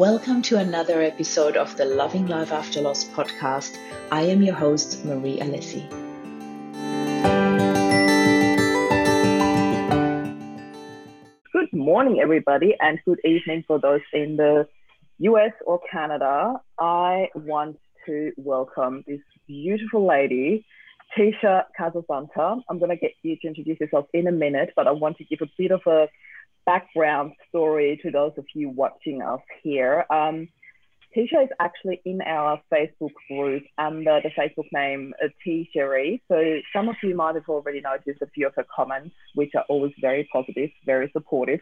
Welcome 0.00 0.40
to 0.48 0.56
another 0.56 1.02
episode 1.02 1.58
of 1.58 1.76
the 1.76 1.84
Loving 1.84 2.26
Life 2.26 2.52
After 2.52 2.80
Loss 2.80 3.04
podcast. 3.10 3.76
I 4.10 4.22
am 4.22 4.40
your 4.40 4.54
host, 4.54 5.04
Marie 5.04 5.38
Alessi. 5.40 5.86
Good 11.52 11.70
morning, 11.74 12.18
everybody, 12.18 12.74
and 12.80 12.98
good 13.04 13.20
evening 13.26 13.64
for 13.66 13.78
those 13.78 14.00
in 14.14 14.38
the 14.38 14.66
US 15.18 15.52
or 15.66 15.78
Canada. 15.92 16.54
I 16.78 17.28
want 17.34 17.78
to 18.06 18.32
welcome 18.38 19.04
this 19.06 19.20
beautiful 19.46 20.06
lady, 20.06 20.64
Tisha 21.14 21.64
Casasanta. 21.78 22.62
I'm 22.70 22.78
going 22.78 22.88
to 22.88 22.96
get 22.96 23.12
you 23.22 23.36
to 23.42 23.48
introduce 23.48 23.78
yourself 23.78 24.06
in 24.14 24.26
a 24.28 24.32
minute, 24.32 24.72
but 24.74 24.86
I 24.86 24.92
want 24.92 25.18
to 25.18 25.24
give 25.24 25.40
a 25.42 25.50
bit 25.58 25.72
of 25.72 25.82
a 25.86 26.08
background 26.66 27.32
story 27.48 27.98
to 28.02 28.10
those 28.10 28.32
of 28.36 28.44
you 28.54 28.68
watching 28.68 29.22
us 29.22 29.40
here. 29.62 30.04
Um, 30.10 30.48
Tisha 31.16 31.42
is 31.42 31.48
actually 31.58 32.00
in 32.04 32.20
our 32.22 32.60
Facebook 32.72 33.10
group 33.28 33.64
under 33.78 34.20
the 34.22 34.30
Facebook 34.30 34.66
name 34.72 35.12
uh, 35.22 35.26
T 35.42 35.68
Cherie. 35.72 36.22
So 36.28 36.60
some 36.72 36.88
of 36.88 36.94
you 37.02 37.16
might 37.16 37.34
have 37.34 37.48
already 37.48 37.80
noticed 37.80 38.22
a 38.22 38.28
few 38.28 38.46
of 38.46 38.54
her 38.54 38.66
comments, 38.74 39.14
which 39.34 39.50
are 39.56 39.64
always 39.68 39.92
very 40.00 40.28
positive, 40.32 40.70
very 40.86 41.10
supportive. 41.12 41.60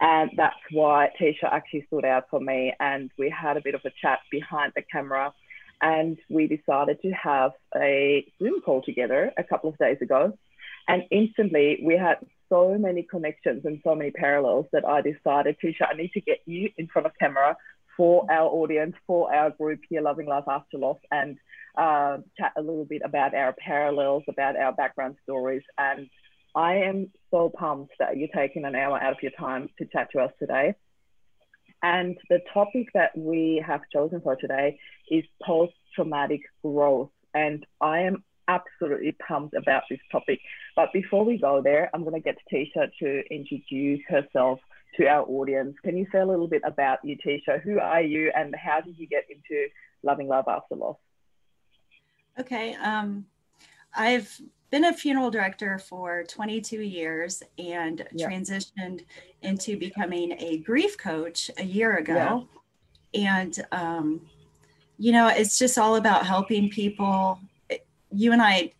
And 0.00 0.32
that's 0.36 0.56
why 0.72 1.10
Tisha 1.20 1.44
actually 1.44 1.84
stood 1.86 2.04
out 2.04 2.24
for 2.28 2.40
me. 2.40 2.74
And 2.80 3.10
we 3.16 3.30
had 3.30 3.56
a 3.56 3.60
bit 3.62 3.76
of 3.76 3.82
a 3.84 3.92
chat 4.02 4.18
behind 4.32 4.72
the 4.74 4.82
camera. 4.82 5.32
And 5.80 6.18
we 6.28 6.48
decided 6.48 7.00
to 7.02 7.12
have 7.12 7.52
a 7.76 8.26
Zoom 8.42 8.62
call 8.62 8.82
together 8.82 9.32
a 9.38 9.44
couple 9.44 9.70
of 9.70 9.78
days 9.78 9.98
ago. 10.02 10.36
And 10.88 11.04
instantly 11.12 11.80
we 11.84 11.96
had 11.96 12.16
so 12.48 12.76
many 12.78 13.02
connections 13.02 13.62
and 13.64 13.80
so 13.84 13.94
many 13.94 14.10
parallels 14.10 14.66
that 14.72 14.84
I 14.84 15.00
decided, 15.00 15.56
Tisha, 15.62 15.86
I 15.90 15.96
need 15.96 16.12
to 16.12 16.20
get 16.20 16.38
you 16.46 16.70
in 16.76 16.86
front 16.88 17.06
of 17.06 17.12
camera 17.18 17.56
for 17.96 18.30
our 18.30 18.48
audience, 18.48 18.94
for 19.06 19.34
our 19.34 19.50
group 19.50 19.80
here, 19.88 20.00
Loving 20.00 20.26
Life 20.26 20.44
After 20.48 20.78
Loss, 20.78 20.98
and 21.10 21.36
uh, 21.76 22.18
chat 22.38 22.52
a 22.56 22.60
little 22.60 22.84
bit 22.84 23.02
about 23.04 23.34
our 23.34 23.54
parallels, 23.58 24.22
about 24.28 24.56
our 24.56 24.72
background 24.72 25.16
stories. 25.24 25.62
And 25.76 26.08
I 26.54 26.76
am 26.76 27.10
so 27.30 27.50
pumped 27.50 27.94
that 27.98 28.16
you're 28.16 28.28
taking 28.34 28.64
an 28.64 28.74
hour 28.74 29.00
out 29.02 29.12
of 29.12 29.22
your 29.22 29.32
time 29.38 29.68
to 29.78 29.86
chat 29.86 30.08
to 30.12 30.20
us 30.20 30.32
today. 30.38 30.74
And 31.82 32.16
the 32.28 32.40
topic 32.52 32.88
that 32.94 33.16
we 33.16 33.62
have 33.66 33.82
chosen 33.92 34.20
for 34.20 34.36
today 34.36 34.78
is 35.10 35.24
post 35.42 35.74
traumatic 35.94 36.40
growth. 36.62 37.10
And 37.34 37.64
I 37.80 38.00
am 38.00 38.24
absolutely 38.48 39.12
pumped 39.26 39.54
about 39.54 39.82
this 39.88 40.00
topic. 40.10 40.40
But 40.74 40.92
before 40.92 41.24
we 41.24 41.38
go 41.38 41.62
there, 41.62 41.90
I'm 41.94 42.02
going 42.02 42.14
to 42.14 42.20
get 42.20 42.38
Tisha 42.52 42.90
to 43.00 43.22
introduce 43.30 44.00
herself 44.08 44.58
to 44.96 45.06
our 45.06 45.24
audience. 45.26 45.76
Can 45.84 45.96
you 45.96 46.06
say 46.10 46.18
a 46.18 46.26
little 46.26 46.48
bit 46.48 46.62
about 46.64 46.98
you, 47.04 47.16
Tisha? 47.16 47.60
Who 47.62 47.78
are 47.78 48.02
you 48.02 48.32
and 48.34 48.54
how 48.56 48.80
did 48.80 48.98
you 48.98 49.06
get 49.06 49.24
into 49.30 49.68
Loving 50.02 50.28
Love 50.28 50.46
After 50.48 50.74
Loss? 50.74 50.96
Okay. 52.40 52.74
Um, 52.74 53.26
I've 53.94 54.40
been 54.70 54.84
a 54.84 54.92
funeral 54.92 55.30
director 55.30 55.78
for 55.78 56.24
22 56.24 56.80
years 56.80 57.42
and 57.58 58.06
yeah. 58.12 58.28
transitioned 58.28 59.04
into 59.42 59.78
becoming 59.78 60.32
a 60.38 60.58
grief 60.58 60.96
coach 60.98 61.50
a 61.58 61.64
year 61.64 61.96
ago. 61.96 62.48
Yeah. 63.12 63.40
And, 63.40 63.66
um, 63.72 64.20
you 64.98 65.12
know, 65.12 65.28
it's 65.28 65.58
just 65.58 65.78
all 65.78 65.96
about 65.96 66.26
helping 66.26 66.68
people 66.68 67.38
you 68.12 68.32
and 68.32 68.42
I 68.42 68.72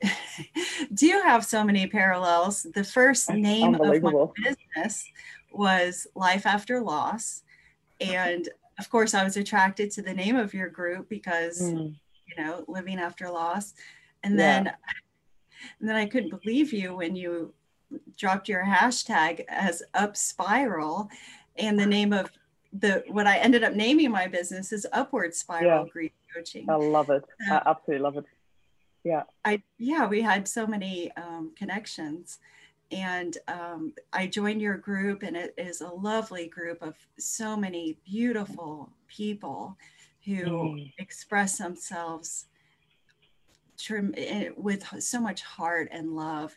do 0.95 1.21
have 1.25 1.45
so 1.45 1.65
many 1.65 1.87
parallels. 1.87 2.67
The 2.75 2.85
first 2.85 3.31
name 3.31 3.75
of 3.75 4.03
my 4.03 4.27
business 4.43 5.05
was 5.53 6.07
Life 6.15 6.47
After 6.47 6.81
Loss. 6.81 7.43
And 8.01 8.49
of 8.79 8.89
course, 8.91 9.15
I 9.15 9.25
was 9.25 9.37
attracted 9.37 9.91
to 9.93 10.03
the 10.03 10.15
name 10.15 10.37
of 10.37 10.55
your 10.55 10.69
group 10.69 11.09
because, 11.09 11.61
mm. 11.61 11.95
you 12.27 12.45
know, 12.45 12.65
living 12.69 12.99
after 12.99 13.29
loss. 13.29 13.75
And 14.23 14.39
then, 14.39 14.69
and 15.81 15.89
then 15.89 15.97
I 15.97 16.07
couldn't 16.07 16.41
believe 16.43 16.73
you 16.73 16.95
when 16.95 17.17
you 17.17 17.53
dropped 18.17 18.49
your 18.49 18.65
hashtag 18.65 19.45
as 19.49 19.83
Up 19.95 20.17
Spiral. 20.17 21.11
And 21.57 21.79
the 21.79 21.87
name 21.87 22.13
of 22.13 22.31
the 22.73 23.03
what 23.09 23.27
I 23.27 23.39
ended 23.39 23.65
up 23.65 23.75
naming 23.75 24.11
my 24.11 24.29
business 24.29 24.73
is 24.73 24.87
Upward 24.93 25.35
Spiral 25.35 25.85
yeah. 25.85 25.91
Grief 25.91 26.13
Coaching. 26.33 26.69
I 26.69 26.75
love 26.75 27.11
it. 27.11 27.25
I 27.51 27.63
absolutely 27.67 28.03
love 28.03 28.17
it 28.19 28.27
yeah 29.05 29.23
i 29.45 29.63
yeah 29.79 30.07
we 30.07 30.21
had 30.21 30.47
so 30.47 30.67
many 30.67 31.11
um, 31.13 31.53
connections 31.57 32.39
and 32.91 33.39
um, 33.49 33.93
i 34.13 34.27
joined 34.27 34.61
your 34.61 34.77
group 34.77 35.23
and 35.23 35.37
it 35.37 35.55
is 35.57 35.81
a 35.81 35.89
lovely 35.89 36.47
group 36.47 36.83
of 36.83 36.95
so 37.19 37.57
many 37.57 37.99
beautiful 38.05 38.91
people 39.07 39.77
who 40.25 40.45
mm. 40.45 40.93
express 40.99 41.59
themselves 41.59 42.47
eh, 43.91 44.49
with 44.57 44.85
so 45.01 45.21
much 45.21 45.43
heart 45.43 45.89
and 45.91 46.15
love 46.15 46.57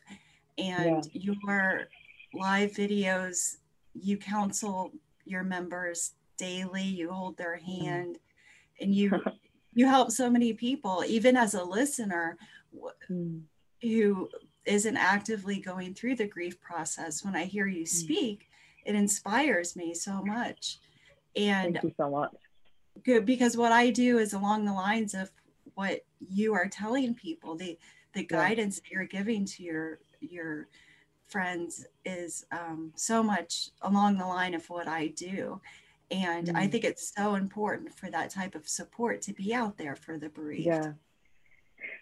and 0.57 1.09
yeah. 1.13 1.21
your 1.21 1.87
live 2.33 2.71
videos 2.71 3.57
you 3.93 4.17
counsel 4.17 4.91
your 5.25 5.43
members 5.43 6.13
daily 6.37 6.83
you 6.83 7.11
hold 7.11 7.37
their 7.37 7.59
mm. 7.63 7.83
hand 7.83 8.17
and 8.79 8.95
you 8.95 9.11
you 9.73 9.85
help 9.85 10.11
so 10.11 10.29
many 10.29 10.53
people 10.53 11.03
even 11.07 11.35
as 11.35 11.53
a 11.53 11.63
listener 11.63 12.37
mm. 13.09 13.41
who 13.81 14.29
isn't 14.65 14.97
actively 14.97 15.59
going 15.59 15.93
through 15.93 16.15
the 16.15 16.27
grief 16.27 16.59
process 16.61 17.23
when 17.23 17.35
i 17.35 17.43
hear 17.43 17.67
you 17.67 17.81
hmm. 17.81 17.85
speak 17.85 18.39
mm. 18.39 18.89
it 18.89 18.95
inspires 18.95 19.75
me 19.75 19.93
so 19.93 20.21
much 20.23 20.79
and 21.35 21.75
thank 21.75 21.83
you 21.83 21.93
so 21.97 22.09
much 22.09 22.31
good 23.03 23.25
because 23.25 23.57
what 23.57 23.71
i 23.71 23.89
do 23.89 24.17
is 24.17 24.33
along 24.33 24.65
the 24.65 24.73
lines 24.73 25.13
of 25.13 25.31
what 25.75 26.01
you 26.19 26.53
are 26.53 26.67
telling 26.67 27.13
people 27.13 27.55
the 27.55 27.77
the 28.13 28.23
guidance 28.23 28.77
yeah. 28.77 28.81
that 28.81 28.91
you're 28.93 29.05
giving 29.05 29.45
to 29.45 29.63
your 29.63 29.99
your 30.19 30.67
friends 31.27 31.85
is 32.03 32.45
um, 32.51 32.91
so 32.95 33.23
much 33.23 33.69
along 33.83 34.17
the 34.17 34.25
line 34.25 34.53
of 34.53 34.69
what 34.69 34.87
i 34.87 35.07
do 35.07 35.59
and 36.11 36.47
mm. 36.47 36.55
I 36.55 36.67
think 36.67 36.83
it's 36.83 37.13
so 37.15 37.35
important 37.35 37.93
for 37.93 38.09
that 38.11 38.29
type 38.29 38.53
of 38.53 38.67
support 38.67 39.21
to 39.23 39.33
be 39.33 39.53
out 39.53 39.77
there 39.77 39.95
for 39.95 40.17
the 40.17 40.29
bereaved. 40.29 40.65
Yeah. 40.65 40.93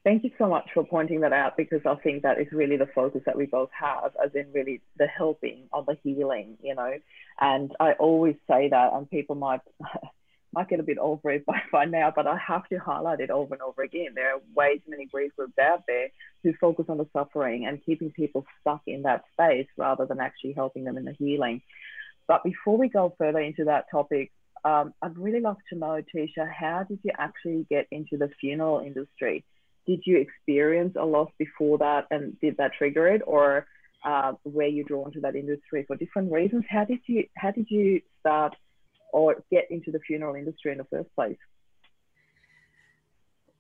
Thank 0.03 0.23
you 0.23 0.31
so 0.37 0.47
much 0.47 0.69
for 0.73 0.83
pointing 0.83 1.21
that 1.21 1.33
out 1.33 1.57
because 1.57 1.81
I 1.85 1.95
think 1.95 2.23
that 2.23 2.39
is 2.39 2.47
really 2.51 2.77
the 2.77 2.87
focus 2.87 3.21
that 3.25 3.37
we 3.37 3.45
both 3.45 3.69
have, 3.77 4.11
as 4.23 4.31
in 4.33 4.51
really 4.53 4.81
the 4.97 5.07
helping 5.07 5.67
of 5.73 5.85
the 5.85 5.97
healing, 6.03 6.57
you 6.61 6.73
know. 6.73 6.93
And 7.39 7.71
I 7.79 7.93
always 7.93 8.35
say 8.49 8.69
that, 8.69 8.93
and 8.93 9.09
people 9.09 9.35
might 9.35 9.61
might 10.53 10.67
get 10.67 10.79
a 10.79 10.83
bit 10.83 10.97
over 10.97 11.29
it 11.31 11.45
by, 11.45 11.61
by 11.71 11.85
now, 11.85 12.11
but 12.15 12.27
I 12.27 12.37
have 12.37 12.67
to 12.69 12.77
highlight 12.77 13.19
it 13.19 13.29
over 13.29 13.53
and 13.53 13.61
over 13.61 13.83
again. 13.83 14.13
There 14.15 14.35
are 14.35 14.41
way 14.55 14.77
too 14.77 14.89
many 14.89 15.05
grief 15.05 15.31
groups 15.35 15.57
out 15.59 15.83
there 15.87 16.07
who 16.43 16.53
focus 16.59 16.85
on 16.89 16.97
the 16.97 17.07
suffering 17.13 17.65
and 17.65 17.83
keeping 17.85 18.11
people 18.11 18.45
stuck 18.61 18.81
in 18.87 19.03
that 19.03 19.23
space 19.33 19.67
rather 19.77 20.05
than 20.05 20.19
actually 20.19 20.53
helping 20.53 20.85
them 20.85 20.97
in 20.97 21.05
the 21.05 21.13
healing. 21.13 21.61
But 22.29 22.44
before 22.44 22.78
we 22.78 22.90
go 22.90 23.13
further 23.17 23.40
into 23.40 23.66
that 23.66 23.85
topic, 23.91 24.31
um, 24.63 24.94
I'd 25.01 25.17
really 25.17 25.41
love 25.41 25.57
to 25.69 25.75
know, 25.75 26.00
Tisha, 26.16 26.47
how 26.47 26.85
did 26.88 27.00
you 27.03 27.12
actually 27.17 27.66
get 27.72 27.88
into 27.91 28.17
the 28.17 28.29
funeral 28.40 28.79
industry? 28.79 29.44
Did 29.88 30.03
you 30.06 30.17
experience 30.19 30.95
a 30.95 31.06
loss 31.06 31.31
before 31.39 31.79
that 31.79 32.06
and 32.12 32.39
did 32.39 32.57
that 32.57 32.73
trigger 32.78 33.07
it, 33.07 33.23
or 33.25 33.66
uh, 34.06 34.34
were 34.44 34.68
you 34.68 34.84
drawn 34.84 35.12
to 35.13 35.22
that 35.22 35.35
industry 35.35 35.85
for 35.88 35.95
different 35.95 36.31
reasons? 36.31 36.66
How 36.69 36.85
did 36.85 37.00
you 37.07 37.25
how 37.35 37.50
did 37.50 37.66
you 37.69 38.01
start 38.19 38.56
or 39.12 39.44
get 39.50 39.72
into 39.72 39.91
the 39.91 40.00
funeral 40.00 40.35
industry 40.35 40.72
in 40.72 40.78
the 40.78 40.84
first 40.84 41.09
place? 41.16 41.38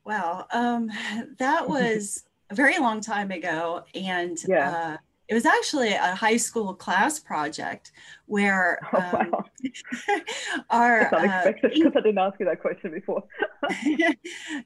Well, 0.05 0.47
um, 0.53 0.91
that 1.39 1.67
was 1.67 2.23
a 2.51 2.55
very 2.55 2.77
long 2.77 3.01
time 3.01 3.31
ago, 3.31 3.83
and 3.95 4.37
yeah. 4.47 4.69
uh, 4.69 4.97
it 5.29 5.35
was 5.35 5.45
actually 5.45 5.93
a 5.93 6.15
high 6.15 6.37
school 6.37 6.73
class 6.73 7.19
project 7.19 7.91
where 8.25 8.79
oh, 8.93 8.97
um, 8.97 9.31
wow. 9.31 9.45
our 10.71 11.07
That's 11.11 11.13
unexpected 11.13 11.71
because 11.75 11.95
uh, 11.95 11.99
I 11.99 12.01
didn't 12.01 12.17
ask 12.17 12.39
you 12.39 12.45
that 12.47 12.59
question 12.59 12.91
before. 12.91 13.23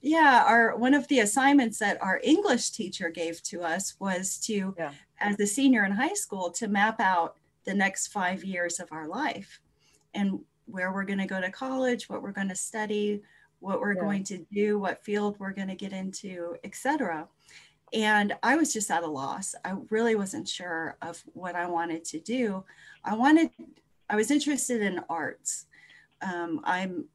yeah, 0.01 0.45
our 0.47 0.77
one 0.77 0.93
of 0.93 1.07
the 1.09 1.19
assignments 1.19 1.79
that 1.79 2.01
our 2.01 2.21
English 2.23 2.71
teacher 2.71 3.09
gave 3.09 3.43
to 3.43 3.61
us 3.61 3.95
was 3.99 4.37
to, 4.45 4.73
yeah. 4.77 4.91
as 5.19 5.37
a 5.39 5.45
senior 5.45 5.83
in 5.83 5.91
high 5.91 6.13
school, 6.13 6.49
to 6.51 6.67
map 6.67 7.01
out 7.01 7.35
the 7.65 7.73
next 7.73 8.07
five 8.07 8.43
years 8.43 8.79
of 8.79 8.91
our 8.91 9.07
life 9.07 9.59
and 10.13 10.39
where 10.65 10.93
we're 10.93 11.03
going 11.03 11.19
to 11.19 11.25
go 11.25 11.41
to 11.41 11.51
college, 11.51 12.09
what 12.09 12.21
we're 12.21 12.31
going 12.31 12.49
to 12.49 12.55
study, 12.55 13.21
what 13.59 13.81
we're 13.81 13.95
yeah. 13.95 14.01
going 14.01 14.23
to 14.23 14.45
do, 14.51 14.79
what 14.79 15.03
field 15.03 15.35
we're 15.39 15.51
going 15.51 15.67
to 15.67 15.75
get 15.75 15.91
into, 15.91 16.55
etc. 16.63 17.27
And 17.93 18.33
I 18.41 18.55
was 18.55 18.73
just 18.73 18.89
at 18.89 19.03
a 19.03 19.07
loss. 19.07 19.53
I 19.63 19.75
really 19.89 20.15
wasn't 20.15 20.47
sure 20.47 20.97
of 21.01 21.23
what 21.33 21.55
I 21.55 21.67
wanted 21.67 22.03
to 22.05 22.19
do. 22.19 22.63
I 23.03 23.15
wanted, 23.15 23.51
I 24.09 24.15
was 24.15 24.31
interested 24.31 24.81
in 24.81 25.01
arts. 25.09 25.67
Um, 26.21 26.61
I'm, 26.63 27.05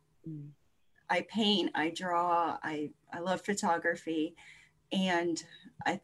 I 1.11 1.23
paint, 1.23 1.73
I 1.75 1.91
draw, 1.91 2.59
I, 2.63 2.91
I 3.13 3.19
love 3.19 3.41
photography. 3.41 4.37
And 4.93 5.43
I, 5.85 6.01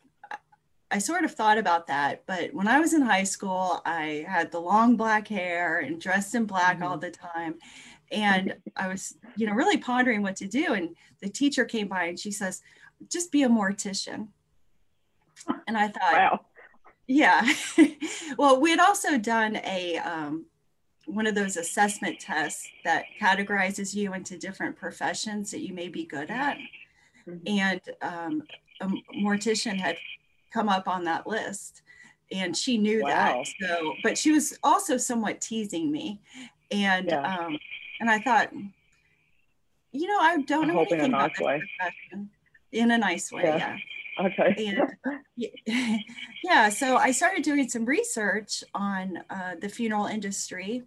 I 0.91 0.99
sort 0.99 1.25
of 1.25 1.35
thought 1.35 1.59
about 1.59 1.87
that, 1.88 2.25
but 2.27 2.55
when 2.55 2.69
I 2.69 2.79
was 2.79 2.94
in 2.94 3.03
high 3.03 3.25
school, 3.25 3.81
I 3.85 4.25
had 4.29 4.53
the 4.53 4.61
long 4.61 4.97
black 4.97 5.27
hair 5.27 5.81
and 5.81 6.00
dressed 6.00 6.35
in 6.35 6.44
black 6.44 6.77
mm-hmm. 6.77 6.85
all 6.85 6.99
the 6.99 7.11
time. 7.11 7.56
And 8.12 8.55
I 8.77 8.88
was, 8.88 9.17
you 9.37 9.47
know, 9.47 9.55
really 9.55 9.77
pondering 9.77 10.23
what 10.23 10.37
to 10.37 10.47
do. 10.47 10.75
And 10.75 10.94
the 11.20 11.29
teacher 11.29 11.65
came 11.65 11.88
by 11.88 12.05
and 12.05 12.19
she 12.19 12.31
says, 12.31 12.62
just 13.11 13.32
be 13.32 13.43
a 13.43 13.49
mortician. 13.49 14.29
And 15.66 15.76
I 15.76 15.88
thought, 15.88 16.12
wow. 16.12 16.40
yeah. 17.06 17.46
well, 18.38 18.60
we 18.60 18.70
had 18.70 18.81
also 18.81 19.19
done 19.19 19.56
a, 19.56 19.98
um, 19.98 20.46
one 21.06 21.26
of 21.26 21.34
those 21.34 21.56
assessment 21.56 22.20
tests 22.20 22.69
that 22.84 23.04
categorizes 23.20 23.94
you 23.94 24.14
into 24.14 24.38
different 24.38 24.76
professions 24.76 25.50
that 25.50 25.60
you 25.60 25.75
may 25.75 25.88
be 25.88 26.04
good 26.04 26.31
at. 26.31 26.58
Mm-hmm. 27.28 27.58
And 27.58 27.81
um, 28.02 28.42
a 28.81 28.88
mortician 29.16 29.78
had 29.78 29.96
come 30.52 30.69
up 30.69 30.88
on 30.88 31.04
that 31.04 31.26
list 31.26 31.82
and 32.32 32.56
she 32.56 32.78
knew 32.78 33.02
wow. 33.02 33.08
that 33.08 33.46
so 33.60 33.94
but 34.02 34.16
she 34.16 34.32
was 34.32 34.58
also 34.62 34.96
somewhat 34.96 35.40
teasing 35.40 35.90
me 35.90 36.20
and 36.70 37.08
yeah. 37.08 37.38
um 37.38 37.58
and 38.00 38.10
i 38.10 38.19
thought 38.19 38.52
you 39.92 40.06
know 40.06 40.19
i 40.20 40.40
don't 40.42 40.69
know 40.69 40.81
anything 40.81 41.12
about 41.12 41.31
this 41.31 41.38
profession 41.38 42.31
in 42.72 42.90
a 42.90 42.98
nice 42.98 43.31
way 43.31 43.42
yeah, 43.44 43.56
yeah. 43.56 43.76
Okay 44.20 44.55
and 45.69 46.00
yeah 46.43 46.69
so 46.69 46.96
i 46.96 47.11
started 47.11 47.43
doing 47.43 47.69
some 47.69 47.84
research 47.84 48.62
on 48.75 49.19
uh, 49.31 49.55
the 49.61 49.69
funeral 49.69 50.06
industry 50.06 50.82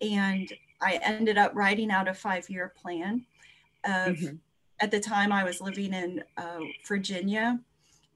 and 0.00 0.52
i 0.80 0.98
ended 1.02 1.38
up 1.38 1.52
writing 1.54 1.90
out 1.90 2.08
a 2.08 2.14
five 2.14 2.48
year 2.50 2.72
plan 2.76 3.24
of 3.84 4.16
mm-hmm. 4.16 4.36
at 4.80 4.90
the 4.90 5.00
time 5.00 5.32
i 5.32 5.44
was 5.44 5.60
living 5.60 5.92
in 5.94 6.22
uh, 6.36 6.60
virginia 6.86 7.58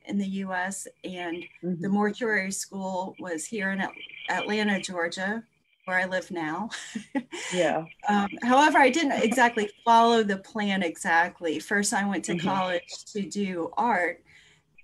in 0.06 0.19
the 0.19 0.26
US, 0.44 0.87
and 1.05 1.44
mm-hmm. 1.62 1.81
the 1.81 1.88
mortuary 1.88 2.53
school 2.53 3.14
was 3.19 3.44
here 3.44 3.70
in 3.70 3.82
Atlanta, 4.29 4.81
Georgia, 4.81 5.43
where 5.85 5.99
I 5.99 6.05
live 6.05 6.31
now. 6.31 6.70
yeah. 7.55 7.85
Um, 8.08 8.29
however, 8.43 8.79
I 8.79 8.91
didn't 8.91 9.23
exactly 9.23 9.70
follow 9.85 10.23
the 10.23 10.38
plan 10.38 10.82
exactly. 10.82 11.58
First, 11.58 11.94
I 11.94 12.06
went 12.06 12.25
to 12.26 12.35
mm-hmm. 12.35 12.46
college 12.46 13.05
to 13.12 13.23
do 13.23 13.70
art, 13.76 14.23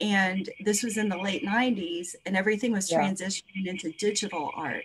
and 0.00 0.48
this 0.64 0.82
was 0.82 0.96
in 0.96 1.08
the 1.08 1.19
late 1.19 1.44
90s, 1.44 2.14
and 2.25 2.37
everything 2.37 2.72
was 2.72 2.90
yeah. 2.90 3.00
transitioning 3.00 3.66
into 3.66 3.93
digital 3.93 4.50
art. 4.54 4.84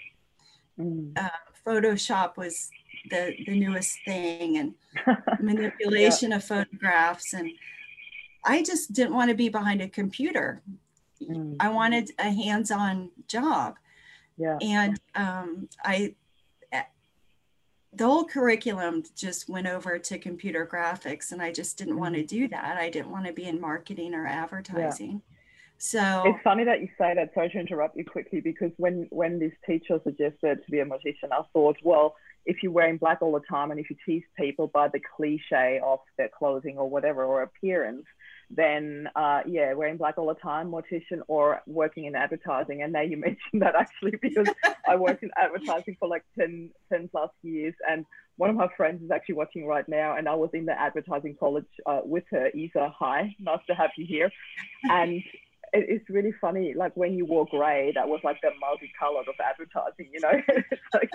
Mm. 0.80 1.18
Uh, 1.18 1.30
Photoshop 1.66 2.38
was 2.38 2.70
the, 3.10 3.36
the 3.46 3.60
newest 3.60 3.98
thing, 4.06 4.58
and 4.58 4.74
manipulation 5.40 6.32
yeah. 6.32 6.38
of 6.38 6.44
photographs 6.44 7.34
and 7.34 7.52
I 8.44 8.64
just 8.64 8.94
didn't 8.94 9.14
want 9.14 9.30
to 9.30 9.36
be 9.36 9.50
behind 9.50 9.82
a 9.82 9.90
computer. 9.90 10.62
Mm. 11.22 11.58
I 11.60 11.70
wanted 11.70 12.12
a 12.18 12.32
hands-on 12.32 13.12
job. 13.28 13.76
Yeah. 14.38 14.58
And 14.62 15.00
um, 15.16 15.70
I, 15.84 16.16
the 17.94 18.06
whole 18.06 18.24
curriculum 18.24 19.04
just 19.16 19.50
went 19.50 19.68
over 19.68 20.00
to 20.00 20.18
computer 20.18 20.66
graphics, 20.66 21.32
and 21.32 21.42
I 21.42 21.52
just 21.52 21.78
didn't 21.78 21.94
mm-hmm. 21.94 22.02
want 22.02 22.16
to 22.16 22.24
do 22.24 22.48
that. 22.48 22.78
I 22.78 22.90
didn't 22.90 23.12
want 23.12 23.26
to 23.26 23.34
be 23.34 23.46
in 23.46 23.60
marketing 23.60 24.14
or 24.14 24.26
advertising. 24.26 25.12
Yeah. 25.12 25.38
So 25.78 26.24
it's 26.28 26.44
funny 26.44 26.64
that 26.64 26.82
you 26.82 26.90
say 26.98 27.16
that. 27.16 27.34
Sorry 27.34 27.50
to 27.50 27.60
interrupt 27.60 27.98
you 27.98 28.06
quickly, 28.06 28.40
because 28.40 28.72
when 28.78 29.08
when 29.10 29.40
this 29.40 29.54
teacher 29.66 30.00
suggested 30.04 30.64
to 30.64 30.72
be 30.72 30.80
a 30.80 30.86
magician, 30.86 31.30
I 31.32 31.42
thought, 31.54 31.78
well, 31.84 32.16
if 32.46 32.62
you're 32.62 32.72
wearing 32.72 32.98
black 32.98 33.22
all 33.22 33.34
the 33.34 33.42
time 33.50 33.72
and 33.72 33.80
if 33.80 33.90
you 33.90 33.96
tease 34.06 34.24
people 34.38 34.68
by 34.68 34.88
the 34.88 35.02
cliche 35.16 35.80
of 35.84 36.00
their 36.18 36.30
clothing 36.30 36.78
or 36.78 36.90
whatever 36.90 37.24
or 37.26 37.42
appearance, 37.42 38.06
then 38.54 39.10
uh, 39.16 39.42
yeah, 39.46 39.74
wearing 39.74 39.98
black 39.98 40.18
all 40.18 40.28
the 40.28 40.36
time, 40.36 40.72
mortician, 40.72 41.22
or 41.28 41.62
working 41.66 42.06
in 42.06 42.16
advertising. 42.16 42.82
And 42.82 42.94
now 42.94 43.02
you 43.02 43.18
mentioned 43.28 43.62
that 43.62 43.76
actually 43.76 44.18
because 44.22 44.48
I 44.88 44.96
worked 44.96 45.24
in 45.24 45.32
advertising 45.38 45.98
for 46.00 46.08
like 46.08 46.24
10, 46.38 46.70
10 46.92 47.10
plus 47.10 47.32
years. 47.44 47.74
And 47.90 48.06
one 48.38 48.50
of 48.50 48.56
my 48.56 48.68
friends 48.76 49.04
is 49.04 49.12
actually 49.12 49.36
watching 49.36 49.66
right 49.66 49.88
now. 49.88 50.18
And 50.18 50.28
I 50.28 50.36
was 50.36 50.50
in 50.54 50.66
the 50.66 50.80
advertising 50.80 51.36
college 51.40 51.66
uh, 51.86 52.02
with 52.04 52.24
her. 52.32 52.50
Isa, 52.50 52.94
hi, 52.98 53.36
nice 53.40 53.60
to 53.68 53.76
have 53.76 53.92
you 53.98 54.06
here. 54.06 54.32
And 54.90 55.24
it, 55.74 55.86
it's 55.88 56.10
really 56.10 56.34
funny. 56.40 56.74
Like 56.76 56.96
when 56.96 57.14
you 57.14 57.26
wore 57.26 57.46
grey, 57.46 57.92
that 57.96 58.08
was 58.08 58.22
like 58.24 58.42
the 58.42 58.52
multicolored 58.60 59.28
of 59.28 59.36
advertising, 59.44 60.10
you 60.14 60.20
know. 60.20 60.32
like, 60.94 61.10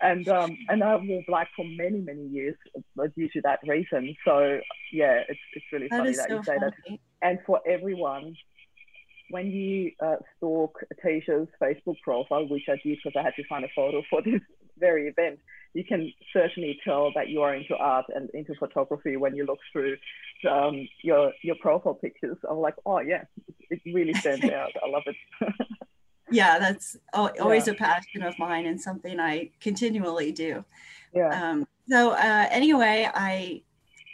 and 0.00 0.28
um, 0.28 0.56
and 0.68 0.82
I 0.82 0.96
wore 0.96 1.22
black 1.26 1.48
for 1.56 1.64
many 1.64 2.00
many 2.00 2.26
years 2.26 2.56
due 3.16 3.28
to 3.30 3.40
that 3.42 3.60
reason. 3.66 4.14
So 4.24 4.60
yeah, 4.92 5.22
it's 5.28 5.40
it's 5.54 5.66
really 5.72 5.88
that 5.88 5.98
funny 5.98 6.14
that 6.14 6.28
so 6.28 6.36
you 6.36 6.44
say 6.44 6.58
funny. 6.58 6.72
that. 6.88 6.98
And 7.22 7.38
for 7.46 7.60
everyone, 7.66 8.34
when 9.30 9.46
you 9.46 9.92
uh, 10.04 10.16
stalk 10.36 10.78
Tasha's 11.04 11.48
Facebook 11.60 11.96
profile, 12.02 12.46
which 12.48 12.64
I 12.68 12.76
did 12.84 12.98
because 13.02 13.18
I 13.18 13.22
had 13.22 13.34
to 13.36 13.44
find 13.48 13.64
a 13.64 13.68
photo 13.74 14.02
for 14.10 14.22
this 14.22 14.40
very 14.82 15.08
event, 15.08 15.38
you 15.74 15.84
can 15.84 16.12
certainly 16.32 16.78
tell 16.84 17.12
that 17.14 17.28
you 17.28 17.40
are 17.42 17.54
into 17.54 17.74
art 17.76 18.06
and 18.14 18.28
into 18.34 18.54
photography 18.56 19.16
when 19.16 19.34
you 19.34 19.46
look 19.46 19.60
through 19.72 19.96
um, 20.50 20.86
your 21.02 21.32
your 21.42 21.56
profile 21.56 21.94
pictures. 21.94 22.36
I'm 22.48 22.58
like, 22.58 22.74
oh 22.84 23.00
yeah, 23.00 23.24
it 23.70 23.80
really 23.86 24.12
stands 24.14 24.44
out. 24.60 24.72
I 24.84 24.88
love 24.88 25.04
it. 25.06 25.16
yeah, 26.30 26.58
that's 26.58 26.96
always 27.14 27.66
yeah. 27.66 27.72
a 27.72 27.76
passion 27.76 28.22
of 28.22 28.38
mine 28.38 28.66
and 28.66 28.80
something 28.80 29.18
I 29.18 29.50
continually 29.60 30.32
do. 30.32 30.64
Yeah. 31.14 31.30
Um, 31.30 31.66
so 31.88 32.10
uh, 32.10 32.46
anyway, 32.50 33.08
I 33.12 33.62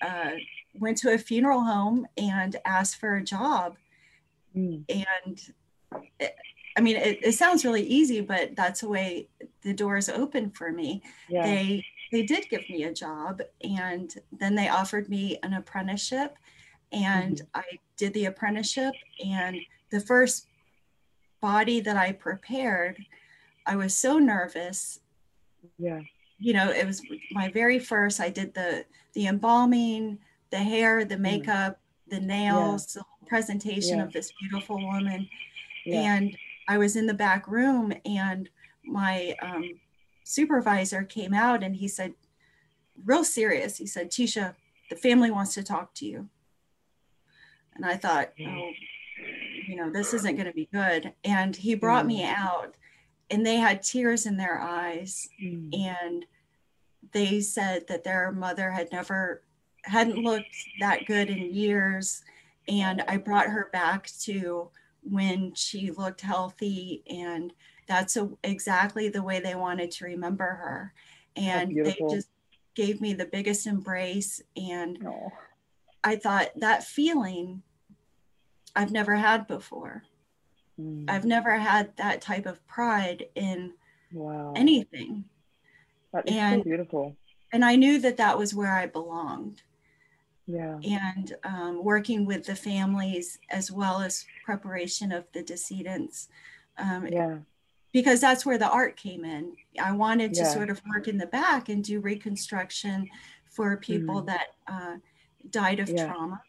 uh, 0.01 0.33
went 0.75 0.99
to 0.99 1.13
a 1.13 1.19
funeral 1.19 1.63
home 1.63 2.07
and 2.17 2.55
asked 2.65 2.97
for 3.01 3.17
a 3.17 3.23
job, 3.23 3.77
mm. 4.57 4.85
and. 4.89 5.41
It, 6.21 6.37
I 6.79 6.81
mean, 6.81 6.97
it, 6.97 7.19
it, 7.25 7.33
sounds 7.33 7.65
really 7.65 7.83
easy, 7.83 8.21
but 8.21 8.55
that's 8.55 8.83
the 8.83 8.89
way 8.89 9.27
the 9.63 9.75
doors 9.75 10.09
open 10.09 10.53
for 10.53 10.71
me. 10.71 11.03
Yeah. 11.29 11.45
They 11.45 11.85
they 12.13 12.23
did 12.23 12.49
give 12.49 12.63
me 12.71 12.85
a 12.85 12.95
job, 12.95 13.43
and 13.65 14.15
then 14.31 14.55
they 14.55 14.69
offered 14.69 15.09
me 15.09 15.39
an 15.43 15.55
apprenticeship, 15.55 16.37
and 16.93 17.35
mm-hmm. 17.35 17.61
I 17.61 17.65
did 17.97 18.15
the 18.15 18.27
apprenticeship. 18.27 18.95
And 19.27 19.57
the 19.91 19.99
first 19.99 20.47
body 21.41 21.81
that 21.81 21.97
I 21.97 22.13
prepared, 22.13 23.05
I 23.67 23.75
was 23.75 23.97
so 23.97 24.21
nervous. 24.21 25.01
Yeah. 25.79 26.03
You 26.39 26.53
know, 26.53 26.71
it 26.71 26.87
was 26.87 27.03
my 27.33 27.51
very 27.51 27.81
first. 27.81 28.21
I 28.21 28.31
did 28.31 28.55
the 28.55 28.85
the 29.15 29.27
embalming, 29.27 30.21
the 30.51 30.59
hair, 30.59 31.05
the 31.05 31.17
mm-hmm. 31.17 31.23
makeup, 31.23 31.73
mm. 31.73 32.11
the 32.13 32.21
nails, 32.21 32.95
yeah. 32.95 33.03
the 33.21 33.27
presentation 33.27 33.99
yeah. 33.99 34.05
of 34.05 34.13
this 34.13 34.33
beautiful 34.41 34.81
woman, 34.81 35.29
yeah. 35.85 36.15
and 36.15 36.37
I 36.69 36.79
was 36.79 36.95
in 36.95 37.07
the 37.07 37.15
back 37.15 37.49
room 37.49 37.93
and 38.05 38.49
my 38.85 39.35
um, 39.43 39.81
supervisor 40.25 41.03
came 41.03 41.33
out 41.33 41.65
and 41.65 41.75
he 41.75 41.89
said, 41.89 42.13
real 43.05 43.25
serious, 43.25 43.79
he 43.79 43.87
said, 43.87 44.11
Tisha, 44.11 44.55
the 44.91 44.97
family 44.97 45.31
wants 45.31 45.55
to 45.55 45.63
talk 45.63 45.95
to 45.95 46.07
you. 46.07 46.29
And 47.75 47.87
I 47.87 47.97
thought, 47.97 48.33
oh, 48.41 48.71
you 49.67 49.77
know, 49.77 49.91
this 49.91 50.13
isn't 50.13 50.37
going 50.37 50.47
to 50.47 50.53
be 50.53 50.69
good. 50.73 51.13
And 51.25 51.57
he 51.57 51.75
brought 51.75 52.07
me 52.07 52.25
out 52.25 52.75
and 53.31 53.47
they 53.47 53.57
had 53.57 53.83
tears 53.83 54.27
in 54.27 54.37
their 54.37 54.59
eyes. 54.59 55.29
Mm. 55.43 55.75
And 55.75 56.27
they 57.13 57.41
said 57.41 57.87
that 57.89 58.05
their 58.05 58.33
mother 58.33 58.71
had 58.71 58.91
never, 58.93 59.43
hadn't 59.85 60.23
looked 60.23 60.55
that 60.81 61.07
good 61.07 61.31
in 61.31 61.55
years. 61.55 62.23
And 62.67 63.03
I 63.09 63.17
brought 63.17 63.47
her 63.47 63.71
back 63.73 64.11
to 64.23 64.71
when 65.03 65.53
she 65.55 65.91
looked 65.91 66.21
healthy 66.21 67.03
and 67.09 67.53
that's 67.87 68.17
a, 68.17 68.29
exactly 68.45 69.09
the 69.09 69.23
way 69.23 69.41
they 69.41 69.55
wanted 69.55 69.91
to 69.91 70.05
remember 70.05 70.45
her 70.45 70.93
and 71.37 71.75
they 71.75 71.97
just 72.11 72.29
gave 72.75 73.01
me 73.01 73.15
the 73.15 73.25
biggest 73.25 73.67
embrace 73.67 74.43
and 74.57 74.99
oh. 75.07 75.33
i 76.05 76.15
thought 76.15 76.51
that 76.57 76.85
feeling 76.85 77.63
i've 78.77 78.93
never 78.93 79.17
had 79.17 79.47
before 79.47 80.03
mm. 80.79 81.09
i've 81.09 81.25
never 81.25 81.57
had 81.57 81.97
that 81.97 82.21
type 82.21 82.47
of 82.47 82.65
pride 82.67 83.27
in 83.35 83.73
wow. 84.13 84.53
anything 84.57 85.25
that 86.13 86.29
is 86.29 86.37
and, 86.37 86.61
so 86.61 86.65
beautiful 86.65 87.17
and 87.53 87.65
i 87.65 87.75
knew 87.75 87.99
that 87.99 88.17
that 88.17 88.39
was 88.39 88.55
where 88.55 88.75
i 88.75 88.87
belonged 88.87 89.63
yeah. 90.49 90.79
and 90.83 91.37
um, 91.45 91.85
working 91.85 92.25
with 92.25 92.47
the 92.47 92.57
families 92.57 93.39
as 93.51 93.71
well 93.71 94.01
as 94.01 94.25
preparation 94.45 95.13
of 95.13 95.27
the 95.33 95.43
decedents. 95.43 96.29
Um, 96.79 97.07
yeah. 97.07 97.37
Because 97.93 98.21
that's 98.21 98.45
where 98.45 98.59
the 98.59 98.69
art 98.69 98.97
came 98.97 99.25
in. 99.25 99.53
I 99.81 99.93
wanted 99.93 100.35
to 100.35 100.43
yeah. 100.43 100.49
sort 100.49 100.71
of 100.71 100.81
work 100.93 101.07
in 101.07 101.19
the 101.19 101.27
back 101.27 101.69
and 101.69 101.85
do 101.85 102.01
reconstruction 102.01 103.09
for 103.47 103.77
people 103.77 104.23
mm. 104.23 104.27
that 104.27 104.47
uh, 104.67 104.97
died 105.51 105.81
of 105.81 105.89
yeah. 105.89 106.07
trauma. 106.07 106.43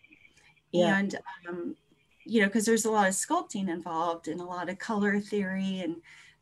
Yeah. 0.72 0.98
And, 0.98 1.16
um, 1.48 1.76
you 2.26 2.42
know, 2.42 2.48
because 2.48 2.66
there's 2.66 2.86
a 2.86 2.92
lot 2.92 3.08
of 3.08 3.14
sculpting 3.14 3.70
involved 3.70 4.28
and 4.28 4.40
a 4.40 4.46
lot 4.46 4.70
of 4.70 4.80
color 4.80 5.20
theory 5.20 5.80
and, 5.80 5.98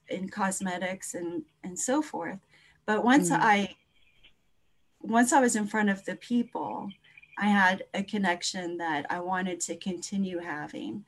and 0.09 0.31
cosmetics 0.31 1.13
and, 1.13 1.43
and 1.63 1.77
so 1.77 2.01
forth. 2.01 2.39
But 2.85 3.03
once 3.03 3.29
mm. 3.29 3.39
I 3.39 3.75
once 5.01 5.31
I 5.31 5.39
was 5.39 5.55
in 5.55 5.67
front 5.67 5.89
of 5.89 6.03
the 6.05 6.15
people, 6.15 6.89
I 7.37 7.47
had 7.47 7.83
a 7.93 8.03
connection 8.03 8.77
that 8.77 9.05
I 9.09 9.19
wanted 9.19 9.59
to 9.61 9.75
continue 9.75 10.39
having. 10.39 11.05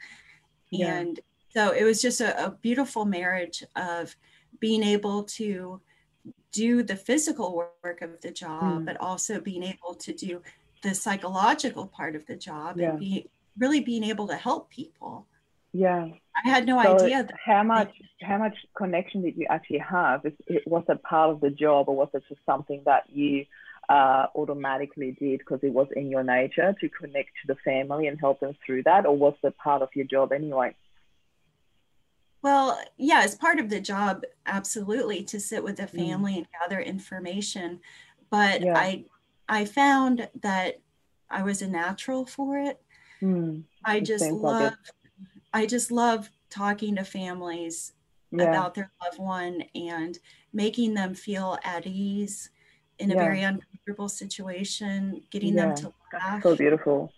Yeah. 0.70 0.96
And 0.96 1.20
so 1.50 1.72
it 1.72 1.84
was 1.84 2.02
just 2.02 2.22
a, 2.22 2.46
a 2.46 2.52
beautiful 2.52 3.06
marriage 3.06 3.64
of 3.76 4.16
being 4.60 4.84
able 4.84 5.24
to 5.24 5.82
do 6.52 6.84
the 6.84 6.96
physical 6.96 7.56
work 7.84 8.02
of 8.02 8.22
the 8.22 8.32
job, 8.32 8.82
mm. 8.82 8.86
but 8.86 8.98
also 9.00 9.40
being 9.40 9.64
able 9.64 9.96
to 9.96 10.14
do 10.14 10.42
the 10.84 10.94
psychological 10.94 11.88
part 11.88 12.16
of 12.16 12.26
the 12.28 12.36
job 12.36 12.80
yeah. 12.80 12.92
and 12.92 13.00
be 13.00 13.30
really 13.58 13.82
being 13.82 14.04
able 14.04 14.28
to 14.28 14.36
help 14.36 14.70
people. 14.70 15.28
Yeah. 15.74 16.08
I 16.46 16.50
had 16.50 16.66
no 16.66 16.82
so 16.82 16.96
idea 16.96 17.24
that 17.24 17.36
how 17.44 17.64
much 17.64 17.92
how 18.22 18.38
much 18.38 18.56
connection 18.76 19.22
did 19.22 19.36
you 19.38 19.46
actually 19.50 19.80
have? 19.80 20.26
Is, 20.26 20.34
was 20.66 20.84
it 20.90 21.04
part 21.04 21.32
of 21.32 21.42
the 21.42 21.50
job 21.50 21.90
or 21.90 21.96
was 21.96 22.10
it 22.14 22.24
just 22.28 22.42
something 22.46 22.82
that 22.86 23.04
you 23.10 23.46
uh, 23.90 24.28
automatically 24.36 25.18
did 25.20 25.40
because 25.40 25.60
it 25.64 25.74
was 25.74 25.88
in 25.96 26.10
your 26.10 26.24
nature 26.24 26.76
to 26.80 26.90
connect 26.90 27.32
to 27.42 27.48
the 27.48 27.56
family 27.66 28.08
and 28.08 28.20
help 28.20 28.40
them 28.40 28.56
through 28.66 28.84
that, 28.84 29.06
or 29.06 29.18
was 29.18 29.34
it 29.44 29.58
part 29.58 29.82
of 29.82 29.90
your 29.96 30.06
job 30.06 30.32
anyway? 30.32 30.76
Well, 32.42 32.80
yeah, 32.98 33.26
it's 33.26 33.36
part 33.36 33.60
of 33.60 33.70
the 33.70 33.82
job, 33.82 34.24
absolutely 34.46 35.24
to 35.24 35.40
sit 35.40 35.64
with 35.64 35.78
the 35.78 35.84
mm. 35.84 36.08
family 36.08 36.34
mm. 36.34 36.38
and 36.38 36.48
gather 36.62 36.80
information. 36.80 37.80
But 38.30 38.62
yeah. 38.62 38.78
I 38.78 39.06
I 39.50 39.66
found 39.66 40.30
that 40.42 40.80
I 41.30 41.42
was 41.42 41.62
a 41.62 41.68
natural 41.68 42.26
for 42.26 42.60
it. 42.60 42.80
Mm. 43.22 43.64
I 43.84 44.00
just 44.00 44.30
love 44.30 44.74
I 45.52 45.66
just 45.66 45.92
love 45.92 46.30
talking 46.50 46.96
to 46.96 47.04
families 47.04 47.94
yeah. 48.32 48.44
about 48.44 48.76
their 48.76 48.92
loved 49.04 49.20
one 49.20 49.64
and 49.74 50.18
making 50.54 50.94
them 50.94 51.16
feel 51.16 51.58
at 51.64 51.88
ease 51.88 52.52
in 53.00 53.12
a 53.12 53.16
yeah. 53.16 53.24
very 53.24 53.42
uncomfortable 53.42 54.10
situation, 54.10 55.24
getting 55.32 55.56
them 55.56 55.76
to 55.76 55.94
laugh. 56.14 56.44
So 56.44 56.56
beautiful. 56.56 57.12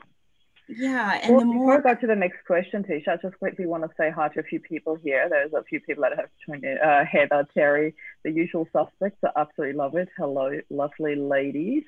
Yeah, 0.67 1.19
and 1.23 1.35
well, 1.35 1.39
the 1.41 1.45
more 1.47 1.77
before 1.77 1.91
I 1.91 1.95
go 1.95 2.01
to 2.01 2.07
the 2.07 2.15
next 2.15 2.45
question, 2.47 2.83
Tisha, 2.83 3.09
I 3.09 3.17
just 3.17 3.37
quickly 3.39 3.65
want 3.65 3.83
to 3.83 3.89
say 3.97 4.09
hi 4.09 4.29
to 4.29 4.39
a 4.39 4.43
few 4.43 4.59
people 4.59 4.95
here. 4.95 5.27
There's 5.29 5.51
a 5.53 5.63
few 5.63 5.81
people 5.81 6.03
that 6.03 6.17
have 6.17 6.29
joined 6.47 6.63
in. 6.63 6.77
Uh, 6.77 7.03
Heather, 7.03 7.45
Terry, 7.53 7.93
the 8.23 8.31
usual 8.31 8.67
suspects. 8.71 9.19
I 9.23 9.31
absolutely 9.35 9.75
love 9.75 9.95
it. 9.95 10.07
Hello, 10.17 10.51
lovely 10.69 11.15
ladies. 11.15 11.83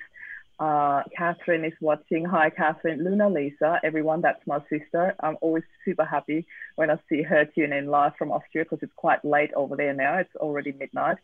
Uh, 0.59 1.03
Catherine 1.17 1.63
is 1.63 1.73
watching. 1.79 2.25
Hi, 2.25 2.49
Catherine. 2.49 3.03
Luna, 3.03 3.29
Lisa, 3.29 3.79
everyone. 3.83 4.21
That's 4.21 4.45
my 4.45 4.59
sister. 4.69 5.15
I'm 5.21 5.37
always 5.39 5.63
super 5.85 6.05
happy 6.05 6.45
when 6.75 6.91
I 6.91 6.99
see 7.09 7.21
her 7.21 7.45
tune 7.45 7.73
in 7.73 7.87
live 7.87 8.13
from 8.17 8.31
Austria 8.31 8.65
because 8.65 8.79
it's 8.81 8.93
quite 8.95 9.23
late 9.23 9.53
over 9.55 9.77
there 9.77 9.93
now. 9.93 10.17
It's 10.17 10.35
already 10.35 10.73
midnight. 10.73 11.17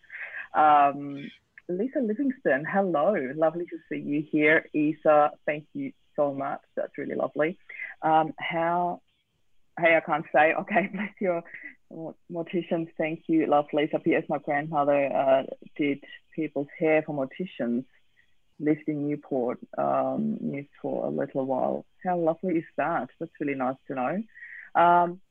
Um, 0.54 1.30
Lisa 1.70 2.00
Livingston, 2.00 2.66
hello. 2.66 3.14
Lovely 3.36 3.66
to 3.66 3.78
see 3.90 4.02
you 4.02 4.24
here. 4.32 4.66
Isa, 4.74 5.32
thank 5.46 5.66
you 5.74 5.92
so 6.16 6.34
much. 6.34 6.62
That's 6.76 6.98
really 6.98 7.14
lovely. 7.14 7.60
Um, 8.02 8.34
how, 8.40 9.02
hey, 9.80 9.96
I 9.96 10.00
can't 10.00 10.26
say, 10.34 10.54
okay, 10.54 10.90
bless 10.94 11.14
your 11.22 11.44
morticians. 12.32 12.88
Thank 12.98 13.24
you, 13.28 13.46
lovely. 13.46 13.88
So, 13.92 14.00
P.S. 14.00 14.24
My 14.30 14.40
grandmother 14.40 15.16
uh, 15.16 15.44
did 15.78 16.04
people's 16.36 16.68
hair 16.80 17.04
for 17.06 17.14
morticians, 17.14 17.86
lived 18.60 18.88
in 18.88 19.08
Newport 19.08 19.60
um, 19.78 20.38
News 20.42 20.66
for 20.82 21.06
a 21.06 21.10
little 21.10 21.46
while. 21.46 21.86
How 22.04 22.18
lovely 22.18 22.56
is 22.56 22.66
that? 22.78 23.10
That's 23.20 23.32
really 23.40 23.56
nice 23.56 23.78
to 23.88 23.96
know. 23.96 24.24
Um, 24.82 25.22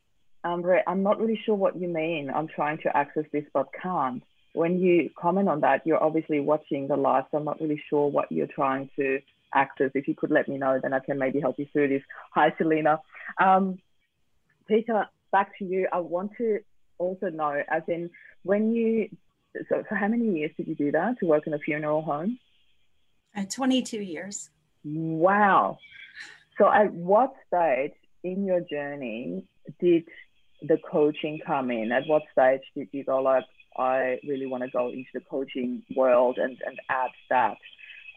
Andre, 0.45 0.85
I'm 0.87 1.03
not 1.03 1.19
really 1.19 1.41
sure 1.45 1.57
what 1.57 1.81
you 1.81 1.89
mean. 1.89 2.31
I'm 2.33 2.47
trying 2.47 2.79
to 2.85 2.97
access 2.97 3.25
this 3.33 3.45
but 3.53 3.67
can't. 3.83 4.23
When 4.59 4.81
you 4.81 5.09
comment 5.17 5.49
on 5.49 5.61
that, 5.61 5.87
you're 5.87 6.03
obviously 6.03 6.41
watching 6.41 6.89
the 6.89 6.97
live, 6.97 7.27
so 7.31 7.39
I'm 7.39 7.45
not 7.45 7.61
really 7.61 7.81
sure 7.89 8.09
what 8.09 8.33
you're 8.33 8.49
trying 8.49 8.91
to 8.97 9.21
access. 9.55 9.93
If 9.95 10.09
you 10.09 10.17
could 10.17 10.33
let 10.33 10.49
me 10.49 10.59
know, 10.59 10.81
then 10.83 10.93
I 10.93 10.99
can 10.99 11.17
maybe 11.17 11.39
help 11.39 11.61
you 11.61 11.67
through 11.73 11.91
this. 11.91 12.03
Hi, 12.35 12.53
Selena. 12.59 12.99
Um, 13.41 13.79
Peter, 14.67 15.07
back 15.31 15.57
to 15.61 15.65
you. 15.65 15.87
I 15.93 16.01
want 16.01 16.33
to 16.39 16.59
also 16.99 17.29
know, 17.29 17.63
as 17.69 17.83
in, 17.87 18.11
when 18.43 18.73
you, 18.73 19.09
so 19.69 19.85
for 19.89 19.95
how 19.95 20.09
many 20.09 20.39
years 20.39 20.51
did 20.57 20.67
you 20.67 20.75
do 20.75 20.91
that 20.91 21.21
to 21.21 21.27
work 21.27 21.47
in 21.47 21.55
a 21.55 21.61
funeral 21.61 22.03
home? 22.03 22.41
Uh, 23.37 23.45
22 23.49 24.01
years. 24.01 24.51
Wow. 24.85 25.79
So 26.59 26.69
at 26.69 26.93
what 26.93 27.33
stage 27.47 27.93
in 28.25 28.45
your 28.45 28.63
journey 28.63 29.45
did 29.81 30.03
the 30.63 30.79
coaching 30.91 31.39
come 31.47 31.71
in? 31.71 31.93
At 31.93 32.09
what 32.09 32.23
stage 32.33 32.63
did 32.77 32.89
you 32.91 33.05
go 33.05 33.23
like, 33.23 33.45
I 33.79 34.19
really 34.27 34.47
want 34.47 34.65
to 34.65 34.71
go 34.71 34.89
into 34.89 35.09
the 35.15 35.21
coaching 35.21 35.83
world 35.95 36.39
and, 36.39 36.59
and 36.67 36.81
add 36.89 37.11
that 37.31 37.59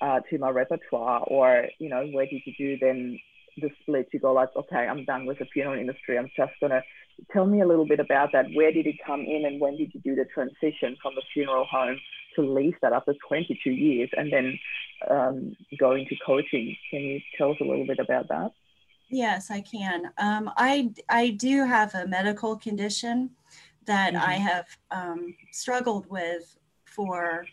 uh, 0.01 0.19
to 0.29 0.37
my 0.37 0.49
repertoire? 0.49 1.21
Or, 1.27 1.67
you 1.79 1.89
know, 1.89 2.05
where 2.07 2.25
did 2.25 2.41
you 2.45 2.53
do 2.57 2.77
then 2.79 3.19
the 3.57 3.69
split 3.81 4.09
to 4.11 4.19
go 4.19 4.33
like, 4.33 4.49
okay, 4.55 4.87
I'm 4.87 5.05
done 5.05 5.25
with 5.25 5.39
the 5.39 5.45
funeral 5.45 5.79
industry. 5.79 6.17
I'm 6.17 6.31
just 6.35 6.53
going 6.59 6.71
to 6.71 6.81
tell 7.31 7.45
me 7.45 7.61
a 7.61 7.67
little 7.67 7.85
bit 7.85 7.99
about 7.99 8.31
that. 8.33 8.45
Where 8.53 8.71
did 8.71 8.87
it 8.87 8.95
come 9.05 9.21
in 9.21 9.45
and 9.45 9.59
when 9.59 9.77
did 9.77 9.93
you 9.93 10.01
do 10.01 10.15
the 10.15 10.25
transition 10.33 10.97
from 11.01 11.15
the 11.15 11.21
funeral 11.33 11.65
home 11.65 11.99
to 12.35 12.41
leave 12.41 12.75
that 12.81 12.93
after 12.93 13.13
22 13.27 13.69
years 13.69 14.09
and 14.17 14.31
then 14.31 14.59
um, 15.09 15.55
go 15.79 15.91
into 15.93 16.15
coaching? 16.25 16.75
Can 16.89 17.01
you 17.01 17.19
tell 17.37 17.51
us 17.51 17.57
a 17.61 17.65
little 17.65 17.85
bit 17.85 17.99
about 17.99 18.29
that? 18.29 18.51
Yes, 19.09 19.51
I 19.51 19.59
can. 19.59 20.05
Um, 20.17 20.49
I, 20.55 20.93
I 21.09 21.31
do 21.31 21.65
have 21.65 21.93
a 21.93 22.07
medical 22.07 22.55
condition 22.55 23.31
that 23.85 24.13
mm-hmm. 24.13 24.29
I 24.29 24.33
have 24.35 24.65
um, 24.91 25.35
struggled 25.51 26.09
with 26.09 26.55
for 26.85 27.45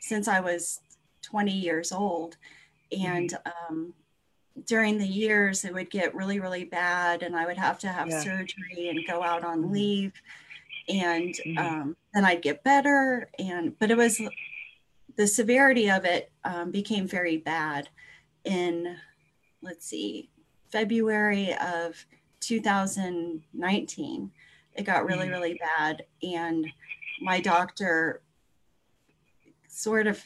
since 0.00 0.28
I 0.28 0.40
was 0.40 0.80
20 1.22 1.52
years 1.52 1.92
old. 1.92 2.36
And 2.90 3.30
mm-hmm. 3.30 3.72
um, 3.74 3.94
during 4.66 4.98
the 4.98 5.06
years, 5.06 5.64
it 5.64 5.72
would 5.72 5.90
get 5.90 6.14
really, 6.14 6.38
really 6.40 6.64
bad, 6.64 7.22
and 7.22 7.34
I 7.34 7.46
would 7.46 7.56
have 7.56 7.78
to 7.80 7.88
have 7.88 8.08
yeah. 8.08 8.20
surgery 8.20 8.90
and 8.90 9.06
go 9.06 9.22
out 9.22 9.44
on 9.44 9.62
mm-hmm. 9.62 9.72
leave. 9.72 10.12
And 10.88 11.34
mm-hmm. 11.34 11.58
um, 11.58 11.96
then 12.12 12.24
I'd 12.24 12.42
get 12.42 12.64
better. 12.64 13.30
And 13.38 13.78
but 13.78 13.90
it 13.90 13.96
was 13.96 14.20
the 15.16 15.26
severity 15.26 15.90
of 15.90 16.04
it 16.04 16.30
um, 16.44 16.70
became 16.70 17.06
very 17.06 17.38
bad 17.38 17.88
in, 18.44 18.96
let's 19.62 19.86
see, 19.86 20.28
February 20.70 21.54
of 21.54 22.04
2019 22.40 24.30
it 24.74 24.84
got 24.84 25.04
really, 25.04 25.24
mm-hmm. 25.24 25.32
really 25.32 25.60
bad. 25.78 26.04
And 26.22 26.66
my 27.20 27.40
doctor 27.40 28.22
sort 29.68 30.06
of 30.06 30.22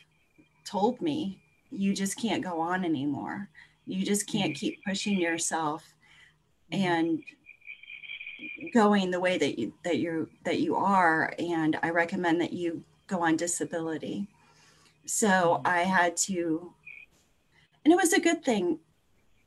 told 0.65 1.00
me, 1.00 1.41
you 1.71 1.95
just 1.95 2.21
can't 2.21 2.43
go 2.43 2.61
on 2.61 2.85
anymore. 2.85 3.49
You 3.87 4.05
just 4.05 4.31
can't 4.31 4.53
mm-hmm. 4.53 4.59
keep 4.59 4.85
pushing 4.85 5.21
yourself 5.21 5.95
mm-hmm. 6.73 6.83
and 6.83 7.23
going 8.73 9.11
the 9.11 9.21
way 9.21 9.38
that 9.38 9.59
you 9.59 9.73
that 9.85 9.99
you 9.99 10.29
that 10.45 10.61
you 10.61 10.76
are 10.76 11.33
and 11.38 11.79
i 11.83 11.91
recommend 11.91 12.41
that 12.41 12.53
you 12.53 12.83
go 13.07 13.21
on 13.21 13.37
disability 13.37 14.26
so 15.05 15.61
i 15.65 15.81
had 15.81 16.17
to 16.17 16.73
and 17.85 17.93
it 17.93 17.97
was 17.97 18.12
a 18.12 18.21
good 18.21 18.45
thing 18.45 18.79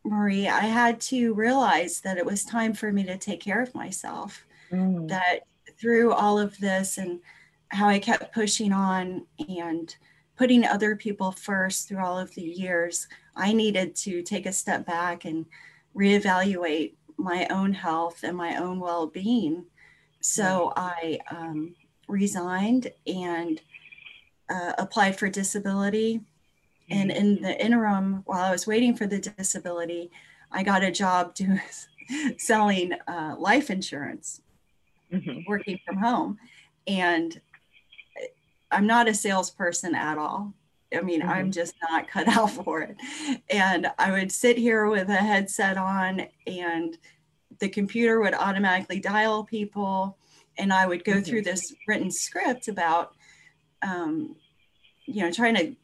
marie 0.03 0.47
i 0.47 0.61
had 0.61 0.99
to 0.99 1.33
realize 1.33 2.01
that 2.01 2.17
it 2.17 2.25
was 2.25 2.43
time 2.43 2.73
for 2.73 2.91
me 2.91 3.03
to 3.03 3.17
take 3.17 3.41
care 3.41 3.61
of 3.61 3.75
myself 3.75 4.45
mm. 4.71 5.07
that 5.07 5.41
through 5.79 6.13
all 6.13 6.39
of 6.39 6.57
this 6.59 6.97
and 6.97 7.19
how 7.69 7.87
I 7.87 7.99
kept 7.99 8.33
pushing 8.33 8.73
on 8.73 9.25
and 9.47 9.95
putting 10.35 10.65
other 10.65 10.95
people 10.95 11.31
first 11.31 11.87
through 11.87 12.03
all 12.03 12.17
of 12.17 12.33
the 12.35 12.41
years, 12.41 13.07
I 13.35 13.53
needed 13.53 13.95
to 13.97 14.21
take 14.21 14.45
a 14.45 14.53
step 14.53 14.85
back 14.85 15.25
and 15.25 15.45
reevaluate 15.95 16.93
my 17.17 17.47
own 17.49 17.73
health 17.73 18.23
and 18.23 18.35
my 18.35 18.55
own 18.55 18.79
well 18.79 19.07
being. 19.07 19.65
So 20.21 20.73
I 20.75 21.19
um, 21.29 21.75
resigned 22.07 22.91
and 23.05 23.61
uh, 24.49 24.73
applied 24.77 25.17
for 25.17 25.29
disability. 25.29 26.21
And 26.89 27.11
mm-hmm. 27.11 27.19
in 27.19 27.41
the 27.41 27.63
interim, 27.63 28.23
while 28.25 28.43
I 28.43 28.51
was 28.51 28.65
waiting 28.65 28.95
for 28.95 29.07
the 29.07 29.19
disability, 29.19 30.11
I 30.51 30.63
got 30.63 30.83
a 30.83 30.91
job 30.91 31.35
doing 31.35 31.61
selling 32.37 32.93
uh, 33.07 33.35
life 33.37 33.69
insurance 33.69 34.41
mm-hmm. 35.11 35.39
working 35.47 35.79
from 35.85 35.97
home. 35.97 36.37
And 36.87 37.39
I'm 38.71 38.87
not 38.87 39.07
a 39.07 39.13
salesperson 39.13 39.95
at 39.95 40.17
all. 40.17 40.53
I 40.93 41.01
mean, 41.01 41.21
mm-hmm. 41.21 41.29
I'm 41.29 41.51
just 41.51 41.75
not 41.89 42.07
cut 42.07 42.27
out 42.37 42.51
for 42.51 42.81
it. 42.81 42.97
And 43.49 43.87
I 43.97 44.11
would 44.11 44.31
sit 44.31 44.57
here 44.57 44.87
with 44.87 45.09
a 45.09 45.15
headset 45.15 45.77
on, 45.77 46.25
and 46.47 46.97
the 47.59 47.69
computer 47.69 48.19
would 48.19 48.33
automatically 48.33 48.99
dial 48.99 49.43
people. 49.43 50.17
And 50.57 50.73
I 50.73 50.87
would 50.87 51.03
go 51.03 51.13
mm-hmm. 51.13 51.21
through 51.21 51.41
this 51.43 51.73
written 51.87 52.11
script 52.11 52.67
about, 52.67 53.13
um, 53.81 54.35
you 55.05 55.21
know, 55.21 55.31
trying 55.31 55.55
to 55.55 55.75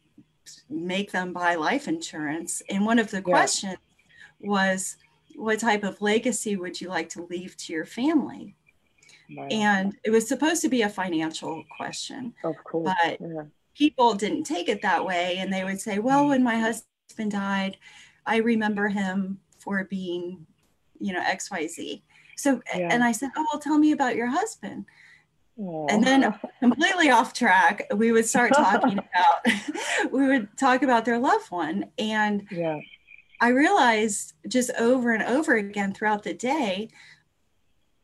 make 0.69 1.11
them 1.11 1.33
buy 1.33 1.55
life 1.55 1.87
insurance. 1.87 2.61
And 2.69 2.85
one 2.85 2.99
of 2.99 3.09
the 3.09 3.17
yeah. 3.17 3.23
questions 3.23 3.77
was, 4.39 4.97
What 5.35 5.59
type 5.59 5.83
of 5.83 6.01
legacy 6.01 6.55
would 6.55 6.79
you 6.79 6.89
like 6.89 7.09
to 7.09 7.27
leave 7.29 7.57
to 7.57 7.73
your 7.73 7.85
family? 7.85 8.55
And 9.51 9.95
it 10.03 10.11
was 10.11 10.27
supposed 10.27 10.61
to 10.61 10.69
be 10.69 10.83
a 10.83 10.89
financial 10.89 11.63
question. 11.75 12.33
Of 12.43 12.55
course. 12.63 12.93
But 13.03 13.19
yeah. 13.21 13.43
people 13.75 14.13
didn't 14.13 14.43
take 14.43 14.69
it 14.69 14.81
that 14.81 15.05
way. 15.05 15.37
And 15.37 15.51
they 15.51 15.63
would 15.63 15.79
say, 15.79 15.99
well, 15.99 16.27
when 16.27 16.43
my 16.43 16.57
husband 16.57 17.31
died, 17.31 17.77
I 18.25 18.37
remember 18.37 18.87
him 18.87 19.39
for 19.59 19.83
being, 19.83 20.45
you 20.99 21.13
know, 21.13 21.21
XYZ. 21.21 22.01
So, 22.37 22.61
yeah. 22.75 22.89
and 22.91 23.03
I 23.03 23.11
said, 23.11 23.31
oh, 23.35 23.45
well, 23.51 23.61
tell 23.61 23.77
me 23.77 23.91
about 23.91 24.15
your 24.15 24.27
husband. 24.27 24.85
Aww. 25.59 25.87
And 25.89 26.03
then 26.03 26.33
completely 26.59 27.09
off 27.09 27.33
track, 27.33 27.87
we 27.95 28.11
would 28.11 28.25
start 28.25 28.53
talking 28.53 28.99
about 28.99 30.11
we 30.11 30.27
would 30.27 30.57
talk 30.57 30.83
about 30.83 31.05
their 31.05 31.19
loved 31.19 31.49
one. 31.51 31.85
And 31.97 32.45
yeah. 32.51 32.79
I 33.41 33.49
realized 33.49 34.33
just 34.47 34.71
over 34.79 35.13
and 35.13 35.23
over 35.23 35.55
again 35.55 35.93
throughout 35.93 36.23
the 36.23 36.33
day, 36.33 36.89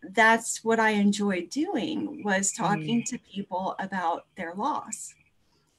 that's 0.10 0.63
what 0.63 0.79
I 0.79 0.91
enjoyed 0.91 1.50
doing 1.50 2.24
was 2.24 2.51
talking 2.51 3.01
mm. 3.01 3.05
to 3.05 3.20
people 3.20 3.75
about 3.79 4.25
their 4.36 4.53
loss. 4.55 5.13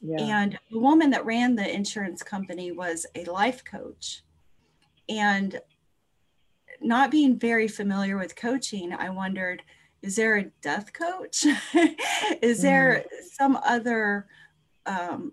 Yeah. 0.01 0.21
And 0.21 0.59
the 0.71 0.79
woman 0.79 1.11
that 1.11 1.27
ran 1.27 1.55
the 1.55 1.73
insurance 1.73 2.23
company 2.23 2.73
was 2.73 3.07
a 3.15 3.25
life 3.25 3.65
coach. 3.65 4.23
And 5.09 5.61
not 6.81 7.11
being 7.11 7.39
very 7.39 7.69
familiar 7.69 8.17
with 8.17 8.37
coaching, 8.37 8.93
I 8.93 9.11
wondered, 9.11 9.63
is 10.03 10.17
there 10.17 10.37
a 10.37 10.51
death 10.63 10.93
coach? 10.93 11.47
is 12.43 12.63
there 12.63 13.05
mm. 13.05 13.25
some 13.33 13.57
other 13.65 14.27
um, 14.87 15.33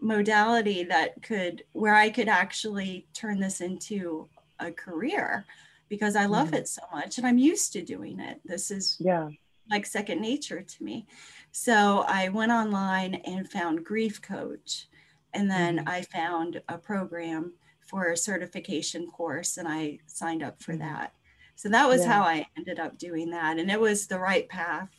modality 0.00 0.84
that 0.84 1.22
could, 1.22 1.64
where 1.72 1.94
I 1.94 2.10
could 2.10 2.28
actually 2.28 3.06
turn 3.14 3.40
this 3.40 3.60
into 3.60 4.28
a 4.58 4.70
career? 4.70 5.46
Because 5.94 6.16
I 6.16 6.26
love 6.26 6.50
mm. 6.50 6.58
it 6.58 6.68
so 6.68 6.82
much 6.92 7.18
and 7.18 7.26
I'm 7.26 7.38
used 7.38 7.72
to 7.72 7.82
doing 7.82 8.20
it. 8.20 8.40
This 8.44 8.70
is 8.70 8.96
yeah 9.00 9.28
like 9.70 9.86
second 9.86 10.20
nature 10.20 10.62
to 10.62 10.84
me. 10.84 11.06
So 11.52 12.04
I 12.08 12.28
went 12.28 12.52
online 12.52 13.14
and 13.26 13.50
found 13.50 13.84
Grief 13.84 14.20
Coach. 14.20 14.86
And 15.32 15.50
then 15.50 15.78
mm. 15.78 15.88
I 15.88 16.02
found 16.02 16.62
a 16.68 16.78
program 16.78 17.54
for 17.80 18.10
a 18.10 18.16
certification 18.16 19.06
course 19.06 19.56
and 19.56 19.68
I 19.68 19.98
signed 20.06 20.42
up 20.42 20.62
for 20.62 20.72
mm-hmm. 20.72 20.82
that. 20.82 21.12
So 21.56 21.68
that 21.68 21.88
was 21.88 22.02
yeah. 22.02 22.12
how 22.12 22.22
I 22.22 22.46
ended 22.56 22.80
up 22.80 22.98
doing 22.98 23.30
that. 23.30 23.58
And 23.58 23.70
it 23.70 23.80
was 23.80 24.06
the 24.06 24.18
right 24.18 24.48
path. 24.48 24.90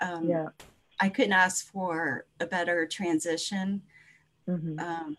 Um, 0.00 0.28
yeah. 0.28 0.48
I 1.00 1.08
couldn't 1.08 1.32
ask 1.32 1.70
for 1.70 2.26
a 2.40 2.46
better 2.46 2.86
transition. 2.86 3.82
Mm-hmm. 4.48 4.78
Um, 4.78 5.16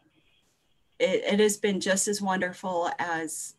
it, 0.99 1.23
it 1.33 1.39
has 1.39 1.57
been 1.57 1.79
just 1.79 2.07
as 2.07 2.21
wonderful 2.21 2.89
as 2.97 3.55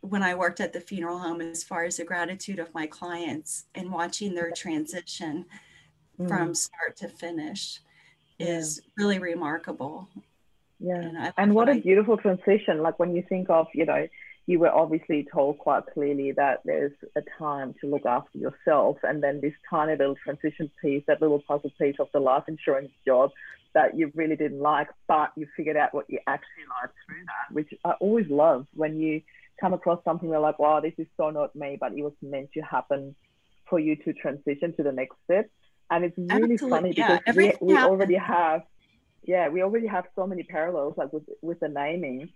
when 0.00 0.22
I 0.22 0.34
worked 0.34 0.60
at 0.60 0.72
the 0.72 0.80
funeral 0.80 1.18
home, 1.18 1.40
as 1.40 1.64
far 1.64 1.84
as 1.84 1.96
the 1.96 2.04
gratitude 2.04 2.58
of 2.58 2.74
my 2.74 2.86
clients 2.86 3.64
and 3.74 3.90
watching 3.90 4.34
their 4.34 4.50
transition 4.50 5.46
mm. 6.18 6.28
from 6.28 6.54
start 6.54 6.96
to 6.98 7.08
finish 7.08 7.80
yeah. 8.38 8.58
is 8.58 8.80
really 8.96 9.18
remarkable. 9.18 10.08
Yeah. 10.78 11.00
And, 11.00 11.32
and 11.36 11.54
what 11.54 11.68
a 11.68 11.72
I, 11.72 11.80
beautiful 11.80 12.16
transition. 12.16 12.82
Like 12.82 12.98
when 12.98 13.14
you 13.14 13.24
think 13.28 13.50
of, 13.50 13.66
you 13.74 13.86
know, 13.86 14.06
you 14.46 14.58
were 14.58 14.70
obviously 14.70 15.26
told 15.30 15.58
quite 15.58 15.82
clearly 15.92 16.32
that 16.32 16.60
there's 16.64 16.92
a 17.16 17.22
time 17.38 17.74
to 17.80 17.86
look 17.86 18.06
after 18.06 18.38
yourself. 18.38 18.96
And 19.02 19.22
then 19.22 19.40
this 19.42 19.52
tiny 19.68 19.96
little 19.96 20.16
transition 20.24 20.70
piece, 20.80 21.02
that 21.06 21.20
little 21.20 21.42
puzzle 21.46 21.70
piece 21.78 21.96
of 21.98 22.08
the 22.14 22.20
life 22.20 22.44
insurance 22.48 22.90
job 23.04 23.30
that 23.74 23.98
you 23.98 24.10
really 24.14 24.36
didn't 24.36 24.60
like, 24.60 24.88
but 25.06 25.32
you 25.36 25.46
figured 25.54 25.76
out 25.76 25.92
what 25.92 26.08
you 26.08 26.18
actually 26.26 26.64
like 26.80 26.90
through 27.04 27.24
that, 27.26 27.54
which 27.54 27.74
I 27.84 27.92
always 28.00 28.26
love 28.30 28.66
when 28.74 28.98
you 28.98 29.20
come 29.60 29.74
across 29.74 30.02
something 30.04 30.28
where 30.28 30.40
like, 30.40 30.58
wow, 30.58 30.80
this 30.80 30.94
is 30.98 31.06
so 31.16 31.30
not 31.30 31.54
me, 31.54 31.76
but 31.80 31.92
it 31.92 32.02
was 32.02 32.12
meant 32.22 32.50
to 32.54 32.60
happen 32.60 33.14
for 33.68 33.78
you 33.78 33.96
to 33.96 34.12
transition 34.12 34.74
to 34.76 34.82
the 34.82 34.92
next 34.92 35.16
step. 35.24 35.50
And 35.90 36.04
it's 36.04 36.18
really 36.18 36.54
Absolutely. 36.54 36.70
funny 36.70 36.90
because 36.90 37.20
yeah. 37.26 37.32
we, 37.34 37.52
we 37.60 37.76
already 37.76 38.16
have 38.16 38.62
yeah, 39.24 39.48
we 39.48 39.62
already 39.62 39.86
have 39.86 40.04
so 40.16 40.26
many 40.26 40.42
parallels 40.42 40.94
like 40.96 41.12
with 41.12 41.24
with 41.42 41.60
the 41.60 41.68
naming. 41.68 42.30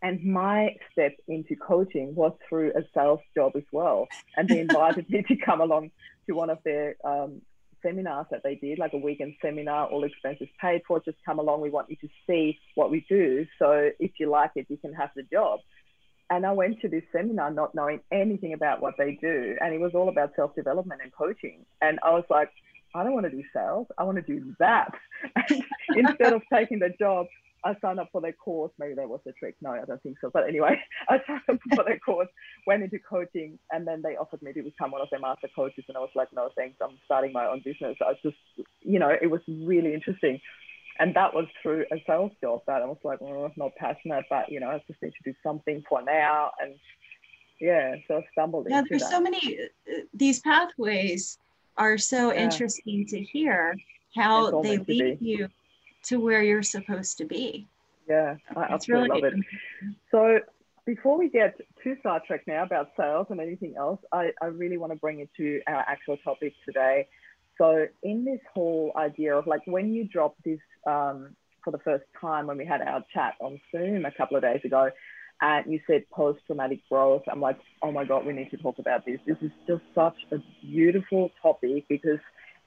And 0.00 0.24
my 0.24 0.76
step 0.90 1.12
into 1.28 1.54
coaching 1.54 2.14
was 2.14 2.32
through 2.48 2.70
a 2.70 2.82
sales 2.94 3.20
job 3.34 3.52
as 3.56 3.64
well. 3.72 4.08
And 4.36 4.48
they 4.48 4.60
invited 4.60 5.08
me 5.10 5.22
to 5.28 5.36
come 5.36 5.60
along 5.60 5.90
to 6.26 6.34
one 6.34 6.48
of 6.48 6.58
their 6.64 6.96
um, 7.04 7.42
seminars 7.82 8.26
that 8.30 8.42
they 8.42 8.54
did, 8.54 8.78
like 8.78 8.94
a 8.94 8.96
weekend 8.96 9.34
seminar, 9.42 9.86
all 9.88 10.04
expenses 10.04 10.48
paid 10.58 10.80
for. 10.88 10.98
Just 11.00 11.18
come 11.26 11.38
along. 11.38 11.60
We 11.60 11.68
want 11.68 11.90
you 11.90 11.96
to 11.96 12.08
see 12.26 12.58
what 12.74 12.90
we 12.90 13.04
do. 13.06 13.46
So 13.58 13.90
if 14.00 14.12
you 14.18 14.30
like 14.30 14.52
it, 14.56 14.66
you 14.70 14.78
can 14.78 14.94
have 14.94 15.10
the 15.14 15.24
job. 15.24 15.60
And 16.32 16.46
I 16.46 16.52
went 16.52 16.80
to 16.80 16.88
this 16.88 17.02
seminar 17.12 17.50
not 17.50 17.74
knowing 17.74 18.00
anything 18.10 18.54
about 18.54 18.80
what 18.80 18.94
they 18.96 19.18
do. 19.20 19.54
And 19.60 19.74
it 19.74 19.78
was 19.78 19.92
all 19.94 20.08
about 20.08 20.30
self 20.34 20.54
development 20.54 21.02
and 21.04 21.12
coaching. 21.12 21.66
And 21.82 21.98
I 22.02 22.08
was 22.12 22.24
like, 22.30 22.48
I 22.94 23.04
don't 23.04 23.12
want 23.12 23.26
to 23.26 23.30
do 23.30 23.42
sales. 23.54 23.86
I 23.98 24.04
want 24.04 24.16
to 24.16 24.22
do 24.22 24.54
that. 24.58 24.92
And 25.36 25.62
instead 25.94 26.32
of 26.32 26.40
taking 26.50 26.78
the 26.78 26.88
job, 26.98 27.26
I 27.66 27.76
signed 27.82 28.00
up 28.00 28.08
for 28.12 28.22
their 28.22 28.32
course. 28.32 28.72
Maybe 28.78 28.94
that 28.94 29.10
was 29.10 29.20
the 29.26 29.32
trick. 29.32 29.56
No, 29.60 29.72
I 29.72 29.84
don't 29.84 30.02
think 30.02 30.16
so. 30.22 30.30
But 30.32 30.48
anyway, 30.48 30.80
I 31.10 31.20
signed 31.26 31.42
up 31.50 31.58
for 31.74 31.84
their 31.84 31.98
course, 31.98 32.28
went 32.66 32.82
into 32.82 32.98
coaching, 32.98 33.58
and 33.70 33.86
then 33.86 34.00
they 34.00 34.16
offered 34.16 34.40
me 34.40 34.54
to 34.54 34.62
become 34.62 34.90
one 34.90 35.02
of 35.02 35.10
their 35.10 35.20
master 35.20 35.48
coaches. 35.54 35.84
And 35.86 35.98
I 35.98 36.00
was 36.00 36.10
like, 36.14 36.28
no, 36.32 36.48
thanks. 36.56 36.78
I'm 36.82 36.96
starting 37.04 37.34
my 37.34 37.46
own 37.46 37.60
business. 37.62 37.98
I 38.00 38.14
just, 38.22 38.38
you 38.80 38.98
know, 38.98 39.10
it 39.10 39.30
was 39.30 39.42
really 39.46 39.92
interesting. 39.92 40.40
And 40.98 41.14
that 41.14 41.32
was 41.34 41.46
through 41.62 41.86
a 41.92 41.96
sales 42.06 42.32
job 42.40 42.60
that 42.66 42.82
I 42.82 42.86
was 42.86 42.98
like, 43.02 43.20
oh, 43.22 43.50
not 43.56 43.74
passionate, 43.76 44.24
but, 44.28 44.50
you 44.50 44.60
know, 44.60 44.70
I 44.70 44.82
just 44.86 45.02
need 45.02 45.12
to 45.12 45.30
do 45.30 45.34
something 45.42 45.82
for 45.88 46.02
now. 46.02 46.50
And 46.60 46.74
yeah, 47.60 47.94
so 48.06 48.18
I 48.18 48.26
stumbled 48.32 48.66
yeah, 48.68 48.82
there's 48.88 49.02
that. 49.02 49.10
so 49.10 49.20
many, 49.20 49.58
uh, 49.58 50.00
these 50.12 50.40
pathways 50.40 51.38
are 51.76 51.96
so 51.96 52.32
yeah. 52.32 52.40
interesting 52.40 53.06
to 53.06 53.20
hear 53.20 53.74
how 54.14 54.60
they 54.60 54.78
lead 54.78 55.18
you 55.20 55.48
to 56.04 56.20
where 56.20 56.42
you're 56.42 56.62
supposed 56.62 57.18
to 57.18 57.24
be. 57.24 57.66
Yeah, 58.08 58.36
I 58.56 58.64
absolutely 58.64 59.08
really 59.10 59.22
love 59.22 59.32
it. 59.32 59.94
So 60.10 60.40
before 60.84 61.16
we 61.16 61.28
get 61.30 61.58
too 61.82 61.96
sidetracked 62.02 62.48
now 62.48 62.64
about 62.64 62.90
sales 62.96 63.28
and 63.30 63.40
anything 63.40 63.74
else, 63.78 64.00
I, 64.12 64.32
I 64.42 64.46
really 64.46 64.76
want 64.76 64.92
to 64.92 64.98
bring 64.98 65.20
it 65.20 65.30
to 65.36 65.62
our 65.66 65.84
actual 65.88 66.16
topic 66.18 66.52
today. 66.66 67.06
So 67.62 67.86
in 68.02 68.24
this 68.24 68.40
whole 68.52 68.90
idea 68.96 69.36
of 69.36 69.46
like 69.46 69.60
when 69.66 69.94
you 69.94 70.08
drop 70.08 70.34
this 70.44 70.58
um, 70.84 71.36
for 71.62 71.70
the 71.70 71.78
first 71.78 72.02
time 72.20 72.48
when 72.48 72.58
we 72.58 72.66
had 72.66 72.80
our 72.82 73.04
chat 73.14 73.34
on 73.40 73.60
Zoom 73.70 74.04
a 74.04 74.10
couple 74.10 74.36
of 74.36 74.42
days 74.42 74.62
ago, 74.64 74.90
and 75.40 75.72
you 75.72 75.78
said 75.86 76.02
post 76.10 76.40
traumatic 76.46 76.80
growth. 76.88 77.22
I'm 77.30 77.40
like, 77.40 77.58
oh 77.80 77.92
my 77.92 78.04
God, 78.04 78.26
we 78.26 78.32
need 78.32 78.50
to 78.50 78.56
talk 78.56 78.80
about 78.80 79.06
this. 79.06 79.20
This 79.28 79.36
is 79.42 79.52
just 79.68 79.82
such 79.94 80.16
a 80.32 80.38
beautiful 80.60 81.30
topic 81.40 81.84
because 81.88 82.18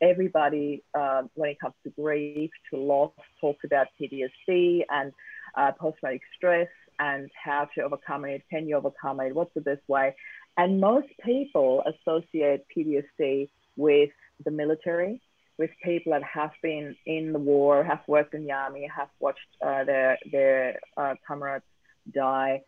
everybody, 0.02 0.82
um, 0.98 1.30
when 1.34 1.50
it 1.50 1.60
comes 1.60 1.74
to 1.84 1.90
grief, 1.90 2.52
to 2.72 2.80
loss, 2.80 3.12
talks 3.42 3.66
about 3.66 3.88
PTSD 4.00 4.84
and 4.90 5.12
uh, 5.58 5.74
post 5.78 5.98
traumatic 6.00 6.22
stress 6.38 6.70
and 7.00 7.30
how 7.44 7.68
to 7.76 7.82
overcome 7.82 8.24
it. 8.24 8.44
Can 8.50 8.66
you 8.66 8.78
overcome 8.78 9.20
it? 9.20 9.36
What's 9.36 9.54
the 9.56 9.62
best 9.62 9.82
way? 9.90 10.16
And 10.56 10.80
most 10.80 11.08
people 11.26 11.84
associate 11.86 12.62
PTSD 12.74 13.50
with 13.76 14.10
the 14.44 14.52
military, 14.52 15.22
with 15.58 15.70
people 15.84 16.12
that 16.12 16.24
have 16.24 16.52
been 16.62 16.96
in 17.06 17.32
the 17.32 17.40
war, 17.40 17.84
have 17.84 18.02
worked 18.08 18.34
in 18.34 18.46
the 18.46 18.52
army, 18.52 18.90
have 18.96 19.10
watched 19.20 19.40
uh, 19.66 19.84
their 19.84 20.18
their 20.32 20.80
uh, 20.98 21.16
comrades 21.28 21.64
die 22.14 22.62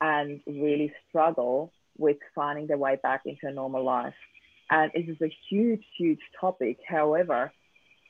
and 0.00 0.40
really 0.46 0.92
struggle 1.08 1.72
with 1.98 2.16
finding 2.34 2.66
their 2.66 2.78
way 2.78 2.98
back 3.02 3.22
into 3.24 3.46
a 3.46 3.52
normal 3.52 3.84
life. 3.84 4.14
And 4.70 4.90
it 4.94 5.08
is 5.08 5.20
a 5.20 5.32
huge, 5.48 5.84
huge 5.96 6.20
topic. 6.40 6.78
However, 6.88 7.52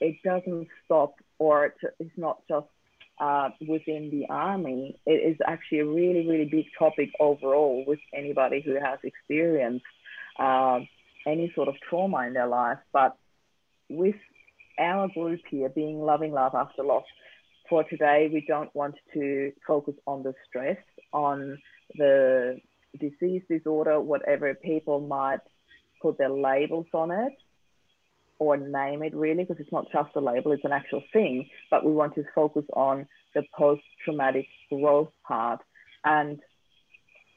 it 0.01 0.17
doesn't 0.25 0.69
stop 0.85 1.15
or 1.39 1.75
it's 1.99 2.17
not 2.17 2.39
just 2.49 2.67
uh, 3.21 3.51
within 3.69 4.11
the 4.11 4.27
army. 4.29 4.99
It 5.07 5.33
is 5.33 5.37
actually 5.47 5.81
a 5.81 5.87
really, 5.87 6.27
really 6.27 6.49
big 6.51 6.67
topic 6.79 7.11
overall 7.21 7.85
with 7.87 7.99
anybody 8.15 8.63
who 8.65 8.75
has 8.75 8.99
experienced 9.03 9.85
uh, 10.39 10.81
any 11.27 11.53
sort 11.55 11.69
of 11.69 11.75
trauma 11.89 12.27
in 12.27 12.33
their 12.33 12.47
life. 12.47 12.79
But 12.93 13.17
with 13.89 14.17
our 14.79 15.09
group 15.09 15.41
here 15.51 15.69
being 15.69 16.01
Loving 16.01 16.33
love 16.33 16.55
After 16.55 16.83
Loss, 16.83 17.05
for 17.69 17.85
today, 17.85 18.29
we 18.33 18.45
don't 18.47 18.75
want 18.75 18.97
to 19.15 19.53
focus 19.67 19.95
on 20.07 20.23
the 20.23 20.35
stress, 20.49 20.77
on 21.13 21.59
the 21.95 22.59
disease, 23.01 23.43
disorder, 23.49 24.01
whatever 24.01 24.55
people 24.55 25.01
might 25.01 25.41
put 26.01 26.19
their 26.19 26.31
labels 26.31 26.87
on 26.93 27.11
it 27.11 27.33
or 28.39 28.57
name 28.57 29.03
it 29.03 29.15
really, 29.15 29.45
because 29.45 29.61
it's 29.61 29.73
not 29.73 29.87
just 29.93 30.11
a 30.17 30.21
label, 30.21 30.53
it's 30.53 30.65
an 30.65 30.73
actual 30.73 31.03
thing. 31.13 31.49
But 31.71 31.85
we 31.85 31.93
want 31.93 32.15
to 32.17 32.25
focus 32.35 32.65
on 32.75 33.07
the 33.35 33.45
post 33.57 33.83
traumatic 34.05 34.47
growth 34.69 35.13
part. 35.27 35.61
And 36.05 36.41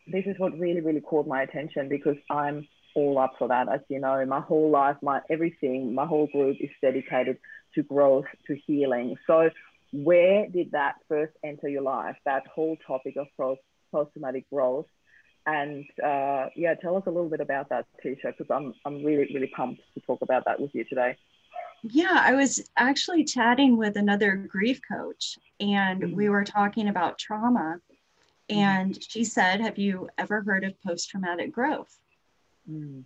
this 0.07 0.25
is 0.25 0.35
what 0.37 0.57
really, 0.57 0.81
really 0.81 1.01
caught 1.01 1.27
my 1.27 1.43
attention 1.43 1.89
because 1.89 2.17
I'm 2.29 2.67
all 2.95 3.19
up 3.19 3.33
for 3.37 3.47
that. 3.49 3.71
As 3.71 3.81
you 3.89 3.99
know, 3.99 4.25
my 4.25 4.39
whole 4.39 4.71
life, 4.71 4.97
my 5.01 5.21
everything, 5.29 5.93
my 5.93 6.05
whole 6.05 6.27
group 6.27 6.57
is 6.59 6.69
dedicated 6.81 7.37
to 7.75 7.83
growth, 7.83 8.25
to 8.47 8.55
healing. 8.55 9.17
So 9.27 9.49
where 9.91 10.47
did 10.47 10.71
that 10.71 10.95
first 11.07 11.33
enter 11.43 11.67
your 11.67 11.83
life, 11.83 12.15
that 12.25 12.47
whole 12.47 12.77
topic 12.87 13.15
of 13.17 13.27
post 13.37 13.61
traumatic 14.13 14.49
growth? 14.49 14.87
And 15.45 15.85
uh, 16.03 16.47
yeah, 16.55 16.73
tell 16.75 16.95
us 16.97 17.03
a 17.05 17.11
little 17.11 17.29
bit 17.29 17.41
about 17.41 17.69
that, 17.69 17.85
Tisha, 18.03 18.35
because 18.35 18.47
I'm, 18.49 18.73
I'm 18.83 19.03
really, 19.03 19.29
really 19.33 19.51
pumped 19.55 19.81
to 19.93 19.99
talk 20.01 20.21
about 20.21 20.45
that 20.45 20.59
with 20.59 20.73
you 20.73 20.83
today. 20.85 21.17
Yeah, 21.83 22.19
I 22.19 22.33
was 22.33 22.67
actually 22.77 23.25
chatting 23.25 23.77
with 23.77 23.95
another 23.95 24.35
grief 24.35 24.81
coach, 24.91 25.37
and 25.59 26.01
mm-hmm. 26.01 26.15
we 26.15 26.29
were 26.29 26.43
talking 26.43 26.87
about 26.87 27.19
trauma. 27.19 27.79
And 28.49 28.91
mm-hmm. 28.91 29.01
she 29.07 29.23
said, 29.23 29.61
Have 29.61 29.77
you 29.77 30.09
ever 30.17 30.41
heard 30.41 30.63
of 30.63 30.81
post 30.81 31.09
traumatic 31.09 31.51
growth? 31.51 31.95
Mm-hmm. 32.69 33.01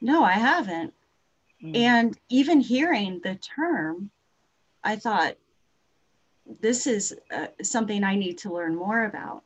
no, 0.00 0.24
I 0.24 0.32
haven't. 0.32 0.94
Mm. 1.62 1.76
And 1.76 2.18
even 2.28 2.60
hearing 2.60 3.20
the 3.22 3.34
term, 3.34 4.10
I 4.84 4.96
thought, 4.96 5.36
this 6.60 6.86
is 6.86 7.14
uh, 7.30 7.48
something 7.62 8.04
I 8.04 8.14
need 8.14 8.38
to 8.38 8.52
learn 8.52 8.74
more 8.74 9.04
about. 9.04 9.42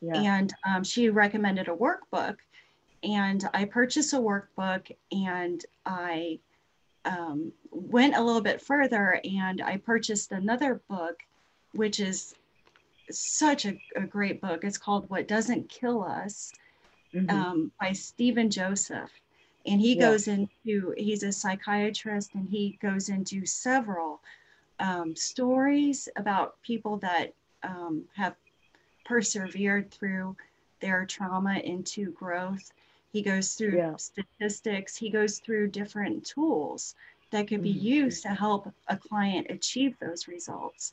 Yeah. 0.00 0.20
And 0.20 0.52
um, 0.68 0.84
she 0.84 1.08
recommended 1.08 1.68
a 1.68 1.74
workbook. 1.74 2.36
And 3.02 3.48
I 3.54 3.64
purchased 3.64 4.12
a 4.12 4.18
workbook 4.18 4.94
and 5.10 5.64
I 5.86 6.38
um, 7.04 7.52
went 7.70 8.14
a 8.14 8.22
little 8.22 8.40
bit 8.40 8.60
further 8.60 9.20
and 9.24 9.60
I 9.60 9.78
purchased 9.78 10.30
another 10.30 10.80
book, 10.88 11.20
which 11.72 11.98
is 11.98 12.34
such 13.10 13.66
a, 13.66 13.76
a 13.96 14.02
great 14.02 14.40
book. 14.40 14.62
It's 14.62 14.78
called 14.78 15.10
What 15.10 15.26
Doesn't 15.26 15.68
Kill 15.68 16.02
Us 16.02 16.52
mm-hmm. 17.14 17.30
um, 17.30 17.72
by 17.80 17.92
Stephen 17.92 18.50
Joseph. 18.50 19.10
And 19.64 19.80
he 19.80 19.94
yeah. 19.94 20.00
goes 20.00 20.28
into, 20.28 20.94
he's 20.96 21.22
a 21.22 21.32
psychiatrist 21.32 22.34
and 22.34 22.48
he 22.48 22.78
goes 22.82 23.08
into 23.08 23.46
several 23.46 24.20
um, 24.80 25.14
stories 25.14 26.08
about 26.16 26.60
people 26.62 26.96
that 26.98 27.32
um, 27.62 28.04
have 28.16 28.34
persevered 29.04 29.90
through 29.90 30.36
their 30.80 31.06
trauma 31.06 31.58
into 31.58 32.10
growth. 32.12 32.72
He 33.12 33.22
goes 33.22 33.54
through 33.54 33.76
yeah. 33.76 33.96
statistics, 33.96 34.96
he 34.96 35.10
goes 35.10 35.38
through 35.38 35.68
different 35.68 36.24
tools 36.24 36.96
that 37.30 37.48
could 37.48 37.62
be 37.62 37.74
mm-hmm. 37.74 37.86
used 37.86 38.22
to 38.22 38.28
help 38.28 38.72
a 38.88 38.96
client 38.96 39.46
achieve 39.50 39.96
those 39.98 40.28
results. 40.28 40.92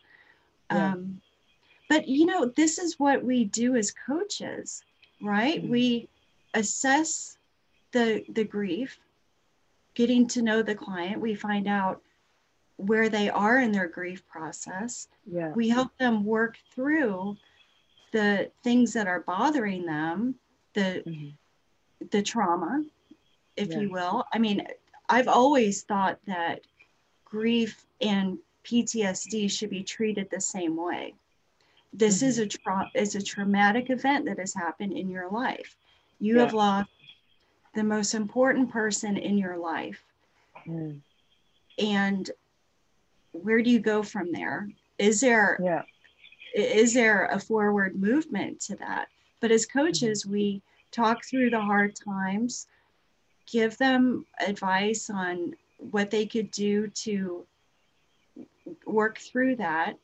Yeah. 0.71 0.93
Um, 0.93 1.21
but 1.89 2.07
you 2.07 2.25
know, 2.25 2.45
this 2.45 2.77
is 2.77 2.99
what 2.99 3.23
we 3.23 3.45
do 3.45 3.75
as 3.75 3.91
coaches, 3.91 4.83
right? 5.21 5.61
Mm-hmm. 5.61 5.71
We 5.71 6.09
assess 6.53 7.37
the 7.91 8.23
the 8.29 8.43
grief, 8.43 8.97
getting 9.93 10.27
to 10.29 10.41
know 10.41 10.61
the 10.61 10.75
client. 10.75 11.21
We 11.21 11.35
find 11.35 11.67
out 11.67 12.01
where 12.77 13.09
they 13.09 13.29
are 13.29 13.59
in 13.59 13.71
their 13.71 13.87
grief 13.87 14.25
process. 14.27 15.09
Yeah. 15.25 15.51
We 15.53 15.67
help 15.67 15.97
them 15.97 16.23
work 16.23 16.57
through 16.73 17.35
the 18.11 18.49
things 18.63 18.93
that 18.93 19.07
are 19.07 19.19
bothering 19.21 19.85
them, 19.85 20.35
the 20.73 21.03
mm-hmm. 21.05 22.07
the 22.11 22.21
trauma, 22.21 22.83
if 23.57 23.69
yeah. 23.69 23.79
you 23.79 23.91
will. 23.91 24.25
I 24.33 24.39
mean, 24.39 24.65
I've 25.09 25.27
always 25.27 25.83
thought 25.83 26.19
that 26.25 26.61
grief 27.25 27.85
and 28.01 28.37
PTSD 28.63 29.51
should 29.51 29.69
be 29.69 29.83
treated 29.83 30.29
the 30.29 30.41
same 30.41 30.77
way. 30.77 31.15
This 31.93 32.17
mm-hmm. 32.17 32.27
is 32.27 32.39
a 32.39 32.47
tra- 32.47 32.91
is 32.93 33.15
a 33.15 33.21
traumatic 33.21 33.89
event 33.89 34.25
that 34.25 34.39
has 34.39 34.53
happened 34.53 34.93
in 34.93 35.09
your 35.09 35.29
life. 35.29 35.75
You 36.19 36.35
yeah. 36.35 36.43
have 36.43 36.53
lost 36.53 36.89
the 37.75 37.83
most 37.83 38.13
important 38.13 38.69
person 38.71 39.17
in 39.17 39.37
your 39.37 39.57
life. 39.57 40.03
Mm. 40.67 40.99
And 41.77 42.29
where 43.31 43.61
do 43.61 43.69
you 43.69 43.79
go 43.79 44.03
from 44.03 44.31
there? 44.31 44.69
Is 44.97 45.21
there 45.21 45.59
yeah. 45.63 45.83
is 46.53 46.93
there 46.93 47.25
a 47.25 47.39
forward 47.39 47.99
movement 47.99 48.59
to 48.61 48.75
that? 48.77 49.07
But 49.39 49.51
as 49.51 49.65
coaches, 49.65 50.23
mm-hmm. 50.23 50.33
we 50.33 50.61
talk 50.91 51.23
through 51.23 51.51
the 51.51 51.61
hard 51.61 51.95
times, 51.95 52.67
give 53.45 53.77
them 53.77 54.25
advice 54.45 55.09
on 55.09 55.55
what 55.77 56.11
they 56.11 56.25
could 56.25 56.51
do 56.51 56.87
to 56.87 57.45
work 58.85 59.17
through 59.17 59.55
that 59.55 59.97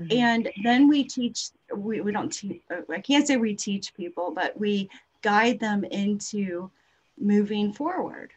Mm-hmm. 0.00 0.18
And 0.18 0.50
then 0.62 0.88
we 0.88 1.04
teach, 1.04 1.50
we, 1.74 2.00
we 2.00 2.12
don't 2.12 2.32
teach, 2.32 2.60
uh, 2.70 2.82
I 2.92 3.00
can't 3.00 3.26
say 3.26 3.36
we 3.36 3.54
teach 3.54 3.94
people, 3.94 4.30
but 4.30 4.58
we 4.58 4.88
guide 5.22 5.58
them 5.58 5.84
into 5.84 6.70
moving 7.18 7.72
forward. 7.72 8.32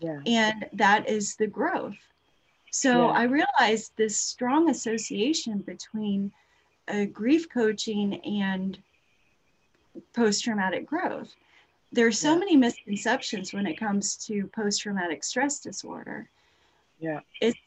Yeah. 0.00 0.20
And 0.26 0.66
that 0.72 1.08
is 1.08 1.36
the 1.36 1.46
growth. 1.46 1.96
So 2.70 3.06
yeah. 3.06 3.12
I 3.12 3.22
realized 3.24 3.92
this 3.96 4.16
strong 4.16 4.70
association 4.70 5.58
between 5.58 6.32
uh, 6.86 7.04
grief 7.04 7.48
coaching 7.48 8.20
and 8.24 8.78
post 10.14 10.44
traumatic 10.44 10.86
growth. 10.86 11.34
There 11.92 12.06
are 12.06 12.12
so 12.12 12.32
yeah. 12.32 12.38
many 12.38 12.56
misconceptions 12.56 13.52
when 13.52 13.66
it 13.66 13.78
comes 13.78 14.16
to 14.26 14.46
post 14.48 14.82
traumatic 14.82 15.24
stress 15.24 15.60
disorder. 15.60 16.28
Yeah. 17.00 17.20
It's 17.40 17.58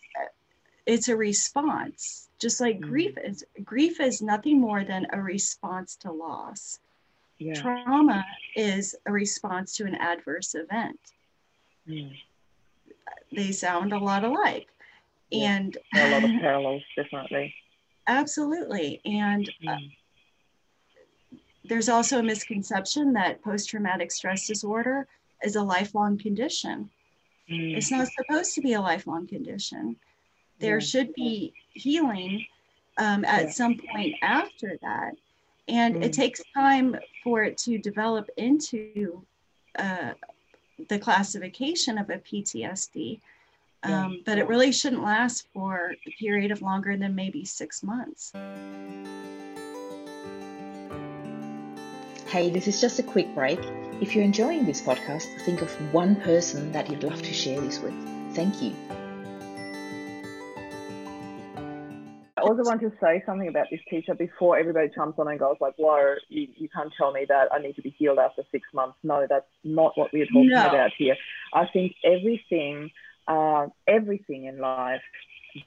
it's 0.85 1.07
a 1.07 1.15
response 1.15 2.29
just 2.39 2.59
like 2.59 2.79
mm. 2.79 2.81
grief 2.81 3.17
is 3.23 3.45
grief 3.63 3.99
is 3.99 4.21
nothing 4.21 4.59
more 4.59 4.83
than 4.83 5.05
a 5.13 5.21
response 5.21 5.95
to 5.95 6.11
loss 6.11 6.79
yeah. 7.37 7.53
trauma 7.53 8.25
is 8.55 8.95
a 9.05 9.11
response 9.11 9.75
to 9.75 9.85
an 9.85 9.95
adverse 9.95 10.55
event 10.55 10.99
mm. 11.87 12.11
they 13.31 13.51
sound 13.51 13.93
a 13.93 13.99
lot 13.99 14.23
alike 14.23 14.67
yeah. 15.29 15.55
and 15.55 15.77
a 15.95 16.11
lot 16.11 16.23
of 16.23 16.29
parallels 16.41 16.83
definitely 16.95 17.53
absolutely 18.07 19.01
and 19.05 19.49
uh, 19.67 19.71
mm. 19.71 19.75
uh, 19.75 21.37
there's 21.65 21.89
also 21.89 22.19
a 22.19 22.23
misconception 22.23 23.13
that 23.13 23.41
post-traumatic 23.43 24.11
stress 24.11 24.47
disorder 24.47 25.07
is 25.43 25.55
a 25.55 25.61
lifelong 25.61 26.17
condition 26.17 26.89
mm. 27.49 27.77
it's 27.77 27.91
not 27.91 28.07
supposed 28.07 28.55
to 28.55 28.61
be 28.61 28.73
a 28.73 28.81
lifelong 28.81 29.27
condition 29.27 29.95
there 30.61 30.79
yeah. 30.79 30.85
should 30.85 31.13
be 31.13 31.53
healing 31.73 32.45
um, 32.97 33.25
at 33.25 33.45
yeah. 33.45 33.51
some 33.51 33.77
point 33.77 34.15
after 34.21 34.77
that. 34.81 35.13
And 35.67 35.95
mm. 35.95 36.03
it 36.03 36.13
takes 36.13 36.41
time 36.53 36.95
for 37.23 37.43
it 37.43 37.57
to 37.59 37.77
develop 37.77 38.29
into 38.37 39.23
uh, 39.77 40.11
the 40.89 40.99
classification 40.99 41.97
of 41.97 42.09
a 42.09 42.17
PTSD. 42.17 43.19
Um, 43.83 43.91
yeah. 43.91 44.17
But 44.25 44.37
it 44.37 44.47
really 44.47 44.71
shouldn't 44.71 45.03
last 45.03 45.47
for 45.53 45.93
a 46.05 46.11
period 46.19 46.51
of 46.51 46.61
longer 46.61 46.95
than 46.97 47.15
maybe 47.15 47.45
six 47.45 47.81
months. 47.81 48.31
Hey, 52.27 52.49
this 52.49 52.67
is 52.67 52.79
just 52.79 52.99
a 52.99 53.03
quick 53.03 53.33
break. 53.35 53.59
If 53.99 54.15
you're 54.15 54.23
enjoying 54.23 54.65
this 54.65 54.81
podcast, 54.81 55.25
think 55.43 55.61
of 55.61 55.71
one 55.93 56.15
person 56.15 56.71
that 56.71 56.89
you'd 56.89 57.03
love 57.03 57.21
to 57.21 57.33
share 57.33 57.59
this 57.59 57.79
with. 57.79 57.93
Thank 58.33 58.61
you. 58.61 58.73
I 62.61 62.63
also 62.63 62.77
want 62.77 62.93
to 62.93 62.99
say 63.01 63.23
something 63.25 63.47
about 63.47 63.67
this 63.71 63.79
teacher 63.89 64.13
before 64.13 64.57
everybody 64.57 64.89
jumps 64.93 65.17
on 65.17 65.27
and 65.27 65.39
goes 65.39 65.55
like, 65.59 65.73
"Whoa, 65.77 66.15
you, 66.29 66.47
you 66.57 66.69
can't 66.69 66.91
tell 66.95 67.11
me 67.11 67.25
that 67.27 67.47
I 67.51 67.59
need 67.59 67.75
to 67.77 67.81
be 67.81 67.89
healed 67.97 68.19
after 68.19 68.43
six 68.51 68.67
months." 68.73 68.97
No, 69.03 69.25
that's 69.27 69.45
not 69.63 69.97
what 69.97 70.13
we're 70.13 70.27
talking 70.27 70.49
no. 70.49 70.67
about 70.67 70.91
here. 70.95 71.15
I 71.53 71.65
think 71.73 71.93
everything, 72.03 72.91
uh, 73.27 73.67
everything 73.87 74.45
in 74.45 74.59
life 74.59 75.01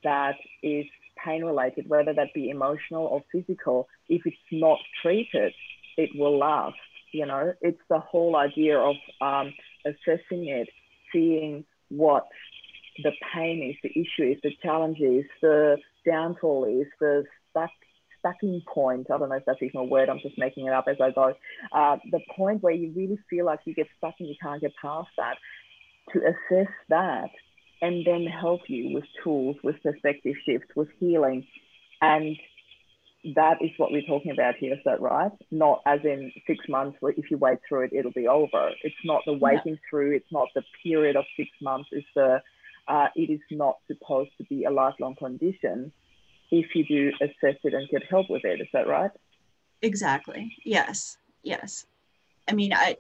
that 0.05 0.37
is 0.63 0.87
pain 1.23 1.45
related, 1.45 1.89
whether 1.89 2.13
that 2.13 2.33
be 2.33 2.49
emotional 2.49 3.07
or 3.07 3.25
physical, 3.33 3.89
if 4.09 4.23
it's 4.25 4.37
not 4.53 4.79
treated, 5.03 5.53
it 5.97 6.11
will 6.15 6.39
last. 6.39 6.77
You 7.13 7.27
know, 7.27 7.55
it's 7.61 7.81
the 7.89 7.99
whole 7.99 8.37
idea 8.37 8.79
of 8.79 8.95
um, 9.21 9.53
assessing 9.85 10.49
it, 10.49 10.69
seeing 11.13 11.65
what 11.89 12.29
the 13.03 13.13
pain 13.35 13.63
is, 13.69 13.77
the 13.83 14.01
issue 14.01 14.31
is, 14.31 14.39
the 14.43 14.53
challenge 14.63 15.01
is, 15.01 15.25
the 15.43 15.77
downfall 16.05 16.65
is, 16.65 16.87
the 17.01 17.25
stuck 17.51 17.71
stacking 18.19 18.63
point. 18.73 19.11
I 19.11 19.19
don't 19.19 19.29
know 19.29 19.37
if 19.37 19.45
that's 19.47 19.63
even 19.63 19.81
a 19.81 19.85
word. 19.85 20.09
I'm 20.09 20.21
just 20.21 20.39
making 20.39 20.67
it 20.67 20.73
up 20.73 20.87
as 20.89 20.97
I 21.01 21.11
go. 21.11 21.35
Uh, 21.73 21.97
the 22.11 22.21
point 22.37 22.63
where 22.63 22.73
you 22.73 22.93
really 22.97 23.19
feel 23.29 23.45
like 23.47 23.61
you 23.65 23.75
get 23.75 23.87
stuck 23.99 24.15
and 24.19 24.29
you 24.29 24.37
can't 24.43 24.61
get 24.61 24.73
past 24.81 25.09
that. 25.17 25.37
To 26.13 26.21
assess 26.21 26.73
that 26.91 27.31
and 27.81 28.07
then 28.07 28.27
help 28.27 28.61
you 28.69 28.95
with 28.95 29.05
tools, 29.23 29.57
with 29.65 29.83
perspective 29.83 30.35
shifts, 30.47 30.69
with 30.77 30.89
healing, 31.01 31.47
and 32.03 32.37
that 33.35 33.57
is 33.63 33.71
what 33.79 33.91
we're 33.91 34.07
talking 34.07 34.33
about 34.33 34.57
here. 34.57 34.75
Is 34.75 34.81
that 34.85 35.01
right? 35.01 35.33
Not 35.51 35.81
as 35.87 36.01
in 36.05 36.31
six 36.47 36.69
months. 36.69 36.99
If 37.03 37.31
you 37.31 37.39
wait 37.39 37.59
through 37.67 37.85
it, 37.85 37.93
it'll 37.95 38.13
be 38.13 38.29
over. 38.29 38.71
It's 38.83 38.95
not 39.05 39.23
the 39.25 39.33
waiting 39.33 39.79
through. 39.89 40.15
It's 40.15 40.31
not 40.31 40.49
the 40.55 40.63
period 40.83 41.17
of 41.17 41.25
six 41.37 41.49
months. 41.63 41.89
It's 41.93 42.07
the 42.15 42.43
uh, 42.89 43.09
it 43.15 43.31
is 43.31 43.41
not 43.51 43.79
supposed 43.87 44.31
to 44.39 44.45
be 44.45 44.65
a 44.65 44.71
lifelong 44.71 45.15
condition 45.17 45.93
if 46.51 46.75
you 46.75 46.85
do 46.85 47.13
assess 47.21 47.59
it 47.65 47.75
and 47.75 47.89
get 47.89 48.03
help 48.09 48.31
with 48.31 48.45
it. 48.45 48.61
Is 48.61 48.69
that 48.73 48.87
right? 48.87 49.11
Exactly. 49.83 50.57
Yes. 50.65 51.19
Yes. 51.43 51.87
I 52.49 52.53
mean, 52.53 52.73
I 52.73 52.97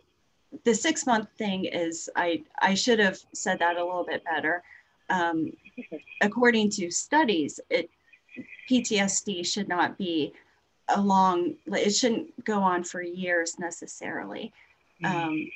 the 0.64 0.74
six 0.74 1.06
month 1.06 1.28
thing 1.36 1.64
is 1.64 2.08
I 2.14 2.42
I 2.60 2.74
should 2.74 2.98
have 2.98 3.18
said 3.32 3.58
that 3.58 3.76
a 3.76 3.84
little 3.84 4.04
bit 4.04 4.24
better. 4.24 4.62
Um, 5.10 5.52
according 6.20 6.70
to 6.70 6.90
studies, 6.90 7.60
it 7.68 7.90
PTSD 8.70 9.44
should 9.44 9.68
not 9.68 9.98
be 9.98 10.32
a 10.88 11.00
long. 11.00 11.56
It 11.66 11.90
shouldn't 11.90 12.44
go 12.44 12.60
on 12.60 12.84
for 12.84 13.02
years 13.02 13.58
necessarily. 13.58 14.52
Mm-hmm. 15.02 15.16
Um, 15.16 15.50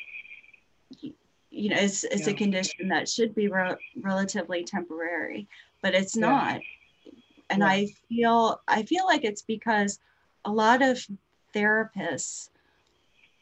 you 1.59 1.71
know 1.71 1.77
it's, 1.79 2.05
it's 2.05 2.27
yeah. 2.27 2.33
a 2.33 2.37
condition 2.37 2.89
that 2.89 3.09
should 3.09 3.35
be 3.35 3.49
re- 3.49 3.77
relatively 4.01 4.65
temporary 4.65 5.47
but 5.83 5.95
it's 5.95 6.17
yeah. 6.17 6.21
not 6.21 6.61
and 7.51 7.61
yeah. 7.61 7.67
i 7.67 7.87
feel 8.09 8.61
i 8.69 8.83
feel 8.83 9.05
like 9.07 9.25
it's 9.25 9.43
because 9.43 9.99
a 10.45 10.51
lot 10.51 10.83
of 10.83 11.05
therapists 11.55 12.51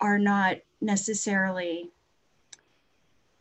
are 0.00 0.18
not 0.18 0.56
necessarily 0.80 1.90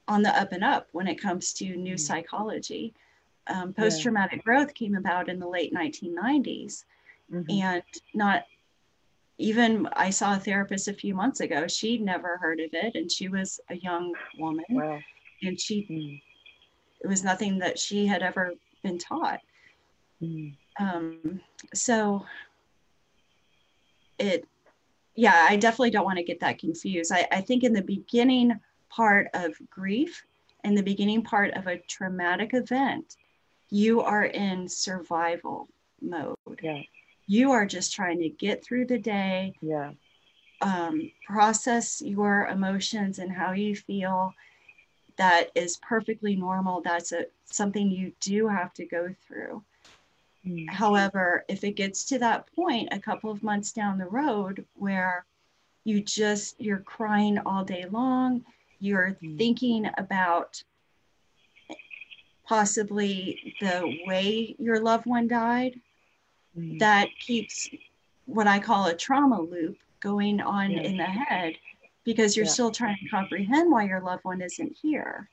on 0.07 0.21
the 0.21 0.39
up 0.39 0.51
and 0.51 0.63
up 0.63 0.87
when 0.91 1.07
it 1.07 1.15
comes 1.15 1.53
to 1.53 1.75
new 1.75 1.95
mm. 1.95 1.99
psychology. 1.99 2.93
Um, 3.47 3.73
Post 3.73 4.01
traumatic 4.01 4.43
growth 4.43 4.73
came 4.73 4.95
about 4.95 5.29
in 5.29 5.39
the 5.39 5.47
late 5.47 5.73
1990s, 5.73 6.85
mm-hmm. 7.31 7.51
and 7.51 7.83
not 8.13 8.45
even 9.37 9.87
I 9.93 10.09
saw 10.09 10.35
a 10.35 10.39
therapist 10.39 10.87
a 10.87 10.93
few 10.93 11.13
months 11.13 11.39
ago. 11.41 11.67
She'd 11.67 12.01
never 12.01 12.37
heard 12.37 12.59
of 12.59 12.69
it, 12.73 12.95
and 12.95 13.11
she 13.11 13.27
was 13.27 13.59
a 13.69 13.75
young 13.75 14.13
woman, 14.39 14.65
wow. 14.69 14.99
and 15.43 15.59
she 15.59 15.85
mm. 15.89 16.21
it 17.01 17.07
was 17.07 17.23
nothing 17.23 17.59
that 17.59 17.77
she 17.77 18.05
had 18.07 18.21
ever 18.21 18.53
been 18.83 18.97
taught. 18.97 19.39
Mm. 20.21 20.55
Um, 20.79 21.41
so 21.73 22.25
it, 24.19 24.45
yeah, 25.15 25.45
I 25.49 25.55
definitely 25.57 25.91
don't 25.91 26.05
want 26.05 26.17
to 26.17 26.23
get 26.23 26.39
that 26.41 26.59
confused. 26.59 27.11
I, 27.11 27.27
I 27.31 27.41
think 27.41 27.63
in 27.63 27.73
the 27.73 27.81
beginning 27.81 28.57
part 28.89 29.27
of 29.33 29.53
grief 29.69 30.25
and 30.63 30.77
the 30.77 30.83
beginning 30.83 31.23
part 31.23 31.53
of 31.53 31.67
a 31.67 31.77
traumatic 31.77 32.53
event, 32.53 33.15
you 33.69 34.01
are 34.01 34.25
in 34.25 34.67
survival 34.67 35.67
mode. 36.01 36.35
Yeah. 36.61 36.81
You 37.27 37.51
are 37.51 37.65
just 37.65 37.93
trying 37.93 38.19
to 38.19 38.29
get 38.29 38.63
through 38.63 38.85
the 38.85 38.99
day. 38.99 39.53
Yeah. 39.61 39.91
Um, 40.61 41.11
process 41.27 42.01
your 42.01 42.47
emotions 42.47 43.19
and 43.19 43.31
how 43.31 43.51
you 43.51 43.75
feel. 43.75 44.33
That 45.17 45.49
is 45.55 45.77
perfectly 45.77 46.35
normal. 46.35 46.81
That's 46.81 47.11
a 47.11 47.25
something 47.45 47.89
you 47.89 48.11
do 48.19 48.47
have 48.47 48.73
to 48.75 48.85
go 48.85 49.13
through. 49.27 49.63
Mm. 50.45 50.69
However, 50.69 51.45
if 51.47 51.63
it 51.63 51.75
gets 51.75 52.05
to 52.05 52.19
that 52.19 52.47
point 52.53 52.89
a 52.91 52.99
couple 52.99 53.31
of 53.31 53.43
months 53.43 53.71
down 53.71 53.97
the 53.97 54.05
road 54.05 54.65
where 54.75 55.25
you 55.83 56.01
just 56.01 56.59
you're 56.59 56.79
crying 56.79 57.39
all 57.45 57.63
day 57.63 57.85
long, 57.89 58.43
you're 58.79 59.17
mm. 59.21 59.37
thinking 59.37 59.89
about 59.97 60.61
possibly 62.45 63.55
the 63.59 63.97
way 64.05 64.55
your 64.59 64.79
loved 64.79 65.05
one 65.05 65.27
died, 65.27 65.79
mm. 66.57 66.79
that 66.79 67.09
keeps 67.19 67.69
what 68.25 68.47
I 68.47 68.59
call 68.59 68.87
a 68.87 68.95
trauma 68.95 69.41
loop 69.41 69.77
going 69.99 70.41
on 70.41 70.71
yeah. 70.71 70.81
in 70.81 70.97
the 70.97 71.05
head 71.05 71.53
because 72.03 72.35
you're 72.35 72.45
yeah. 72.45 72.51
still 72.51 72.71
trying 72.71 72.97
to 73.01 73.09
comprehend 73.09 73.71
why 73.71 73.85
your 73.85 74.01
loved 74.01 74.23
one 74.23 74.41
isn't 74.41 74.75
here. 74.81 75.29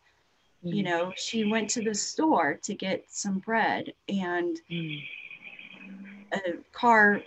Mm. 0.65 0.75
You 0.75 0.83
know, 0.83 1.13
she 1.17 1.45
went 1.45 1.71
to 1.71 1.83
the 1.83 1.95
store 1.95 2.59
to 2.63 2.75
get 2.75 3.05
some 3.09 3.39
bread 3.39 3.93
and 4.09 4.59
mm. 4.71 5.03
a 6.33 6.53
car 6.73 7.23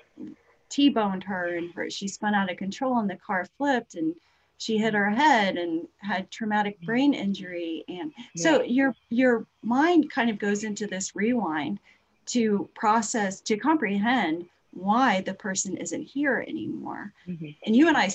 T-boned 0.70 1.24
her 1.24 1.56
and 1.56 1.72
her, 1.74 1.90
she 1.90 2.08
spun 2.08 2.34
out 2.34 2.52
of 2.52 2.58
control 2.58 2.98
and 2.98 3.10
the 3.10 3.16
car 3.16 3.46
flipped 3.58 3.96
and 3.96 4.16
she 4.58 4.78
hit 4.78 4.94
her 4.94 5.10
head 5.10 5.58
and 5.58 5.88
had 6.00 6.30
traumatic 6.32 6.82
mm. 6.82 6.86
brain 6.86 7.14
injury 7.14 7.86
and 7.88 8.12
yeah. 8.34 8.44
so 8.44 8.62
your 8.64 8.96
your 9.10 9.46
mind 9.64 10.10
kind 10.10 10.30
of 10.30 10.40
goes 10.40 10.64
into 10.64 10.88
this 10.88 11.16
rewind 11.16 11.80
to 12.26 12.70
process 12.76 13.42
to 13.42 13.58
comprehend 13.58 14.46
why 14.72 15.22
the 15.22 15.34
person 15.34 15.78
isn't 15.78 16.04
here 16.04 16.44
anymore 16.48 17.14
mm-hmm. 17.28 17.50
and 17.66 17.76
you 17.76 17.88
and 17.88 17.98
i 17.98 18.10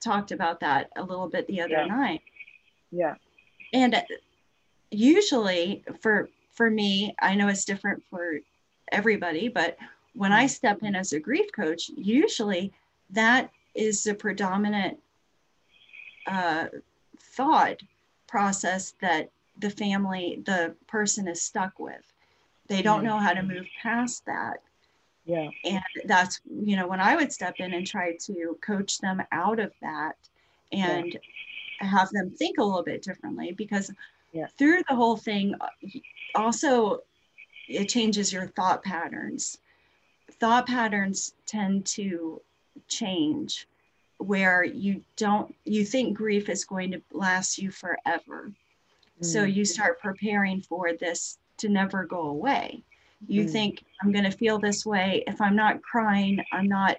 talked 0.00 0.32
about 0.32 0.60
that 0.60 0.90
a 0.96 1.02
little 1.02 1.28
bit 1.28 1.46
the 1.46 1.60
other 1.60 1.72
yeah. 1.72 1.86
night 1.86 2.22
yeah 2.90 3.14
and 3.72 4.02
usually 4.90 5.84
for 6.00 6.28
for 6.52 6.70
me 6.70 7.14
i 7.20 7.34
know 7.34 7.48
it's 7.48 7.64
different 7.64 8.02
for 8.08 8.38
everybody 8.92 9.48
but 9.48 9.76
when 10.14 10.32
i 10.32 10.46
mm. 10.46 10.50
step 10.50 10.82
in 10.82 10.94
as 10.94 11.12
a 11.12 11.20
grief 11.20 11.50
coach 11.52 11.90
usually 11.96 12.72
that 13.10 13.50
is 13.74 14.02
the 14.04 14.14
predominant 14.14 14.98
uh, 16.26 16.66
thought 17.18 17.80
process 18.26 18.94
that 19.00 19.30
the 19.58 19.70
family 19.70 20.42
the 20.46 20.74
person 20.86 21.28
is 21.28 21.42
stuck 21.42 21.78
with 21.78 22.12
they 22.68 22.82
don't 22.82 23.04
know 23.04 23.18
how 23.18 23.32
to 23.32 23.42
move 23.42 23.66
past 23.82 24.24
that 24.26 24.62
yeah 25.24 25.48
and 25.64 25.82
that's 26.04 26.40
you 26.44 26.76
know 26.76 26.86
when 26.86 27.00
i 27.00 27.16
would 27.16 27.32
step 27.32 27.54
in 27.58 27.74
and 27.74 27.86
try 27.86 28.16
to 28.16 28.56
coach 28.60 28.98
them 28.98 29.22
out 29.32 29.58
of 29.58 29.72
that 29.82 30.16
and 30.72 31.18
yeah. 31.80 31.86
have 31.86 32.08
them 32.10 32.30
think 32.30 32.58
a 32.58 32.62
little 32.64 32.82
bit 32.82 33.02
differently 33.02 33.52
because 33.52 33.90
yeah. 34.32 34.46
through 34.58 34.82
the 34.88 34.94
whole 34.94 35.16
thing 35.16 35.54
uh, 35.60 35.66
also 36.34 37.00
it 37.68 37.88
changes 37.88 38.32
your 38.32 38.46
thought 38.48 38.82
patterns 38.82 39.58
thought 40.38 40.66
patterns 40.66 41.34
tend 41.46 41.84
to 41.84 42.40
change 42.88 43.66
where 44.18 44.64
you 44.64 45.02
don't 45.16 45.54
you 45.64 45.84
think 45.84 46.16
grief 46.16 46.48
is 46.48 46.64
going 46.64 46.90
to 46.90 47.02
last 47.12 47.58
you 47.58 47.70
forever 47.70 48.50
mm. 48.50 49.24
so 49.24 49.42
you 49.42 49.64
start 49.64 50.00
preparing 50.00 50.60
for 50.60 50.92
this 50.94 51.38
to 51.58 51.68
never 51.68 52.04
go 52.04 52.22
away 52.22 52.82
you 53.26 53.44
mm. 53.44 53.50
think 53.50 53.84
i'm 54.02 54.12
going 54.12 54.24
to 54.24 54.30
feel 54.30 54.58
this 54.58 54.84
way 54.84 55.22
if 55.26 55.40
i'm 55.40 55.56
not 55.56 55.82
crying 55.82 56.44
i'm 56.52 56.68
not 56.68 56.98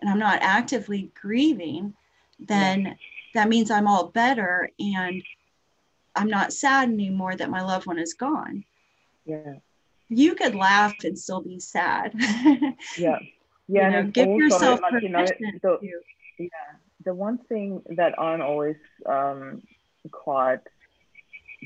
and 0.00 0.08
i'm 0.08 0.18
not 0.18 0.38
actively 0.42 1.10
grieving 1.20 1.94
then 2.38 2.82
yeah. 2.82 2.94
that 3.34 3.48
means 3.48 3.70
i'm 3.70 3.86
all 3.86 4.06
better 4.08 4.70
and 4.78 5.22
I'm 6.14 6.28
not 6.28 6.52
sad 6.52 6.88
anymore 6.88 7.36
that 7.36 7.50
my 7.50 7.62
loved 7.62 7.86
one 7.86 7.98
is 7.98 8.14
gone. 8.14 8.64
Yeah. 9.24 9.54
You 10.08 10.34
could 10.34 10.54
laugh 10.54 10.94
and 11.04 11.18
still 11.18 11.40
be 11.40 11.60
sad. 11.60 12.14
yeah. 12.98 13.18
Yeah. 13.68 13.86
You 13.86 13.90
know, 13.92 14.10
give 14.10 14.28
also, 14.28 14.42
yourself 14.42 14.80
like, 14.82 14.90
permission 14.90 15.36
you 15.38 15.60
know, 15.62 15.78
the, 15.80 15.88
Yeah. 16.36 16.48
The 17.04 17.14
one 17.14 17.38
thing 17.38 17.80
that 17.90 18.18
I'm 18.20 18.42
always 18.42 18.76
um, 19.06 19.62
quite 20.10 20.58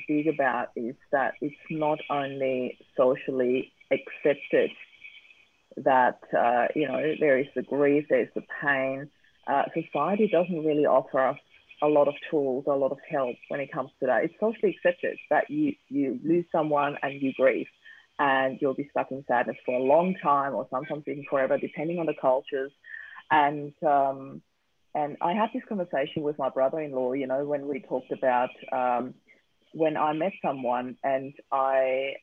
big 0.09 0.27
about 0.29 0.69
is 0.77 0.95
that 1.13 1.35
it's 1.41 1.55
not 1.71 1.99
only 2.11 2.79
socially 2.97 3.73
accepted 3.91 4.71
that, 5.77 6.21
uh, 6.37 6.69
you 6.75 6.89
know, 6.89 7.15
there 7.21 7.39
is 7.39 7.47
the 7.55 7.63
grief, 7.63 8.07
there's 8.09 8.29
the 8.35 8.43
pain. 8.63 9.11
Uh, 9.47 9.65
society 9.75 10.29
doesn't 10.29 10.65
really 10.65 10.87
offer 10.87 11.21
us 11.21 11.39
a 11.83 11.87
lot 11.87 12.09
of 12.09 12.15
tools, 12.31 12.65
a 12.67 12.71
lot 12.71 12.93
of 12.93 12.99
help 13.09 13.37
when 13.49 13.61
it 13.61 13.71
comes 13.71 13.91
to 14.01 14.07
that. 14.07 14.25
It's 14.25 14.35
socially 14.41 14.77
accepted 14.77 15.19
that 15.31 15.51
you, 15.51 15.75
you 15.89 16.19
lose 16.25 16.47
someone 16.51 16.97
and 17.03 17.21
you 17.21 17.33
grieve 17.37 17.67
and 18.19 18.59
you'll 18.61 18.75
be 18.75 18.89
stuck 18.91 19.11
in 19.11 19.25
sadness 19.29 19.57
for 19.67 19.79
a 19.79 19.83
long 19.83 20.15
time 20.23 20.55
or 20.55 20.67
sometimes 20.71 21.05
even 21.07 21.25
forever, 21.29 21.59
depending 21.59 21.99
on 21.99 22.07
the 22.07 22.15
cultures. 22.19 22.73
And, 23.31 23.75
um, 23.87 24.41
and 24.95 25.19
I 25.21 25.35
had 25.35 25.51
this 25.53 25.63
conversation 25.69 26.23
with 26.23 26.39
my 26.39 26.49
brother-in-law, 26.49 27.13
you 27.13 27.27
know, 27.27 27.45
when 27.45 27.69
we 27.69 27.81
talked 27.81 28.11
about 28.11 28.51
um, 28.73 29.15
when 29.77 29.97
I 29.97 30.15
met 30.15 30.33
someone 30.43 30.97
and 31.05 31.35
I 31.53 32.15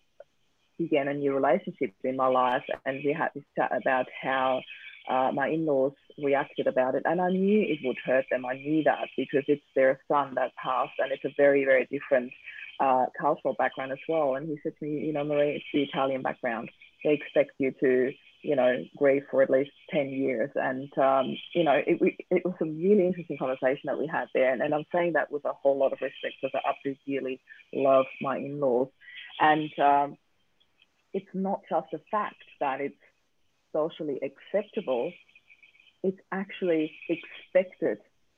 began 0.80 1.08
a 1.08 1.14
new 1.14 1.34
relationship 1.34 1.94
in 2.04 2.16
my 2.16 2.28
life 2.28 2.64
and 2.86 3.00
we 3.06 3.14
had 3.14 3.30
this 3.36 3.44
chat 3.56 3.72
about 3.80 4.08
how 4.22 4.62
uh, 5.08 5.32
my 5.32 5.50
in-laws 5.50 5.94
reacted 6.18 6.66
about 6.66 6.96
it 6.96 7.04
and 7.06 7.22
i 7.22 7.30
knew 7.30 7.62
it 7.62 7.80
would 7.84 7.98
hurt 8.04 8.26
them. 8.32 8.46
I 8.46 8.56
knew 8.56 8.84
that 8.84 9.08
because 9.16 9.44
it's 9.48 9.70
their 9.76 10.00
son 10.08 10.34
that 10.36 10.56
passed 10.56 10.98
and 10.98 11.12
it's 11.12 11.26
a 11.26 11.34
very 11.38 11.64
very 11.64 11.88
different 11.92 12.32
uh, 12.80 13.06
cultural 13.22 13.56
background 13.58 13.92
as 13.92 14.00
well. 14.10 14.36
And 14.36 14.48
he 14.48 14.58
said 14.64 14.74
to 14.80 14.86
me 14.86 15.06
you 15.06 15.14
know 15.14 15.24
marie 15.24 15.58
it's 15.58 15.66
the 15.74 15.84
italian 15.84 16.24
background. 16.24 16.72
They 17.04 17.14
expect 17.14 17.52
you 17.60 17.72
to 17.82 18.12
you 18.44 18.56
know 18.56 18.84
grief 18.98 19.24
for 19.32 19.42
at 19.42 19.50
least 19.50 19.72
10 19.92 20.10
years. 20.10 20.52
And 20.56 20.96
um, 20.98 21.36
you 21.54 21.64
know 21.64 21.82
it, 21.86 22.00
it 22.30 22.46
was 22.46 22.56
a 22.62 22.66
really 22.66 23.08
interesting 23.08 23.38
conversation 23.38 23.84
that 23.86 23.98
we 23.98 24.08
had 24.08 24.28
there. 24.34 24.52
And, 24.52 24.62
and 24.62 24.74
i'm 24.74 24.86
saying 24.94 25.14
that 25.14 25.32
with 25.32 25.46
a 25.46 25.54
whole 25.54 25.78
lot 25.78 25.94
of 25.94 26.00
respect 26.02 26.36
because 26.42 26.54
i 26.54 26.70
absolutely 26.70 27.02
dearly 27.08 27.42
love 27.74 28.06
my 28.22 28.38
in-laws. 28.38 28.90
And 29.40 29.72
um, 29.80 30.18
it's 31.14 31.34
not 31.34 31.62
just 31.70 31.88
a 31.94 32.00
fact 32.12 32.44
that 32.60 32.82
it's 32.82 32.96
socially 33.72 34.20
acceptable, 34.22 35.12
it's 36.04 36.20
actually 36.32 36.92
expected 37.10 37.98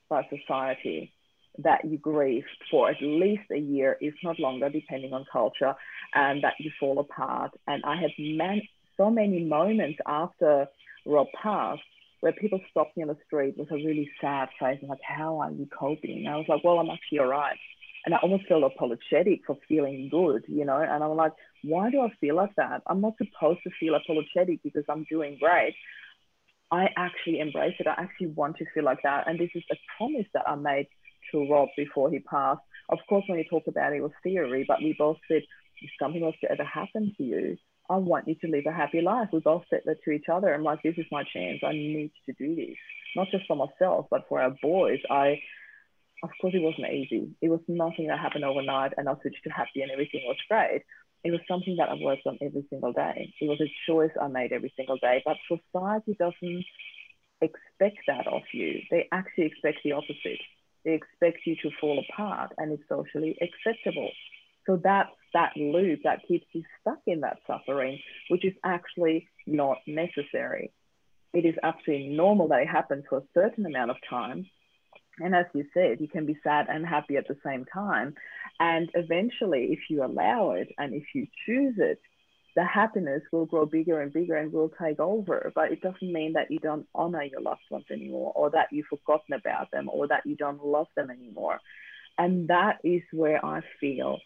by 0.09 0.27
society 0.29 1.11
that 1.59 1.85
you 1.85 1.97
grieve 1.97 2.43
for 2.69 2.89
at 2.89 2.97
least 3.01 3.43
a 3.51 3.57
year, 3.57 3.97
if 4.01 4.13
not 4.23 4.39
longer, 4.39 4.69
depending 4.69 5.13
on 5.13 5.25
culture, 5.31 5.73
and 6.13 6.43
that 6.43 6.53
you 6.59 6.71
fall 6.79 6.99
apart. 6.99 7.51
And 7.67 7.83
I 7.85 7.95
had 7.95 8.11
man- 8.19 8.67
so 8.97 9.09
many 9.09 9.43
moments 9.43 9.99
after 10.05 10.67
Rob 11.05 11.27
passed 11.41 11.81
where 12.21 12.33
people 12.33 12.59
stopped 12.71 12.97
me 12.97 13.03
on 13.03 13.09
the 13.09 13.17
street 13.25 13.55
with 13.57 13.69
a 13.71 13.75
really 13.75 14.09
sad 14.19 14.49
face 14.59 14.79
and 14.81 14.89
like, 14.89 14.99
how 15.03 15.39
are 15.39 15.51
you 15.51 15.67
coping? 15.77 16.25
And 16.25 16.29
I 16.29 16.37
was 16.37 16.45
like, 16.47 16.63
well, 16.63 16.79
I'm 16.79 16.89
actually 16.89 17.19
all 17.19 17.27
right. 17.27 17.57
And 18.05 18.13
I 18.13 18.17
almost 18.19 18.47
felt 18.47 18.63
apologetic 18.63 19.41
for 19.45 19.57
feeling 19.67 20.09
good, 20.09 20.43
you 20.47 20.65
know, 20.65 20.79
and 20.79 21.03
I'm 21.03 21.15
like, 21.15 21.33
why 21.63 21.89
do 21.89 22.01
I 22.01 22.09
feel 22.21 22.35
like 22.35 22.55
that? 22.57 22.83
I'm 22.87 23.01
not 23.01 23.13
supposed 23.17 23.59
to 23.63 23.71
feel 23.79 23.95
apologetic 23.95 24.61
because 24.63 24.83
I'm 24.89 25.05
doing 25.09 25.37
great. 25.39 25.75
I 26.71 26.87
actually 26.97 27.39
embrace 27.39 27.75
it. 27.79 27.87
I 27.87 28.01
actually 28.01 28.27
want 28.27 28.57
to 28.57 28.65
feel 28.73 28.83
like 28.83 29.03
that. 29.03 29.27
And 29.27 29.39
this 29.39 29.49
is 29.55 29.63
a 29.71 29.75
promise 29.97 30.25
that 30.33 30.47
I 30.47 30.55
made 30.55 30.87
to 31.31 31.47
Rob 31.49 31.69
before 31.77 32.09
he 32.09 32.19
passed. 32.19 32.61
Of 32.89 32.99
course, 33.09 33.23
when 33.27 33.37
we 33.37 33.47
talked 33.49 33.67
about 33.67 33.93
it, 33.93 33.97
it 33.97 34.01
was 34.01 34.11
theory, 34.23 34.65
but 34.67 34.79
we 34.79 34.95
both 34.97 35.17
said, 35.27 35.41
if 35.81 35.89
something 35.99 36.21
was 36.21 36.35
to 36.41 36.51
ever 36.51 36.63
happen 36.63 37.13
to 37.17 37.23
you, 37.23 37.57
I 37.89 37.97
want 37.97 38.27
you 38.27 38.35
to 38.35 38.47
live 38.47 38.65
a 38.67 38.71
happy 38.71 39.01
life. 39.01 39.29
We 39.31 39.39
both 39.39 39.63
said 39.69 39.81
that 39.85 40.03
to 40.03 40.11
each 40.11 40.29
other. 40.31 40.53
I'm 40.53 40.63
like, 40.63 40.81
this 40.83 40.97
is 40.97 41.05
my 41.11 41.23
chance. 41.23 41.59
I 41.63 41.71
need 41.71 42.11
to 42.25 42.33
do 42.33 42.55
this, 42.55 42.77
not 43.15 43.27
just 43.31 43.45
for 43.47 43.55
myself, 43.55 44.07
but 44.09 44.25
for 44.27 44.41
our 44.41 44.55
boys. 44.61 44.99
I 45.09 45.39
of 46.23 46.29
course, 46.41 46.53
it 46.55 46.61
wasn't 46.61 46.91
easy. 46.91 47.35
It 47.41 47.49
was 47.49 47.59
nothing 47.67 48.07
that 48.07 48.19
happened 48.19 48.45
overnight 48.45 48.93
and 48.97 49.07
I 49.07 49.13
switched 49.21 49.43
to 49.43 49.49
happy 49.49 49.81
and 49.81 49.91
everything 49.91 50.21
was 50.25 50.37
great. 50.49 50.81
It 51.23 51.31
was 51.31 51.41
something 51.47 51.75
that 51.77 51.89
I 51.89 51.95
worked 52.01 52.25
on 52.25 52.37
every 52.41 52.65
single 52.69 52.93
day. 52.93 53.33
It 53.41 53.47
was 53.47 53.59
a 53.61 53.71
choice 53.87 54.11
I 54.19 54.27
made 54.27 54.51
every 54.51 54.73
single 54.75 54.97
day. 54.97 55.21
But 55.25 55.37
society 55.47 56.15
doesn't 56.17 56.65
expect 57.41 57.97
that 58.07 58.27
of 58.27 58.43
you. 58.53 58.81
They 58.89 59.07
actually 59.11 59.45
expect 59.45 59.79
the 59.83 59.93
opposite. 59.93 60.41
They 60.83 60.93
expect 60.93 61.45
you 61.45 61.55
to 61.63 61.71
fall 61.81 62.03
apart 62.09 62.53
and 62.57 62.71
it's 62.71 62.87
socially 62.87 63.37
acceptable. 63.41 64.11
So 64.65 64.79
that's 64.83 65.09
that 65.35 65.51
loop 65.57 65.99
that 66.05 66.25
keeps 66.27 66.47
you 66.53 66.63
stuck 66.81 66.99
in 67.05 67.19
that 67.19 67.39
suffering, 67.45 67.99
which 68.29 68.45
is 68.45 68.53
actually 68.63 69.27
not 69.45 69.77
necessary. 69.85 70.71
It 71.33 71.45
is 71.45 71.55
absolutely 71.61 72.07
normal 72.07 72.47
that 72.47 72.61
it 72.61 72.69
happens 72.69 73.03
for 73.09 73.17
a 73.17 73.27
certain 73.33 73.65
amount 73.65 73.91
of 73.91 73.97
time. 74.09 74.45
And 75.19 75.35
as 75.35 75.45
you 75.53 75.65
said, 75.73 75.99
you 75.99 76.07
can 76.07 76.25
be 76.25 76.37
sad 76.41 76.67
and 76.69 76.85
happy 76.85 77.17
at 77.17 77.27
the 77.27 77.37
same 77.45 77.65
time. 77.65 78.15
And 78.61 78.89
eventually, 78.93 79.67
if 79.71 79.79
you 79.89 80.05
allow 80.05 80.51
it 80.51 80.69
and 80.77 80.93
if 80.93 81.03
you 81.13 81.27
choose 81.45 81.75
it, 81.77 81.99
the 82.55 82.63
happiness 82.63 83.21
will 83.33 83.45
grow 83.45 83.65
bigger 83.65 83.99
and 83.99 84.13
bigger 84.13 84.35
and 84.37 84.53
will 84.53 84.71
take 84.81 85.01
over. 85.01 85.51
But 85.53 85.73
it 85.73 85.81
doesn't 85.81 86.13
mean 86.13 86.33
that 86.33 86.49
you 86.49 86.59
don't 86.59 86.87
honor 86.95 87.23
your 87.23 87.41
loved 87.41 87.67
ones 87.69 87.85
anymore, 87.91 88.31
or 88.33 88.49
that 88.51 88.69
you've 88.71 88.87
forgotten 88.87 89.33
about 89.33 89.71
them, 89.71 89.89
or 89.91 90.07
that 90.07 90.25
you 90.25 90.37
don't 90.37 90.63
love 90.63 90.87
them 90.95 91.09
anymore. 91.09 91.59
And 92.17 92.47
that 92.47 92.77
is 92.85 93.01
where 93.11 93.45
I 93.45 93.59
feel 93.81 94.19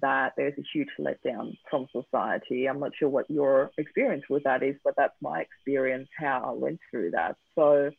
that 0.00 0.32
there's 0.36 0.58
a 0.58 0.62
huge 0.72 0.88
letdown 0.98 1.56
from 1.70 1.86
society. 1.92 2.66
I'm 2.66 2.80
not 2.80 2.92
sure 2.98 3.08
what 3.08 3.30
your 3.30 3.70
experience 3.78 4.24
with 4.28 4.44
that 4.44 4.62
is, 4.62 4.76
but 4.84 4.94
that's 4.96 5.14
my 5.20 5.40
experience, 5.40 6.08
how 6.18 6.42
I 6.46 6.52
went 6.52 6.80
through 6.90 7.12
that. 7.12 7.36
So, 7.54 7.90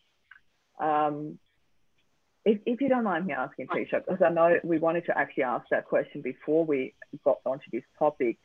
um, 0.80 1.40
if, 2.46 2.60
if 2.66 2.82
you 2.82 2.88
don't 2.88 3.04
mind 3.04 3.26
me 3.26 3.34
asking, 3.34 3.68
Tricia, 3.68 4.06
because 4.06 4.22
I 4.26 4.30
know 4.30 4.58
we 4.64 4.78
wanted 4.78 5.06
to 5.08 5.18
actually 5.18 5.44
ask 5.44 5.66
that 5.70 5.86
question 5.86 6.22
before 6.22 6.64
we 6.66 6.94
got 7.26 7.40
onto 7.46 7.66
this 7.72 7.84
topic, 8.00 8.38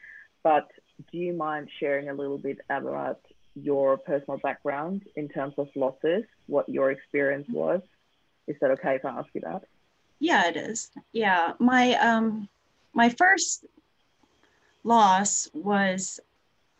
but 0.42 0.66
do 1.10 1.18
you 1.18 1.32
mind 1.32 1.68
sharing 1.78 2.08
a 2.08 2.14
little 2.14 2.38
bit 2.38 2.58
about 2.68 3.20
your 3.54 3.98
personal 3.98 4.38
background 4.38 5.02
in 5.14 5.28
terms 5.28 5.54
of 5.58 5.68
losses, 5.76 6.24
what 6.46 6.68
your 6.68 6.90
experience 6.90 7.46
was? 7.50 7.80
Is 8.48 8.56
that 8.60 8.70
okay 8.72 8.96
if 8.96 9.04
I 9.04 9.10
ask 9.10 9.28
you 9.34 9.42
that? 9.42 9.62
Yeah, 10.18 10.48
it 10.48 10.56
is. 10.56 10.90
Yeah, 11.12 11.52
my 11.58 11.94
um, 11.94 12.48
my 12.94 13.08
first 13.08 13.64
loss 14.84 15.48
was 15.54 16.20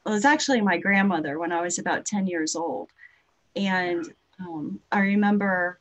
was 0.04 0.24
actually 0.24 0.60
my 0.60 0.78
grandmother 0.78 1.38
when 1.38 1.52
I 1.52 1.60
was 1.60 1.78
about 1.78 2.04
ten 2.04 2.26
years 2.26 2.56
old, 2.56 2.88
and 3.54 4.04
um, 4.40 4.80
I 4.90 5.00
remember 5.00 5.78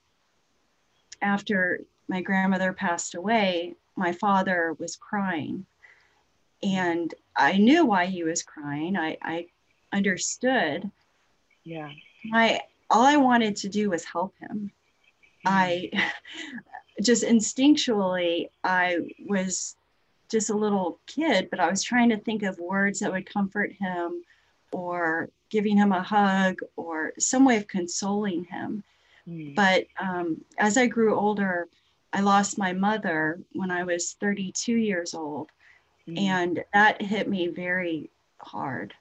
after 1.22 1.82
my 2.08 2.22
grandmother 2.22 2.74
passed 2.74 3.16
away, 3.16 3.76
my 3.96 4.12
father 4.12 4.76
was 4.80 4.96
crying 4.96 5.66
and 6.64 7.14
I 7.36 7.58
knew 7.58 7.86
why 7.86 8.06
he 8.06 8.24
was 8.24 8.44
crying. 8.44 8.98
I, 8.98 9.18
I 9.22 9.48
understood. 9.92 10.90
Yeah. 11.64 11.90
My 12.26 12.62
all 12.90 13.06
I 13.06 13.18
wanted 13.18 13.56
to 13.58 13.70
do 13.70 13.90
was 13.90 14.04
help 14.04 14.36
him. 14.40 14.72
Mm-hmm. 15.46 15.48
I 15.48 16.12
just 17.02 17.24
instinctually 17.24 18.50
I 18.64 18.98
was 19.28 19.76
just 20.32 20.50
a 20.50 20.56
little 20.56 21.00
kid, 21.06 21.50
but 21.52 21.60
I 21.60 21.70
was 21.70 21.84
trying 21.84 22.10
to 22.10 22.18
think 22.18 22.44
of 22.44 22.58
words 22.58 23.00
that 23.00 23.12
would 23.12 23.32
comfort 23.32 23.74
him 23.74 24.24
or 24.72 25.30
giving 25.50 25.78
him 25.78 25.92
a 25.92 26.02
hug 26.02 26.60
or 26.78 27.14
some 27.20 27.46
way 27.46 27.58
of 27.58 27.68
consoling 27.68 28.46
him. 28.46 28.84
Mm. 29.28 29.54
But 29.56 29.86
um, 30.00 30.44
as 30.58 30.78
I 30.78 30.88
grew 30.88 31.16
older, 31.16 31.68
I 32.14 32.22
lost 32.22 32.58
my 32.58 32.74
mother 32.74 33.40
when 33.54 33.70
I 33.70 33.84
was 33.84 34.14
32 34.14 34.74
years 34.74 35.14
old. 35.14 35.50
Mm. 36.08 36.20
And 36.20 36.64
that 36.74 37.02
hit 37.02 37.30
me 37.30 37.48
very 37.48 38.10
hard 38.40 38.94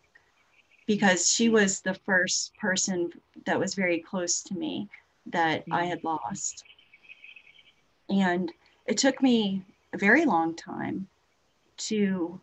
because 0.86 1.30
she 1.30 1.48
was 1.48 1.80
the 1.80 1.94
first 1.94 2.54
person 2.56 3.12
that 3.46 3.58
was 3.58 3.74
very 3.74 4.00
close 4.00 4.42
to 4.42 4.54
me 4.54 4.88
that 5.26 5.66
mm. 5.66 5.72
I 5.72 5.84
had 5.84 6.02
lost. 6.02 6.64
And 8.08 8.52
it 8.86 8.98
took 8.98 9.22
me 9.22 9.62
a 9.92 9.98
very 9.98 10.24
long 10.24 10.54
time 10.54 11.06
to 11.80 12.40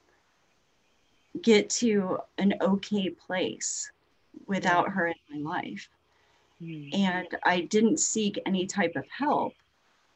get 1.42 1.70
to 1.70 2.20
an 2.38 2.56
okay 2.62 3.10
place 3.10 3.92
without 4.48 4.90
her 4.90 5.08
in 5.08 5.16
my 5.44 5.58
life. 5.58 5.90
Mm. 6.62 6.94
And 6.94 7.28
I 7.44 7.62
didn't 7.62 8.00
seek 8.00 8.40
any 8.46 8.66
type 8.66 8.96
of 8.96 9.06
help. 9.10 9.54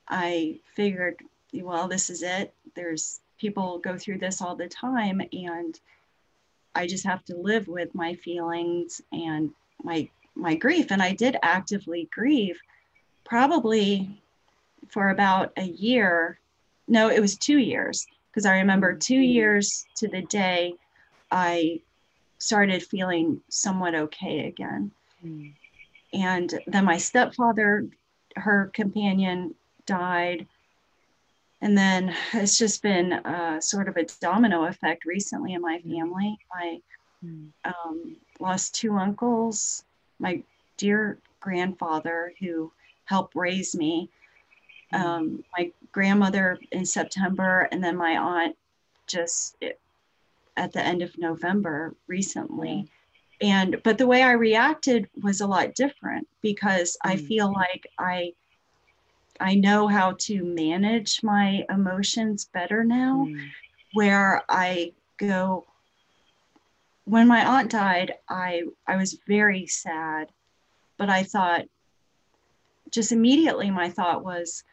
I 0.07 0.59
figured, 0.75 1.21
well, 1.53 1.87
this 1.87 2.09
is 2.09 2.23
it. 2.23 2.53
There's 2.75 3.19
people 3.41 3.79
go 3.79 3.97
through 3.97 4.19
this 4.19 4.41
all 4.41 4.55
the 4.55 4.67
time 4.67 5.21
and 5.33 5.79
I 6.75 6.87
just 6.87 7.05
have 7.05 7.25
to 7.25 7.35
live 7.35 7.67
with 7.67 7.93
my 7.95 8.13
feelings 8.15 9.01
and 9.11 9.51
my 9.83 10.07
my 10.35 10.55
grief 10.55 10.91
and 10.91 11.01
I 11.01 11.13
did 11.13 11.35
actively 11.43 12.07
grieve 12.13 12.57
probably 13.25 14.21
for 14.87 15.09
about 15.09 15.51
a 15.57 15.63
year 15.63 16.39
no 16.87 17.09
it 17.09 17.19
was 17.19 17.35
2 17.35 17.57
years 17.57 18.07
because 18.31 18.45
I 18.45 18.57
remember 18.57 18.95
2 18.95 19.15
years 19.15 19.85
to 19.97 20.07
the 20.07 20.21
day 20.23 20.75
I 21.31 21.81
started 22.39 22.83
feeling 22.83 23.41
somewhat 23.49 23.93
okay 23.95 24.47
again 24.47 24.91
mm. 25.23 25.53
and 26.13 26.59
then 26.67 26.85
my 26.85 26.97
stepfather 26.97 27.87
her 28.35 28.71
companion 28.73 29.53
died 29.85 30.47
and 31.61 31.77
then 31.77 32.15
it's 32.33 32.57
just 32.57 32.81
been 32.81 33.13
uh, 33.13 33.61
sort 33.61 33.87
of 33.87 33.95
a 33.97 34.05
domino 34.19 34.65
effect 34.65 35.05
recently 35.05 35.53
in 35.53 35.61
my 35.61 35.79
mm. 35.79 35.95
family. 35.95 36.37
I 36.51 36.81
mm. 37.23 37.49
um, 37.63 38.15
lost 38.39 38.75
two 38.75 38.97
uncles, 38.97 39.83
my 40.19 40.41
dear 40.77 41.19
grandfather 41.39 42.33
who 42.39 42.71
helped 43.05 43.35
raise 43.35 43.75
me. 43.75 44.09
Um, 44.93 45.43
my 45.57 45.71
grandmother 45.91 46.59
in 46.71 46.85
September, 46.85 47.67
and 47.71 47.83
then 47.83 47.97
my 47.97 48.17
aunt 48.17 48.55
just 49.07 49.57
at 50.57 50.71
the 50.71 50.83
end 50.83 51.01
of 51.01 51.17
November 51.17 51.95
recently. 52.07 52.87
And 53.41 53.81
but 53.83 53.97
the 53.97 54.07
way 54.07 54.21
I 54.21 54.31
reacted 54.31 55.09
was 55.21 55.41
a 55.41 55.47
lot 55.47 55.73
different 55.73 56.27
because 56.41 56.97
I 57.03 57.17
feel 57.17 57.51
like 57.51 57.87
I 57.97 58.33
I 59.39 59.55
know 59.55 59.87
how 59.87 60.15
to 60.19 60.43
manage 60.43 61.23
my 61.23 61.65
emotions 61.69 62.45
better 62.53 62.83
now, 62.83 63.25
mm. 63.27 63.49
where 63.93 64.43
I 64.47 64.93
go. 65.17 65.65
When 67.05 67.27
my 67.27 67.43
aunt 67.43 67.71
died, 67.71 68.13
I 68.29 68.63
I 68.87 68.97
was 68.97 69.17
very 69.27 69.65
sad, 69.65 70.31
but 70.97 71.09
I 71.09 71.23
thought 71.23 71.65
just 72.91 73.11
immediately 73.11 73.71
my 73.71 73.89
thought 73.89 74.23
was 74.23 74.63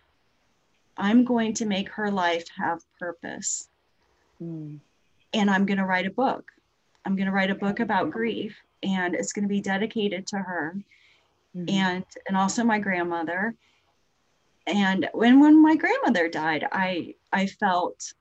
I'm 0.98 1.24
going 1.24 1.54
to 1.54 1.66
make 1.66 1.88
her 1.90 2.10
life 2.10 2.44
have 2.58 2.82
purpose. 2.98 3.68
Mm. 4.42 4.80
And 5.32 5.50
I'm 5.50 5.64
going 5.64 5.78
to 5.78 5.86
write 5.86 6.06
a 6.06 6.10
book. 6.10 6.50
I'm 7.04 7.16
going 7.16 7.26
to 7.26 7.32
write 7.32 7.50
a 7.50 7.54
book 7.54 7.80
about 7.80 8.10
grief 8.10 8.56
and 8.82 9.14
it's 9.14 9.32
going 9.32 9.44
to 9.44 9.48
be 9.48 9.60
dedicated 9.60 10.26
to 10.28 10.38
her 10.38 10.76
mm-hmm. 11.56 11.68
and 11.68 12.04
and 12.26 12.36
also 12.36 12.64
my 12.64 12.78
grandmother 12.78 13.54
and 14.66 15.08
when 15.12 15.40
when 15.40 15.60
my 15.60 15.76
grandmother 15.76 16.28
died 16.28 16.66
i 16.72 17.14
i 17.32 17.46
felt 17.46 18.12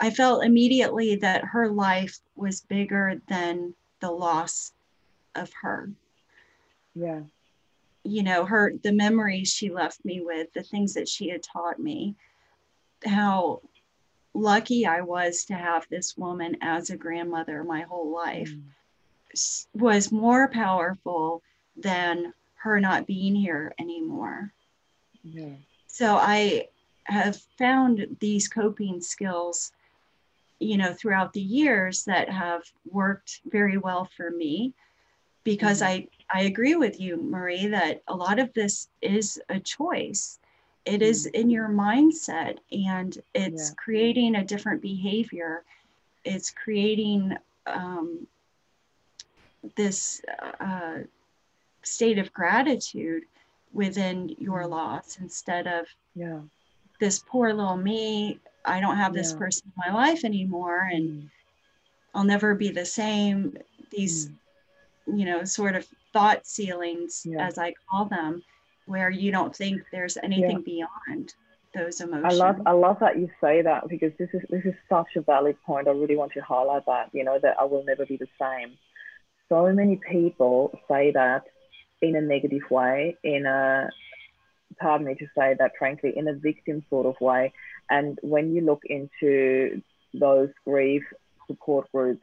i 0.00 0.10
felt 0.10 0.44
immediately 0.44 1.16
that 1.16 1.44
her 1.44 1.68
life 1.68 2.18
was 2.36 2.60
bigger 2.62 3.20
than 3.28 3.74
the 4.00 4.10
loss 4.10 4.72
of 5.34 5.50
her 5.62 5.90
yeah 6.94 7.20
you 8.04 8.22
know 8.22 8.44
her 8.44 8.74
the 8.82 8.92
memories 8.92 9.52
she 9.52 9.70
left 9.70 10.04
me 10.04 10.20
with 10.20 10.52
the 10.52 10.62
things 10.62 10.94
that 10.94 11.08
she 11.08 11.28
had 11.28 11.42
taught 11.42 11.78
me 11.78 12.14
how 13.06 13.60
lucky 14.34 14.86
i 14.86 15.00
was 15.00 15.44
to 15.44 15.54
have 15.54 15.86
this 15.90 16.16
woman 16.16 16.56
as 16.60 16.90
a 16.90 16.96
grandmother 16.96 17.64
my 17.64 17.82
whole 17.82 18.10
life 18.10 18.50
mm. 18.50 19.66
was 19.74 20.12
more 20.12 20.48
powerful 20.48 21.42
than 21.76 22.32
her 22.64 22.80
not 22.80 23.06
being 23.06 23.34
here 23.34 23.74
anymore. 23.78 24.52
Yeah. 25.22 25.56
So 25.86 26.16
I 26.16 26.68
have 27.04 27.36
found 27.58 28.16
these 28.20 28.48
coping 28.48 29.02
skills, 29.02 29.72
you 30.58 30.78
know, 30.78 30.94
throughout 30.94 31.34
the 31.34 31.42
years 31.42 32.04
that 32.04 32.30
have 32.30 32.62
worked 32.90 33.42
very 33.44 33.76
well 33.76 34.08
for 34.16 34.30
me 34.30 34.72
because 35.44 35.80
mm-hmm. 35.80 36.06
I, 36.32 36.40
I 36.40 36.42
agree 36.42 36.74
with 36.74 37.00
you, 37.00 37.16
Marie, 37.16 37.66
that 37.68 38.02
a 38.08 38.14
lot 38.14 38.38
of 38.38 38.52
this 38.54 38.88
is 39.02 39.40
a 39.48 39.60
choice. 39.60 40.38
It 40.84 40.94
mm-hmm. 40.94 41.02
is 41.02 41.26
in 41.26 41.50
your 41.50 41.68
mindset 41.68 42.58
and 42.72 43.16
it's 43.34 43.70
yeah. 43.70 43.74
creating 43.76 44.36
a 44.36 44.44
different 44.44 44.82
behavior. 44.82 45.64
It's 46.24 46.50
creating 46.50 47.36
um, 47.66 48.26
this 49.76 50.20
uh, 50.60 50.98
state 51.82 52.18
of 52.18 52.32
gratitude 52.32 53.24
within 53.72 54.34
your 54.38 54.62
mm. 54.62 54.70
loss 54.70 55.18
instead 55.20 55.66
of 55.66 55.86
yeah 56.14 56.40
this 57.00 57.22
poor 57.26 57.52
little 57.52 57.76
me 57.76 58.38
i 58.64 58.80
don't 58.80 58.96
have 58.96 59.12
this 59.12 59.32
yeah. 59.32 59.38
person 59.38 59.62
in 59.66 59.92
my 59.92 59.94
life 59.94 60.24
anymore 60.24 60.88
and 60.92 61.24
mm. 61.24 61.30
i'll 62.14 62.24
never 62.24 62.54
be 62.54 62.70
the 62.70 62.84
same 62.84 63.56
these 63.90 64.28
mm. 64.28 64.34
You 65.06 65.24
know 65.24 65.44
sort 65.44 65.74
of 65.74 65.86
thought 66.12 66.46
ceilings 66.46 67.22
yeah. 67.24 67.46
as 67.46 67.58
i 67.58 67.72
call 67.90 68.06
them 68.06 68.42
where 68.86 69.10
you 69.10 69.30
don't 69.30 69.54
think 69.54 69.82
there's 69.92 70.16
anything 70.22 70.62
yeah. 70.66 70.86
beyond 71.06 71.34
those 71.74 72.00
emotions. 72.00 72.32
I 72.32 72.36
love 72.36 72.56
I 72.66 72.72
love 72.72 72.98
that 73.00 73.18
you 73.18 73.28
say 73.40 73.62
that 73.62 73.88
because 73.88 74.12
this 74.18 74.28
is 74.32 74.42
this 74.48 74.64
is 74.64 74.74
such 74.88 75.08
a 75.16 75.20
valid 75.20 75.56
point. 75.66 75.88
I 75.88 75.90
really 75.90 76.16
want 76.16 76.32
to 76.32 76.40
highlight 76.40 76.86
that, 76.86 77.10
you 77.12 77.24
know, 77.24 77.38
that 77.42 77.56
I 77.58 77.64
will 77.64 77.84
never 77.84 78.06
be 78.06 78.16
the 78.16 78.28
same. 78.40 78.76
So 79.48 79.72
many 79.72 80.00
people 80.10 80.78
say 80.88 81.10
that 81.12 81.44
in 82.00 82.16
a 82.16 82.20
negative 82.20 82.70
way, 82.70 83.16
in 83.22 83.46
a 83.46 83.88
pardon 84.80 85.06
me 85.06 85.14
to 85.16 85.26
say 85.36 85.54
that 85.58 85.72
frankly, 85.78 86.12
in 86.16 86.28
a 86.28 86.34
victim 86.34 86.84
sort 86.90 87.06
of 87.06 87.20
way. 87.20 87.52
And 87.90 88.18
when 88.22 88.54
you 88.54 88.62
look 88.62 88.82
into 88.84 89.82
those 90.12 90.50
grief 90.64 91.02
support 91.46 91.90
groups 91.92 92.22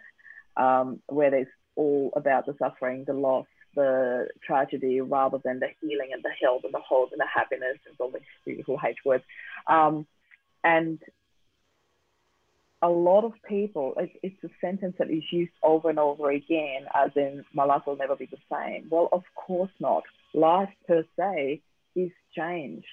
um, 0.58 1.00
where 1.08 1.30
there's 1.30 1.48
all 1.76 2.12
about 2.16 2.46
the 2.46 2.56
suffering, 2.60 3.04
the 3.06 3.14
loss, 3.14 3.48
the 3.76 4.28
tragedy 4.46 5.00
rather 5.02 5.38
than 5.44 5.60
the 5.60 5.68
healing 5.82 6.10
and 6.14 6.24
the 6.24 6.32
health 6.42 6.62
and 6.64 6.74
the 6.74 6.80
hope 6.80 7.10
and 7.12 7.20
the 7.20 7.28
happiness 7.34 7.78
and 7.88 7.96
all 8.00 8.12
these 8.12 8.22
beautiful 8.46 8.78
H 8.86 8.98
words. 9.06 9.24
Um, 9.68 10.06
and 10.64 11.00
a 12.82 12.90
lot 12.90 13.24
of 13.24 13.34
people, 13.48 13.94
it, 13.98 14.12
it's 14.24 14.44
a 14.44 14.50
sentence 14.60 14.96
that 15.00 15.10
is 15.10 15.24
used 15.32 15.52
over 15.64 15.90
and 15.90 16.00
over 16.00 16.32
again, 16.32 16.86
as 16.96 17.12
in, 17.16 17.46
my 17.54 17.64
life 17.64 17.84
will 17.86 17.96
never 17.96 18.16
be 18.16 18.28
the 18.28 18.38
same. 18.52 18.88
Well, 18.90 19.08
of 19.12 19.24
course 19.36 19.72
not. 19.80 20.04
Life 20.34 20.70
per 20.88 21.06
se 21.18 21.62
is 21.96 22.12
change, 22.36 22.84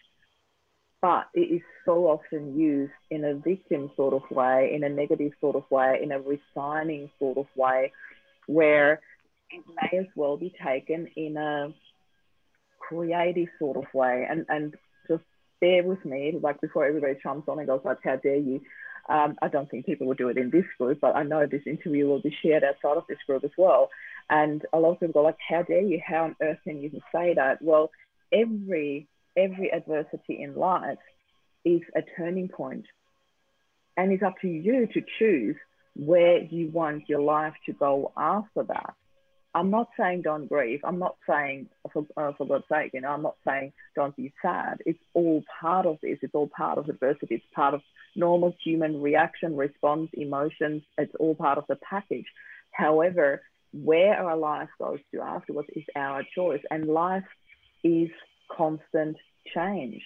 but 1.01 1.29
it 1.35 1.53
is 1.53 1.63
so 1.85 2.07
often 2.07 2.59
used 2.59 2.93
in 3.11 3.25
a 3.25 3.35
victim 3.35 3.91
sort 3.97 4.13
of 4.13 4.23
way, 4.31 4.73
in 4.75 4.85
a 4.85 4.89
negative 4.89 5.33
sort 5.41 5.57
of 5.57 5.65
way, 5.71 6.01
in 6.03 6.13
a 6.13 6.21
resigning 6.21 7.11
sort 7.19 7.39
of 7.39 7.47
way, 7.57 7.93
where 8.49 9.01
it 9.51 9.63
may 9.81 9.99
as 9.99 10.07
well 10.17 10.37
be 10.37 10.53
taken 10.63 11.09
in 11.15 11.37
a 11.37 11.73
creative 12.81 13.49
sort 13.59 13.77
of 13.77 13.85
way. 13.95 14.27
And, 14.29 14.47
and 14.49 14.75
just 15.07 15.23
bear 15.61 15.85
with 15.85 16.05
me, 16.05 16.37
like 16.43 16.61
before 16.61 16.87
everybody 16.87 17.15
jumps 17.23 17.49
on 17.49 17.59
and 17.59 17.69
goes 17.69 17.83
like, 17.85 17.99
how 18.03 18.17
dare 18.17 18.37
you? 18.37 18.61
Um, 19.09 19.37
I 19.41 19.49
don't 19.49 19.71
think 19.71 19.87
people 19.87 20.07
will 20.07 20.15
do 20.15 20.29
it 20.29 20.37
in 20.37 20.51
this 20.51 20.67
group, 20.79 20.99
but 21.01 21.17
I 21.17 21.23
know 21.23 21.47
this 21.47 21.63
interview 21.67 22.07
will 22.07 22.21
be 22.21 22.37
shared 22.43 22.65
outside 22.65 22.97
of 22.97 23.05
this 23.09 23.19
group 23.27 23.45
as 23.45 23.51
well. 23.57 23.91
And 24.29 24.65
a 24.73 24.79
lot 24.79 24.93
of 24.93 25.01
people 25.01 25.15
go 25.15 25.23
like, 25.23 25.39
how 25.47 25.63
dare 25.63 25.81
you? 25.81 26.01
How 26.05 26.25
on 26.25 26.37
earth 26.43 26.59
can 26.65 26.81
you 26.83 26.91
say 27.13 27.35
that? 27.35 27.63
Well, 27.63 27.91
every 28.33 29.09
every 29.37 29.73
adversity 29.73 30.43
in 30.43 30.57
life 30.57 30.99
is 31.65 31.81
a 31.95 32.03
turning 32.17 32.49
point, 32.49 32.85
and 33.97 34.13
it's 34.13 34.23
up 34.23 34.35
to 34.43 34.49
you 34.49 34.87
to 34.89 35.03
choose 35.19 35.57
where 35.99 36.43
you 36.45 36.71
want 36.71 37.09
your 37.09 37.21
life 37.21 37.55
to 37.67 37.73
go 37.73 38.13
after 38.17 38.63
that. 38.63 38.95
I'm 39.55 39.71
not 39.71 39.89
saying 39.99 40.23
don't 40.23 40.49
grieve. 40.49 40.81
I'm 40.85 41.01
not 41.01 41.17
saying, 41.29 41.69
for, 41.93 42.07
uh, 42.17 42.33
for 42.39 42.47
God's 42.47 42.65
sake, 42.71 42.93
you 42.95 43.01
know, 43.01 43.09
I'm 43.09 43.23
not 43.23 43.37
saying 43.47 43.73
don't 43.97 44.15
be 44.15 44.33
sad. 44.41 44.79
It's 44.87 45.03
all 45.15 45.43
part 45.61 45.87
of 45.87 45.99
this. 46.01 46.19
It's 46.23 46.35
all 46.35 46.49
part 46.49 46.79
of 46.79 46.89
adversity. 46.89 47.37
It's 47.37 47.55
part 47.55 47.75
of 47.75 47.81
normal 48.15 48.55
human 48.63 49.03
reaction, 49.03 49.57
response, 49.57 50.11
emotions. 50.13 50.83
It's 50.97 51.15
all 51.19 51.35
part 51.35 51.59
of 51.59 51.65
the 51.69 51.77
package. 51.77 52.27
However, 52.71 53.43
where 53.73 54.15
our 54.15 54.37
life 54.37 54.69
goes 54.79 55.01
to 55.13 55.21
afterwards 55.21 55.69
is 55.75 55.85
our 55.97 56.23
choice. 56.35 56.63
And 56.71 56.87
life 56.87 57.27
is 57.83 58.11
constant 58.57 59.17
change. 59.53 60.03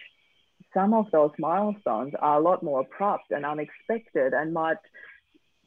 Some 0.72 0.94
of 0.94 1.06
those 1.12 1.32
milestones 1.38 2.14
are 2.18 2.38
a 2.38 2.42
lot 2.42 2.62
more 2.62 2.80
abrupt 2.80 3.30
and 3.30 3.44
unexpected 3.44 4.32
and 4.32 4.54
might 4.54 4.78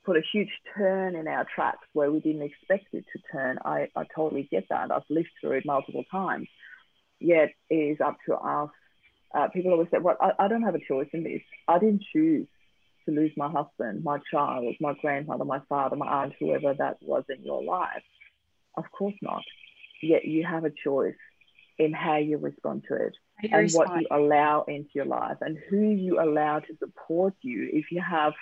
put 0.06 0.18
a 0.18 0.22
huge 0.32 0.51
turn 0.78 1.16
in 1.16 1.28
our 1.28 1.45
tracks 1.56 1.88
where 1.93 2.12
we 2.12 2.20
didn't 2.20 2.43
expect 2.43 2.93
it 2.93 3.06
to 3.14 3.20
turn. 3.32 3.58
I, 3.66 3.89
I 3.95 4.03
totally 4.16 4.47
get 4.49 4.66
that. 4.70 4.91
I've 4.91 5.03
lived 5.10 5.30
through 5.41 5.53
it 5.53 5.66
multiple 5.66 6.03
times. 6.12 6.47
Yet 7.20 7.49
it 7.70 7.76
is 7.76 8.01
up 8.01 8.18
to 8.28 8.36
us. 8.36 8.70
Uh, 9.34 9.47
people 9.49 9.72
always 9.72 9.88
say, 9.91 9.97
well, 9.97 10.18
I, 10.22 10.32
I 10.39 10.47
don't 10.47 10.64
have 10.64 10.76
a 10.76 10.86
choice 10.88 11.10
in 11.14 11.24
this. 11.24 11.41
I 11.68 11.80
didn't 11.80 12.03
choose 12.14 12.47
to 13.06 13.12
lose 13.12 13.32
my 13.36 13.49
husband, 13.49 14.03
my 14.03 14.20
child, 14.32 14.76
my 14.80 14.93
grandmother, 15.01 15.45
my 15.45 15.62
father, 15.68 15.95
my 15.95 16.08
aunt, 16.08 16.34
whoever 16.39 16.74
that 16.74 16.97
was 17.01 17.24
in 17.30 17.43
your 17.43 17.64
life. 17.64 18.03
Of 18.78 18.86
course 18.91 19.16
not. 19.22 19.43
Yet 20.01 20.26
you 20.26 20.45
have 20.45 20.66
a 20.66 20.72
choice 20.84 21.16
in 21.78 21.93
how 21.93 22.18
you 22.18 22.38
respond 22.38 22.84
to 22.89 22.95
it 22.95 23.14
and 23.41 23.64
respond. 23.64 23.89
what 23.89 24.01
you 24.01 24.08
allow 24.12 24.64
into 24.68 24.89
your 24.93 25.06
life 25.06 25.38
and 25.41 25.58
who 25.70 25.82
you 25.82 26.20
allow 26.22 26.60
to 26.60 26.78
support 26.80 27.34
you. 27.41 27.70
If 27.72 27.91
you 27.91 28.01
have 28.01 28.34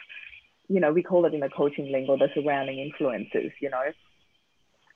you 0.68 0.80
know, 0.80 0.92
we 0.92 1.04
call 1.04 1.26
it 1.26 1.34
in 1.34 1.40
the 1.40 1.50
coaching 1.50 1.92
lingo 1.92 2.18
the 2.18 2.30
surrounding 2.34 2.80
influences, 2.80 3.52
you 3.62 3.70
know. 3.70 3.84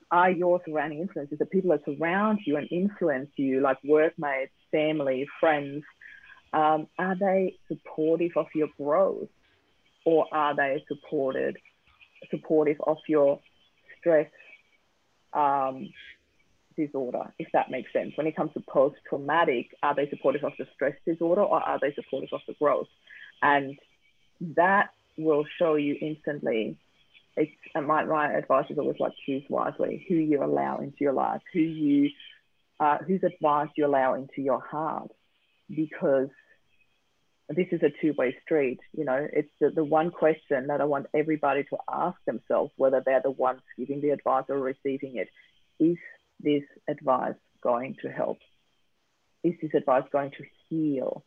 Are 0.09 0.31
your 0.31 0.61
surrounding 0.65 0.99
influences 0.99 1.37
the 1.37 1.45
people 1.45 1.71
that 1.71 1.83
surround 1.83 2.39
you 2.45 2.55
and 2.55 2.67
influence 2.71 3.29
you, 3.35 3.59
like 3.59 3.77
workmates, 3.83 4.53
family, 4.71 5.27
friends, 5.39 5.83
um, 6.53 6.87
are 6.97 7.15
they 7.19 7.57
supportive 7.67 8.31
of 8.37 8.47
your 8.55 8.69
growth 8.77 9.27
or 10.05 10.25
are 10.31 10.55
they 10.55 10.83
supported 10.87 11.57
supportive 12.31 12.77
of 12.85 12.97
your 13.07 13.39
stress 13.99 14.29
um, 15.33 15.89
disorder, 16.77 17.33
if 17.37 17.47
that 17.53 17.69
makes 17.69 17.91
sense. 17.91 18.13
When 18.15 18.27
it 18.27 18.35
comes 18.35 18.53
to 18.53 18.61
post-traumatic, 18.61 19.67
are 19.83 19.95
they 19.95 20.09
supportive 20.09 20.43
of 20.43 20.53
the 20.57 20.65
stress 20.73 20.95
disorder 21.05 21.41
or 21.41 21.59
are 21.59 21.79
they 21.81 21.93
supportive 21.93 22.29
of 22.31 22.41
the 22.47 22.53
growth? 22.53 22.87
And 23.41 23.77
that 24.55 24.89
will 25.17 25.45
show 25.59 25.75
you 25.75 25.95
instantly. 25.99 26.77
It's, 27.35 27.51
my, 27.75 28.03
my 28.05 28.33
advice 28.33 28.65
is 28.69 28.77
always 28.77 28.99
like 28.99 29.13
choose 29.25 29.43
wisely 29.49 30.05
who 30.07 30.15
you 30.15 30.43
allow 30.43 30.79
into 30.79 30.97
your 30.99 31.13
life, 31.13 31.41
who 31.53 31.59
you, 31.59 32.09
uh, 32.79 32.97
whose 32.99 33.21
advice 33.23 33.69
you 33.75 33.85
allow 33.85 34.15
into 34.15 34.41
your 34.41 34.59
heart, 34.59 35.11
because 35.69 36.29
this 37.49 37.67
is 37.71 37.81
a 37.83 37.91
two-way 38.01 38.35
street. 38.43 38.79
You 38.97 39.05
know, 39.05 39.27
it's 39.31 39.51
the, 39.61 39.69
the 39.69 39.83
one 39.83 40.11
question 40.11 40.67
that 40.67 40.81
I 40.81 40.85
want 40.85 41.07
everybody 41.13 41.63
to 41.65 41.77
ask 41.91 42.17
themselves, 42.25 42.71
whether 42.75 43.01
they're 43.05 43.21
the 43.23 43.31
ones 43.31 43.61
giving 43.77 44.01
the 44.01 44.09
advice 44.09 44.45
or 44.49 44.59
receiving 44.59 45.17
it. 45.17 45.29
Is 45.79 45.97
this 46.39 46.63
advice 46.87 47.35
going 47.61 47.95
to 48.01 48.09
help? 48.09 48.37
Is 49.43 49.53
this 49.61 49.71
advice 49.75 50.03
going 50.11 50.31
to 50.31 50.43
heal? 50.67 51.23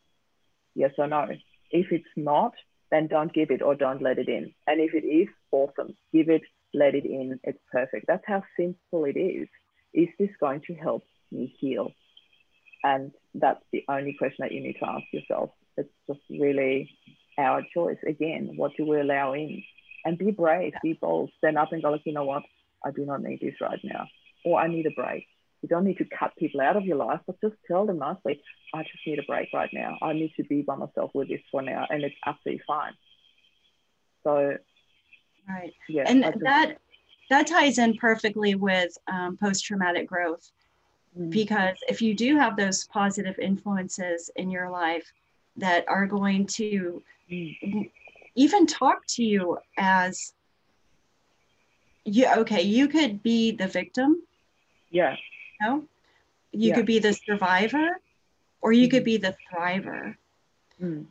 Yes 0.74 0.92
or 0.98 1.06
no? 1.06 1.26
If 1.70 1.92
it's 1.92 2.04
not, 2.16 2.52
then 2.90 3.06
don't 3.06 3.32
give 3.32 3.50
it 3.50 3.62
or 3.62 3.74
don't 3.74 4.02
let 4.02 4.18
it 4.18 4.28
in. 4.28 4.52
And 4.66 4.80
if 4.80 4.94
it 4.94 5.06
is, 5.06 5.28
awesome. 5.52 5.96
Give 6.12 6.28
it, 6.28 6.42
let 6.74 6.94
it 6.94 7.04
in. 7.04 7.38
It's 7.44 7.58
perfect. 7.70 8.06
That's 8.06 8.24
how 8.26 8.42
simple 8.58 9.04
it 9.04 9.18
is. 9.18 9.48
Is 9.94 10.08
this 10.18 10.30
going 10.40 10.62
to 10.66 10.74
help 10.74 11.02
me 11.30 11.54
heal? 11.58 11.92
And 12.82 13.12
that's 13.34 13.62
the 13.72 13.84
only 13.88 14.14
question 14.18 14.38
that 14.40 14.52
you 14.52 14.60
need 14.60 14.76
to 14.80 14.88
ask 14.88 15.04
yourself. 15.12 15.50
It's 15.76 15.88
just 16.06 16.20
really 16.30 16.90
our 17.38 17.62
choice. 17.74 17.98
Again, 18.06 18.52
what 18.56 18.72
do 18.76 18.86
we 18.86 19.00
allow 19.00 19.34
in? 19.34 19.62
And 20.04 20.16
be 20.16 20.30
brave, 20.30 20.72
be 20.82 20.98
bold, 21.00 21.30
stand 21.38 21.58
up 21.58 21.72
and 21.72 21.82
go, 21.82 21.90
like, 21.90 22.02
you 22.04 22.12
know 22.12 22.24
what? 22.24 22.42
I 22.84 22.90
do 22.90 23.04
not 23.04 23.22
need 23.22 23.40
this 23.40 23.54
right 23.60 23.80
now. 23.84 24.06
Or 24.44 24.58
I 24.58 24.66
need 24.66 24.86
a 24.86 24.90
break. 24.90 25.26
You 25.62 25.68
don't 25.68 25.84
need 25.84 25.98
to 25.98 26.06
cut 26.06 26.36
people 26.36 26.60
out 26.60 26.76
of 26.76 26.84
your 26.84 26.96
life, 26.96 27.20
but 27.26 27.40
just 27.40 27.56
tell 27.66 27.86
them 27.86 27.98
nicely, 27.98 28.40
I 28.74 28.82
just 28.82 29.06
need 29.06 29.18
a 29.18 29.22
break 29.22 29.48
right 29.52 29.70
now. 29.72 29.98
I 30.00 30.12
need 30.14 30.32
to 30.36 30.44
be 30.44 30.62
by 30.62 30.76
myself 30.76 31.10
with 31.14 31.28
this 31.28 31.40
for 31.50 31.60
now, 31.60 31.86
and 31.90 32.02
it's 32.02 32.14
absolutely 32.26 32.62
fine. 32.66 32.92
So, 34.24 34.56
right, 35.48 35.72
yeah, 35.88 36.04
and 36.06 36.22
just, 36.22 36.40
that 36.40 36.78
that 37.28 37.46
ties 37.46 37.78
in 37.78 37.94
perfectly 37.96 38.54
with 38.54 38.96
um, 39.06 39.36
post 39.36 39.64
traumatic 39.64 40.08
growth, 40.08 40.50
mm-hmm. 41.16 41.30
because 41.30 41.76
if 41.88 42.00
you 42.00 42.14
do 42.14 42.36
have 42.36 42.56
those 42.56 42.86
positive 42.86 43.38
influences 43.38 44.30
in 44.36 44.50
your 44.50 44.70
life 44.70 45.12
that 45.56 45.84
are 45.88 46.06
going 46.06 46.46
to 46.46 47.02
mm-hmm. 47.30 47.82
even 48.34 48.66
talk 48.66 49.06
to 49.06 49.22
you 49.22 49.58
as 49.78 50.32
you, 52.04 52.26
okay 52.26 52.62
you 52.62 52.88
could 52.88 53.22
be 53.22 53.52
the 53.52 53.66
victim 53.66 54.22
yeah 54.90 55.14
know 55.60 55.84
you 56.52 56.70
yeah. 56.70 56.74
could 56.74 56.86
be 56.86 56.98
the 56.98 57.12
survivor 57.12 58.00
or 58.60 58.72
you 58.72 58.86
mm-hmm. 58.86 58.96
could 58.96 59.04
be 59.04 59.16
the 59.16 59.36
thriver 59.50 60.16
mm. 60.80 61.04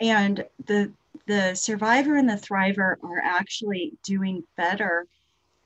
and 0.00 0.44
the 0.66 0.90
the 1.26 1.54
survivor 1.54 2.16
and 2.16 2.28
the 2.28 2.34
thriver 2.34 2.96
are 3.02 3.20
actually 3.22 3.92
doing 4.02 4.44
better 4.56 5.06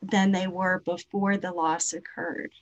than 0.03 0.33
they 0.33 0.47
were 0.47 0.83
before 0.85 1.37
the 1.37 1.53
loss 1.53 1.93
occurred 1.93 2.53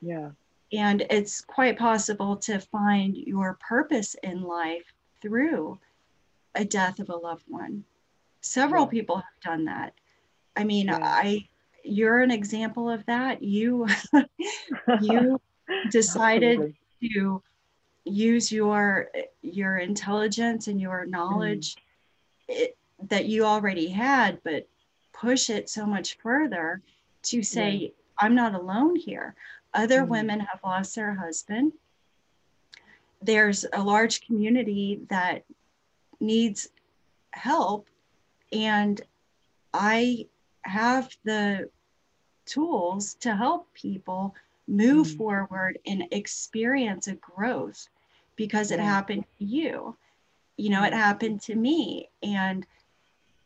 yeah 0.00 0.30
and 0.72 1.06
it's 1.10 1.40
quite 1.40 1.78
possible 1.78 2.36
to 2.36 2.58
find 2.58 3.16
your 3.16 3.58
purpose 3.60 4.16
in 4.22 4.42
life 4.42 4.92
through 5.20 5.78
a 6.54 6.64
death 6.64 6.98
of 6.98 7.08
a 7.08 7.16
loved 7.16 7.44
one 7.48 7.84
several 8.40 8.84
yeah. 8.84 8.90
people 8.90 9.16
have 9.16 9.40
done 9.42 9.64
that 9.64 9.92
i 10.56 10.64
mean 10.64 10.86
yeah. 10.86 10.98
i 11.02 11.46
you're 11.84 12.20
an 12.20 12.30
example 12.30 12.90
of 12.90 13.04
that. 13.06 13.42
You 13.42 13.86
you 15.00 15.40
decided 15.90 16.74
to 17.02 17.42
use 18.04 18.50
your 18.50 19.10
your 19.42 19.78
intelligence 19.78 20.66
and 20.66 20.80
your 20.80 21.04
knowledge 21.06 21.76
mm. 21.76 21.78
it, 22.48 22.76
that 23.08 23.26
you 23.26 23.44
already 23.44 23.88
had, 23.88 24.40
but 24.44 24.66
push 25.12 25.50
it 25.50 25.68
so 25.68 25.86
much 25.86 26.16
further 26.18 26.80
to 27.22 27.42
say, 27.42 27.70
yeah. 27.70 27.88
I'm 28.18 28.34
not 28.34 28.54
alone 28.54 28.96
here. 28.96 29.34
Other 29.72 30.02
mm. 30.02 30.08
women 30.08 30.40
have 30.40 30.60
lost 30.64 30.94
their 30.94 31.14
husband. 31.14 31.72
There's 33.22 33.64
a 33.72 33.82
large 33.82 34.26
community 34.26 35.00
that 35.08 35.44
needs 36.20 36.68
help, 37.32 37.88
and 38.52 39.00
I 39.72 40.26
have 40.64 41.08
the 41.24 41.68
tools 42.46 43.14
to 43.14 43.34
help 43.34 43.72
people 43.74 44.34
move 44.66 45.06
mm. 45.06 45.16
forward 45.16 45.78
and 45.86 46.04
experience 46.10 47.06
a 47.06 47.14
growth 47.14 47.88
because 48.36 48.70
it 48.70 48.80
happened 48.80 49.24
to 49.38 49.44
you 49.44 49.96
you 50.56 50.70
know 50.70 50.82
it 50.84 50.92
mm. 50.92 50.96
happened 50.96 51.40
to 51.40 51.54
me 51.54 52.08
and 52.22 52.66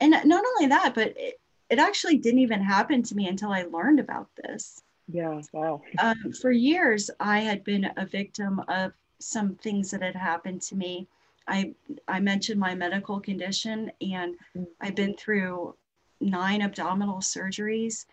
and 0.00 0.10
not 0.24 0.44
only 0.44 0.68
that 0.68 0.94
but 0.94 1.12
it, 1.16 1.40
it 1.70 1.78
actually 1.78 2.16
didn't 2.16 2.40
even 2.40 2.60
happen 2.60 3.02
to 3.02 3.14
me 3.14 3.26
until 3.26 3.52
i 3.52 3.62
learned 3.64 3.98
about 3.98 4.28
this 4.36 4.82
yeah 5.08 5.40
wow 5.52 5.82
um, 5.98 6.32
for 6.40 6.52
years 6.52 7.10
i 7.18 7.40
had 7.40 7.64
been 7.64 7.90
a 7.96 8.06
victim 8.06 8.60
of 8.68 8.92
some 9.18 9.54
things 9.56 9.90
that 9.90 10.02
had 10.02 10.14
happened 10.14 10.62
to 10.62 10.76
me 10.76 11.06
i 11.48 11.72
i 12.06 12.20
mentioned 12.20 12.60
my 12.60 12.74
medical 12.74 13.18
condition 13.18 13.90
and 14.00 14.36
mm. 14.56 14.66
i've 14.80 14.94
been 14.94 15.14
through 15.16 15.74
nine 16.20 16.62
abdominal 16.62 17.18
surgeries 17.18 18.06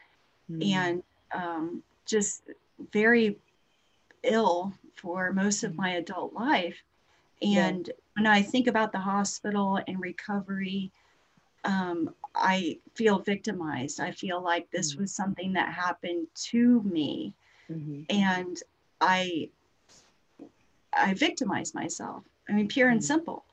mm. 0.52 0.72
and 0.72 1.04
um, 1.34 1.84
just 2.06 2.44
very 2.92 3.38
ill 4.24 4.74
for 4.96 5.32
most 5.34 5.64
of 5.64 5.74
mm. 5.74 5.78
my 5.78 5.90
adult 5.92 6.34
life. 6.34 6.78
And 7.42 7.88
yeah. 7.88 7.94
when 8.16 8.28
I 8.28 8.42
think 8.42 8.68
about 8.68 8.92
the 8.92 9.00
hospital 9.00 9.80
and 9.88 10.00
recovery, 10.00 10.92
um, 11.64 12.14
I 12.36 12.80
feel 12.94 13.20
victimized. 13.20 14.00
I 14.00 14.12
feel 14.12 14.42
like 14.42 14.70
this 14.72 14.94
mm-hmm. 14.94 15.02
was 15.02 15.12
something 15.12 15.54
that 15.54 15.74
happened 15.74 16.28
to 16.36 16.82
me, 16.84 17.34
mm-hmm. 17.72 18.04
and 18.10 18.58
I 19.02 19.50
I 20.94 21.14
victimized 21.14 21.74
myself. 21.74 22.24
I 22.48 22.54
mean, 22.54 22.68
pure 22.68 22.88
mm-hmm. 22.88 22.94
and 22.94 23.04
simple, 23.04 23.45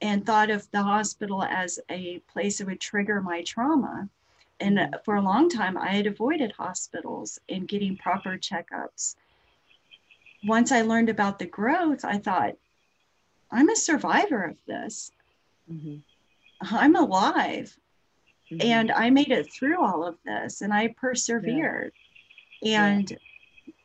and 0.00 0.24
thought 0.24 0.50
of 0.50 0.70
the 0.70 0.82
hospital 0.82 1.42
as 1.42 1.78
a 1.90 2.18
place 2.32 2.58
that 2.58 2.66
would 2.66 2.80
trigger 2.80 3.20
my 3.20 3.42
trauma. 3.42 4.08
And 4.60 4.78
mm-hmm. 4.78 4.94
for 5.04 5.16
a 5.16 5.22
long 5.22 5.48
time, 5.48 5.76
I 5.76 5.88
had 5.88 6.06
avoided 6.06 6.52
hospitals 6.52 7.38
and 7.48 7.68
getting 7.68 7.96
proper 7.96 8.36
checkups. 8.36 9.16
Once 10.44 10.72
I 10.72 10.82
learned 10.82 11.08
about 11.08 11.38
the 11.38 11.46
growth, 11.46 12.04
I 12.04 12.18
thought, 12.18 12.54
I'm 13.50 13.68
a 13.68 13.76
survivor 13.76 14.42
of 14.42 14.56
this. 14.66 15.12
Mm-hmm. 15.70 15.96
I'm 16.74 16.96
alive. 16.96 17.76
Mm-hmm. 18.50 18.66
And 18.66 18.92
I 18.92 19.10
made 19.10 19.30
it 19.30 19.52
through 19.52 19.82
all 19.82 20.04
of 20.04 20.16
this 20.24 20.60
and 20.60 20.72
I 20.72 20.88
persevered. 20.88 21.92
Yeah. 22.60 22.84
And 22.84 23.10
yeah. 23.10 23.16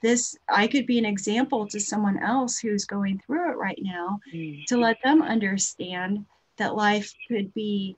This, 0.02 0.38
I 0.48 0.68
could 0.68 0.86
be 0.86 0.98
an 0.98 1.06
example 1.06 1.68
to 1.68 1.80
someone 1.80 2.22
else 2.22 2.58
who's 2.58 2.86
going 2.86 3.22
through 3.26 3.52
it 3.52 3.58
right 3.58 3.80
now 3.82 4.20
mm-hmm. 4.34 4.64
to 4.68 4.78
let 4.78 4.98
them 5.04 5.22
understand 5.22 6.26
that 6.58 6.76
life 6.76 7.14
could 7.28 7.54
be 7.54 7.96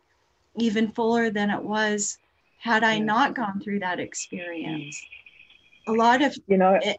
even 0.58 0.91
fuller 0.91 1.30
than 1.30 1.49
it 1.49 1.62
was 1.62 2.18
had 2.60 2.84
I 2.84 2.99
not 2.99 3.36
gone 3.36 3.60
through 3.60 3.80
that 3.80 3.99
experience. 3.99 5.02
A 5.88 5.91
lot 5.91 6.22
of, 6.22 6.38
you 6.47 6.58
know, 6.58 6.78
it, 6.82 6.97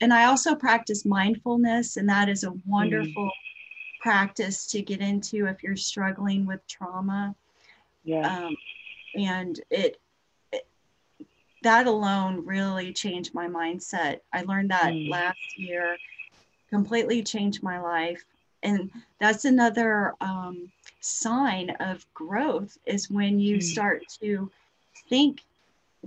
and 0.00 0.12
I 0.12 0.24
also 0.24 0.54
practice 0.54 1.04
mindfulness, 1.04 1.96
and 1.96 2.08
that 2.08 2.28
is 2.28 2.44
a 2.44 2.54
wonderful 2.66 3.26
mm. 3.26 4.00
practice 4.00 4.66
to 4.68 4.80
get 4.80 5.00
into 5.00 5.46
if 5.46 5.62
you're 5.62 5.76
struggling 5.76 6.46
with 6.46 6.66
trauma. 6.66 7.34
Yeah. 8.04 8.46
Um, 8.46 8.56
and 9.14 9.60
it, 9.70 10.00
that 11.62 11.86
alone 11.86 12.44
really 12.44 12.92
changed 12.92 13.34
my 13.34 13.46
mindset. 13.46 14.20
I 14.32 14.42
learned 14.42 14.70
that 14.70 14.92
mm. 14.92 15.08
last 15.08 15.58
year, 15.58 15.96
completely 16.70 17.22
changed 17.22 17.62
my 17.62 17.80
life. 17.80 18.24
And 18.62 18.90
that's 19.18 19.44
another 19.44 20.14
um, 20.20 20.70
sign 21.00 21.70
of 21.80 22.06
growth 22.14 22.78
is 22.86 23.10
when 23.10 23.40
you 23.40 23.56
mm. 23.56 23.62
start 23.62 24.02
to 24.20 24.50
think 25.08 25.42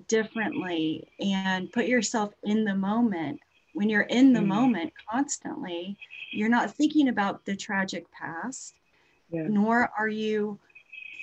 differently 0.08 1.08
and 1.20 1.72
put 1.72 1.88
yourself 1.88 2.34
in 2.44 2.64
the 2.66 2.76
moment. 2.76 3.40
When 3.74 3.90
you're 3.90 4.02
in 4.04 4.34
the 4.34 4.40
mm. 4.40 4.48
moment 4.48 4.94
constantly, 5.10 5.98
you're 6.32 6.50
not 6.50 6.74
thinking 6.74 7.10
about 7.10 7.46
the 7.46 7.56
tragic 7.56 8.10
past, 8.12 8.74
yeah. 9.30 9.48
nor 9.48 9.92
are 9.98 10.08
you 10.08 10.58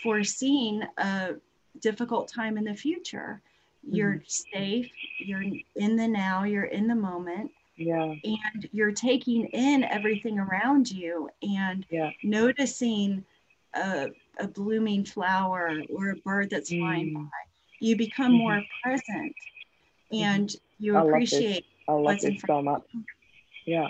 foreseeing 0.03 0.83
a 0.99 1.35
difficult 1.81 2.29
time 2.29 2.59
in 2.59 2.65
the 2.65 2.75
future. 2.75 3.41
You're 3.83 4.15
mm. 4.15 4.47
safe, 4.53 4.91
you're 5.19 5.45
in 5.77 5.97
the 5.97 6.09
now, 6.09 6.45
you're 6.45 6.65
in 6.65 6.87
the 6.87 6.95
moment. 6.95 7.51
Yeah. 7.77 8.15
And 8.25 8.69
you're 8.73 8.93
taking 8.93 9.47
in 9.47 9.85
everything 9.85 10.39
around 10.39 10.91
you 10.91 11.31
and 11.43 11.85
yeah. 11.91 12.11
noticing 12.23 13.25
a, 13.75 14.11
a 14.39 14.47
blooming 14.47 15.05
flower 15.05 15.81
or 15.93 16.11
a 16.11 16.17
bird 16.17 16.51
that's 16.51 16.71
mm. 16.71 16.81
flying 16.81 17.15
by 17.15 17.29
you 17.83 17.97
become 17.97 18.33
mm-hmm. 18.33 18.39
more 18.39 18.63
present 18.83 19.35
and 20.13 20.49
mm-hmm. 20.49 20.85
you 20.85 20.97
appreciate 20.97 21.65
I 21.89 21.93
love 21.93 22.21
this, 22.21 22.23
I 22.25 22.29
love 22.29 22.35
this 22.35 22.43
so 22.47 22.63
much. 22.63 22.83
Yeah. 23.67 23.89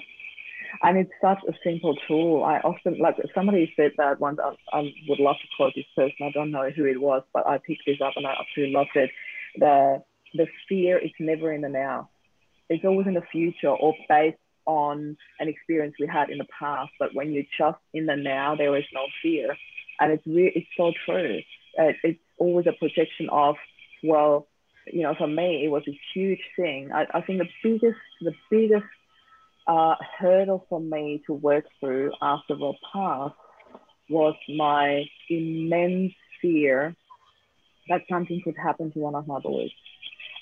And 0.83 0.97
it's 0.97 1.13
such 1.21 1.41
a 1.47 1.53
simple 1.63 1.95
tool. 2.09 2.43
I 2.45 2.59
often, 2.61 2.99
like 2.99 3.17
somebody 3.35 3.71
said 3.77 3.93
that 3.99 4.19
once, 4.19 4.39
I, 4.43 4.57
I 4.73 4.93
would 5.07 5.21
love 5.21 5.37
to 5.37 5.49
quote 5.57 5.75
this 5.77 5.85
person. 5.95 6.17
I 6.23 6.31
don't 6.33 6.51
know 6.51 6.71
who 6.71 6.87
it 6.87 6.99
was, 6.99 7.23
but 7.35 7.47
I 7.47 7.59
picked 7.59 7.83
this 7.87 8.01
up 8.01 8.15
and 8.17 8.27
I 8.27 8.35
absolutely 8.41 8.75
loved 8.75 8.91
it. 8.95 9.11
The, 9.57 10.03
the 10.35 10.47
fear 10.69 10.99
is 10.99 11.11
never 11.19 11.53
in 11.53 11.61
the 11.61 11.69
now. 11.69 12.11
It's 12.69 12.85
always 12.85 13.07
in 13.07 13.15
the 13.15 13.23
future 13.33 13.69
or 13.69 13.95
based 14.09 14.39
on 14.65 15.17
an 15.41 15.49
experience 15.49 15.95
we 15.99 16.07
had 16.07 16.31
in 16.31 16.39
the 16.39 16.47
past. 16.59 16.93
But 16.99 17.15
when 17.15 17.33
you're 17.33 17.45
just 17.59 17.79
in 17.93 18.07
the 18.07 18.17
now, 18.17 18.55
there 18.57 18.77
is 18.77 18.85
no 18.93 19.03
fear. 19.23 19.57
And 20.01 20.13
it's 20.13 20.27
really, 20.27 20.53
it's 20.55 20.67
so 20.77 20.93
true. 21.05 21.41
It's 21.77 22.21
always 22.39 22.67
a 22.67 22.73
projection 22.73 23.29
of 23.31 23.57
well, 24.03 24.49
you 24.87 25.03
know, 25.03 25.15
for 25.17 25.27
me, 25.27 25.65
it 25.65 25.69
was 25.69 25.85
a 25.89 25.99
huge 26.13 26.41
thing. 26.57 26.91
I, 26.93 27.07
I 27.15 27.21
think 27.23 27.39
the 27.39 27.49
biggest, 27.63 27.99
the 28.21 28.33
biggest 28.51 28.85
uh, 29.67 29.95
hurdle 30.19 30.67
for 30.69 30.81
me 30.81 31.23
to 31.27 31.35
work 31.35 31.65
through 31.81 32.13
after 32.21 32.57
the 32.57 32.73
past 32.93 33.35
was 34.09 34.35
my 34.49 35.05
immense 35.31 36.13
fear 36.41 36.97
that 37.89 38.03
something 38.11 38.41
could 38.45 38.57
happen 38.57 38.93
to 38.93 38.99
one 38.99 39.15
of 39.15 39.27
my 39.27 39.41
boys. 39.41 39.71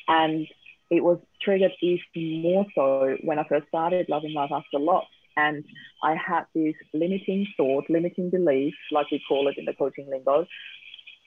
And 0.09 0.47
it 0.91 1.03
was 1.03 1.19
triggered 1.41 1.73
even 1.81 2.43
more 2.43 2.67
so 2.75 3.17
when 3.23 3.39
I 3.39 3.47
first 3.49 3.69
started 3.69 4.09
loving 4.09 4.35
life 4.35 4.51
after 4.53 4.79
loss. 4.79 5.07
And 5.37 5.65
I 6.03 6.17
had 6.17 6.45
this 6.55 6.75
limiting 6.93 7.47
thought, 7.57 7.85
limiting 7.89 8.31
belief, 8.31 8.75
like 8.91 9.11
we 9.11 9.23
call 9.29 9.49
it 9.49 9.57
in 9.57 9.65
the 9.65 9.73
coaching 9.75 10.11
lingo, 10.11 10.47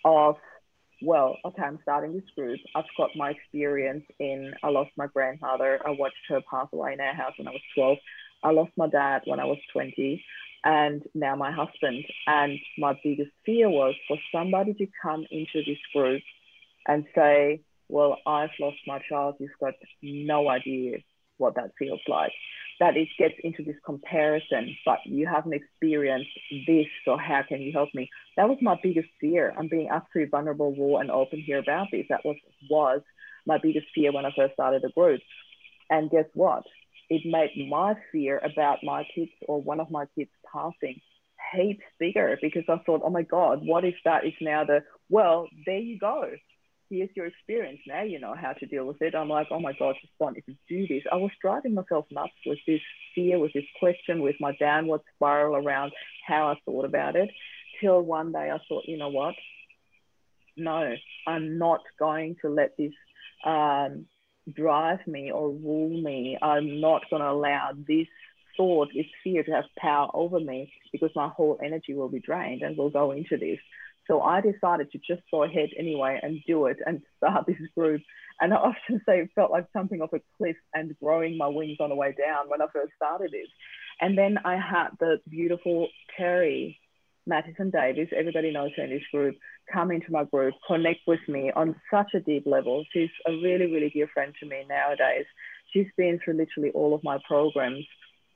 of 0.05 0.35
well, 1.01 1.37
okay, 1.43 1.63
I'm 1.63 1.79
starting 1.81 2.13
this 2.13 2.29
group. 2.35 2.59
I've 2.75 2.85
got 2.97 3.09
my 3.15 3.31
experience 3.31 4.05
in 4.19 4.53
I 4.63 4.69
lost 4.69 4.91
my 4.95 5.07
grandmother. 5.07 5.79
I 5.85 5.89
watched 5.89 6.15
her 6.29 6.41
pass 6.49 6.67
away 6.71 6.93
in 6.93 7.01
our 7.01 7.13
house 7.13 7.33
when 7.37 7.47
I 7.47 7.51
was 7.51 7.61
12. 7.75 7.97
I 8.43 8.51
lost 8.51 8.71
my 8.77 8.87
dad 8.87 9.23
when 9.25 9.39
I 9.39 9.45
was 9.45 9.57
20 9.73 10.23
and 10.63 11.03
now 11.13 11.35
my 11.35 11.51
husband. 11.51 12.05
And 12.27 12.59
my 12.77 12.97
biggest 13.03 13.31
fear 13.45 13.69
was 13.69 13.95
for 14.07 14.17
somebody 14.31 14.73
to 14.75 14.87
come 15.01 15.25
into 15.31 15.63
this 15.65 15.77
group 15.93 16.21
and 16.87 17.05
say, 17.15 17.61
well, 17.89 18.17
I've 18.25 18.49
lost 18.59 18.77
my 18.87 18.99
child. 19.09 19.35
You've 19.39 19.51
got 19.59 19.73
no 20.01 20.49
idea 20.49 20.97
what 21.37 21.55
that 21.55 21.71
feels 21.77 22.01
like 22.07 22.31
that 22.79 22.97
it 22.97 23.07
gets 23.17 23.35
into 23.43 23.63
this 23.63 23.75
comparison, 23.85 24.75
but 24.85 24.99
you 25.05 25.27
haven't 25.27 25.53
experienced 25.53 26.29
this, 26.67 26.87
so 27.05 27.17
how 27.17 27.41
can 27.47 27.61
you 27.61 27.71
help 27.71 27.89
me? 27.93 28.09
That 28.35 28.49
was 28.49 28.57
my 28.61 28.77
biggest 28.81 29.09
fear. 29.21 29.53
I'm 29.57 29.67
being 29.67 29.89
absolutely 29.89 30.29
vulnerable, 30.29 30.75
raw, 30.77 30.99
and 30.99 31.11
open 31.11 31.39
here 31.39 31.59
about 31.59 31.87
this. 31.91 32.05
That 32.09 32.25
was 32.25 32.37
was 32.69 33.01
my 33.45 33.57
biggest 33.57 33.87
fear 33.93 34.11
when 34.11 34.25
I 34.25 34.31
first 34.35 34.53
started 34.53 34.81
the 34.81 34.89
group. 34.89 35.21
And 35.89 36.09
guess 36.09 36.25
what? 36.33 36.63
It 37.13 37.21
made 37.25 37.69
my 37.69 37.95
fear 38.11 38.39
about 38.43 38.79
my 38.83 39.05
kids 39.13 39.31
or 39.47 39.61
one 39.61 39.79
of 39.79 39.91
my 39.91 40.05
kids 40.17 40.31
passing 40.51 40.99
heaps 41.53 41.83
bigger 41.99 42.37
because 42.41 42.63
I 42.67 42.77
thought, 42.85 43.01
oh 43.03 43.09
my 43.09 43.21
God, 43.21 43.59
what 43.63 43.85
if 43.85 43.95
that 44.05 44.25
is 44.25 44.33
now 44.41 44.63
the, 44.63 44.83
well, 45.09 45.47
there 45.65 45.77
you 45.77 45.99
go 45.99 46.31
here's 46.93 47.09
your 47.15 47.25
experience. 47.25 47.79
Now 47.87 48.03
you 48.03 48.19
know 48.19 48.35
how 48.39 48.53
to 48.53 48.65
deal 48.65 48.85
with 48.85 49.01
it. 49.01 49.15
I'm 49.15 49.29
like, 49.29 49.47
oh 49.51 49.59
my 49.59 49.73
God, 49.77 49.95
just 50.01 50.13
want 50.19 50.37
to 50.37 50.55
do 50.69 50.87
this. 50.87 51.03
I 51.11 51.15
was 51.15 51.31
driving 51.41 51.73
myself 51.73 52.05
nuts 52.11 52.33
with 52.45 52.59
this 52.67 52.81
fear, 53.15 53.39
with 53.39 53.53
this 53.53 53.65
question, 53.79 54.21
with 54.21 54.35
my 54.39 54.55
downward 54.59 55.01
spiral 55.15 55.55
around 55.55 55.91
how 56.27 56.49
I 56.49 56.55
thought 56.65 56.85
about 56.85 57.15
it. 57.15 57.29
Till 57.81 58.01
one 58.01 58.31
day 58.31 58.51
I 58.51 58.59
thought, 58.69 58.83
you 58.85 58.97
know 58.97 59.09
what? 59.09 59.35
No, 60.55 60.93
I'm 61.27 61.57
not 61.57 61.81
going 61.97 62.35
to 62.43 62.49
let 62.49 62.77
this 62.77 62.93
um, 63.45 64.05
drive 64.51 65.05
me 65.07 65.31
or 65.31 65.49
rule 65.49 66.01
me. 66.01 66.37
I'm 66.41 66.81
not 66.81 67.03
going 67.09 67.21
to 67.21 67.29
allow 67.29 67.71
this 67.75 68.07
thought 68.57 68.89
this 68.93 69.05
fear 69.23 69.43
to 69.43 69.51
have 69.51 69.63
power 69.77 70.09
over 70.13 70.39
me 70.39 70.71
because 70.91 71.09
my 71.15 71.27
whole 71.27 71.57
energy 71.63 71.93
will 71.93 72.09
be 72.09 72.19
drained 72.19 72.61
and 72.61 72.77
will 72.77 72.89
go 72.89 73.11
into 73.11 73.37
this. 73.37 73.59
So 74.07 74.21
I 74.21 74.41
decided 74.41 74.91
to 74.91 74.97
just 74.99 75.21
go 75.31 75.43
ahead 75.43 75.69
anyway 75.77 76.19
and 76.21 76.41
do 76.45 76.65
it 76.67 76.77
and 76.85 77.01
start 77.17 77.45
this 77.47 77.57
group. 77.75 78.01
And 78.41 78.53
I 78.53 78.57
often 78.57 79.01
say 79.05 79.19
it 79.19 79.29
felt 79.35 79.51
like 79.51 79.71
jumping 79.73 80.01
off 80.01 80.13
a 80.13 80.21
cliff 80.37 80.57
and 80.73 80.97
growing 80.99 81.37
my 81.37 81.47
wings 81.47 81.77
on 81.79 81.89
the 81.89 81.95
way 81.95 82.13
down 82.17 82.49
when 82.49 82.61
I 82.61 82.65
first 82.73 82.93
started 82.95 83.33
it. 83.33 83.47
And 84.01 84.17
then 84.17 84.37
I 84.43 84.55
had 84.55 84.89
the 84.99 85.21
beautiful 85.29 85.87
Terry 86.17 86.79
Mattison 87.25 87.69
Davis, 87.69 88.09
everybody 88.15 88.51
knows 88.51 88.71
her 88.75 88.83
in 88.83 88.89
this 88.89 89.03
group, 89.11 89.35
come 89.71 89.91
into 89.91 90.11
my 90.11 90.25
group, 90.25 90.53
connect 90.67 90.99
with 91.07 91.21
me 91.27 91.51
on 91.55 91.75
such 91.91 92.13
a 92.13 92.19
deep 92.19 92.43
level. 92.45 92.83
She's 92.91 93.09
a 93.27 93.31
really, 93.31 93.71
really 93.71 93.89
dear 93.89 94.07
friend 94.13 94.33
to 94.39 94.45
me 94.45 94.63
nowadays. 94.67 95.25
She's 95.71 95.87
been 95.97 96.19
through 96.23 96.35
literally 96.35 96.71
all 96.71 96.93
of 96.93 97.03
my 97.03 97.17
programs 97.27 97.85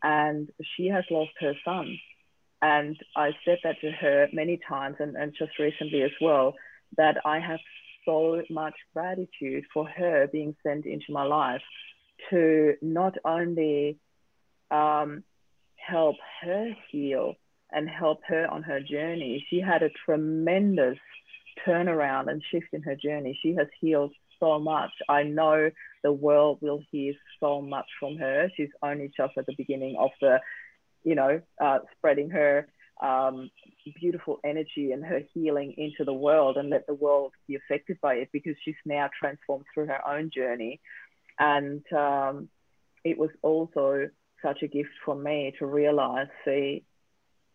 and 0.04 0.50
she 0.76 0.88
has 0.88 1.04
lost 1.12 1.32
her 1.40 1.54
son. 1.66 1.98
And 2.62 2.98
I 3.16 3.32
said 3.46 3.60
that 3.64 3.80
to 3.82 3.92
her 3.92 4.28
many 4.32 4.60
times 4.68 4.96
and, 5.00 5.16
and 5.16 5.34
just 5.38 5.60
recently 5.60 6.02
as 6.04 6.12
well, 6.22 6.54
that 6.98 7.18
I 7.26 7.40
have 7.40 7.60
so 8.06 8.42
much 8.50 8.74
gratitude 8.94 9.66
for 9.74 9.88
her 9.88 10.28
being 10.32 10.56
sent 10.64 10.86
into 10.86 11.12
my 11.12 11.24
life 11.24 11.62
to 12.30 12.74
not 12.82 13.16
only 13.26 13.98
um, 14.72 15.24
help 15.76 16.16
her 16.42 16.72
heal 16.90 17.36
and 17.72 17.89
help 17.89 18.22
her 18.28 18.47
on 18.49 18.63
her 18.63 18.80
journey. 18.80 19.45
She 19.49 19.59
had 19.59 19.84
a 19.84 19.89
tremendous 20.05 20.97
turnaround 21.65 22.30
and 22.30 22.41
shift 22.51 22.68
in 22.74 22.82
her 22.84 22.95
journey. 22.95 23.38
She 23.41 23.55
has 23.55 23.68
healed 23.80 24.13
so 24.39 24.59
much. 24.59 24.91
I 25.09 25.24
know 25.24 25.70
the 26.03 26.11
world 26.11 26.59
will 26.61 26.82
hear 26.91 27.13
so 27.39 27.61
much 27.61 27.88
from 27.99 28.18
her. 28.18 28.49
She's 28.55 28.70
only 28.82 29.11
just 29.15 29.38
at 29.38 29.45
the 29.45 29.55
beginning 29.57 29.95
of 29.99 30.11
the, 30.22 30.39
you 31.03 31.15
know, 31.15 31.41
uh, 31.59 31.80
spreading 31.97 32.30
her 32.30 32.68
um, 33.01 33.49
beautiful 33.99 34.39
energy 34.43 34.91
and 34.91 35.03
her 35.05 35.22
healing 35.34 35.74
into 35.78 36.03
the 36.03 36.13
world 36.13 36.57
and 36.57 36.70
let 36.70 36.88
the 36.88 36.93
world 36.93 37.34
be 37.47 37.55
affected 37.55 37.97
by 38.01 38.15
it 38.15 38.30
because 38.32 38.55
she's 38.63 38.76
now 38.86 39.09
transformed 39.20 39.65
through 39.74 39.88
her 39.88 40.07
own 40.07 40.32
journey. 40.34 40.80
And 41.39 41.84
um, 41.93 42.49
it 43.03 43.18
was 43.18 43.30
also 43.43 44.09
such 44.43 44.63
a 44.63 44.68
gift 44.68 44.89
for 45.05 45.15
me 45.15 45.53
to 45.59 45.65
realize, 45.65 46.28
see, 46.45 46.84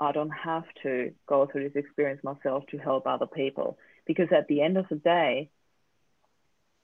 I 0.02 0.10
don't 0.10 0.30
have 0.30 0.64
to 0.82 1.12
go 1.28 1.46
through 1.46 1.68
this 1.68 1.84
experience 1.84 2.22
myself 2.24 2.64
to 2.72 2.78
help 2.78 3.06
other 3.06 3.26
people. 3.26 3.78
Because 4.04 4.28
at 4.36 4.48
the 4.48 4.60
end 4.60 4.76
of 4.76 4.86
the 4.88 4.96
day, 4.96 5.48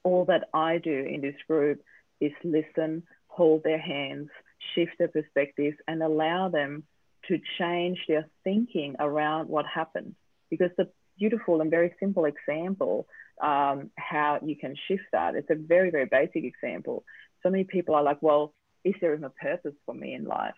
all 0.04 0.24
that 0.26 0.48
I 0.54 0.78
do 0.78 0.92
in 0.92 1.20
this 1.20 1.34
group 1.48 1.82
is 2.20 2.30
listen, 2.44 3.02
hold 3.26 3.64
their 3.64 3.80
hands, 3.80 4.28
shift 4.74 4.92
their 4.98 5.08
perspectives, 5.08 5.76
and 5.88 6.00
allow 6.00 6.48
them 6.48 6.84
to 7.26 7.40
change 7.58 7.98
their 8.06 8.28
thinking 8.44 8.94
around 9.00 9.48
what 9.48 9.66
happened. 9.66 10.14
Because 10.48 10.70
the 10.76 10.88
beautiful 11.18 11.60
and 11.60 11.72
very 11.72 11.92
simple 11.98 12.24
example, 12.24 13.08
um, 13.42 13.90
how 13.96 14.38
you 14.44 14.54
can 14.54 14.76
shift 14.86 15.02
that, 15.10 15.34
it's 15.34 15.50
a 15.50 15.56
very, 15.56 15.90
very 15.90 16.06
basic 16.06 16.44
example. 16.44 17.04
So 17.42 17.50
many 17.50 17.64
people 17.64 17.96
are 17.96 18.04
like, 18.04 18.22
well, 18.22 18.54
is 18.84 18.94
there 19.00 19.12
even 19.12 19.24
a 19.24 19.30
purpose 19.30 19.74
for 19.84 19.94
me 19.94 20.14
in 20.14 20.24
life? 20.24 20.54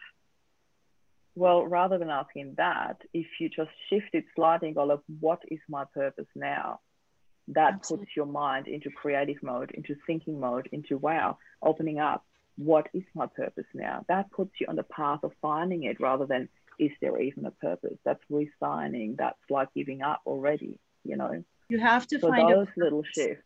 Well, 1.37 1.67
rather 1.67 1.99
than 1.99 2.11
asking 2.11 2.55
that, 2.57 2.97
if 3.15 3.27
you 3.39 3.49
just 3.49 3.71
shift 3.89 4.11
it 4.13 4.25
slightly 4.35 4.69
and 4.69 4.75
go, 4.75 4.85
look, 4.85 5.05
what 5.21 5.41
is 5.49 5.61
my 5.69 5.85
purpose 5.85 6.27
now? 6.35 6.81
That 7.49 7.75
Absolutely. 7.75 8.07
puts 8.07 8.17
your 8.17 8.27
mind 8.27 8.69
into 8.69 8.91
creative 8.91 9.43
mode, 9.43 9.71
into 9.73 9.97
thinking 10.07 10.39
mode, 10.39 10.69
into 10.73 10.99
wow, 10.99 11.39
opening 11.63 11.99
up. 11.99 12.25
What 12.57 12.89
is 12.93 13.05
my 13.15 13.27
purpose 13.27 13.67
now? 13.75 14.05
That 14.09 14.31
puts 14.31 14.53
you 14.61 14.67
on 14.69 14.77
the 14.77 14.83
path 14.83 15.21
of 15.23 15.33
finding 15.41 15.85
it 15.85 16.01
rather 16.01 16.27
than 16.27 16.49
is 16.79 16.91
there 17.01 17.21
even 17.21 17.47
a 17.47 17.51
purpose? 17.51 17.99
That's 18.05 18.23
resigning. 18.29 19.17
That's 19.17 19.39
like 19.49 19.69
giving 19.75 20.03
up 20.03 20.21
already, 20.27 20.79
you 21.05 21.17
know? 21.17 21.45
You 21.69 21.79
have 21.79 22.07
to 22.09 22.19
so 22.19 22.29
find 22.29 22.51
those 22.51 22.69
little 22.77 23.03
shifts. 23.15 23.45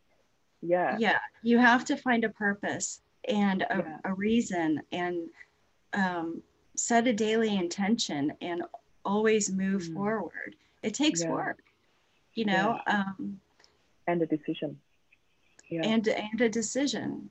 Yeah. 0.63 0.97
Yeah. 0.99 1.19
You 1.43 1.59
have 1.59 1.85
to 1.87 1.97
find 1.97 2.25
a 2.25 2.31
purpose 2.31 3.01
and 3.29 3.63
a, 3.63 3.77
yeah. 3.77 3.99
a 4.05 4.15
reason 4.15 4.81
and 4.93 5.29
um, 5.93 6.43
set 6.77 7.07
a 7.07 7.13
daily 7.13 7.57
intention 7.57 8.33
and 8.41 8.63
always 9.05 9.51
move 9.51 9.83
mm. 9.83 9.95
forward. 9.95 10.57
It 10.83 10.95
takes 10.95 11.23
yeah. 11.23 11.31
work, 11.31 11.63
you 12.35 12.45
know. 12.45 12.79
Yeah. 12.87 13.01
Um, 13.01 13.41
and 14.07 14.23
a 14.23 14.27
decision. 14.27 14.79
Yeah. 15.71 15.83
And 15.85 16.07
and 16.09 16.41
a 16.41 16.49
decision. 16.49 17.31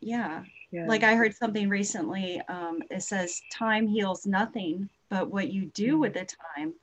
Yeah. 0.00 0.44
yeah. 0.70 0.86
Like 0.86 1.02
I 1.02 1.14
heard 1.14 1.34
something 1.34 1.68
recently. 1.68 2.40
Um, 2.48 2.82
it 2.90 3.02
says 3.02 3.40
time 3.50 3.86
heals 3.86 4.26
nothing, 4.26 4.88
but 5.08 5.30
what 5.30 5.50
you 5.50 5.66
do 5.74 5.96
mm. 5.96 6.00
with 6.00 6.14
the 6.14 6.26
time 6.56 6.74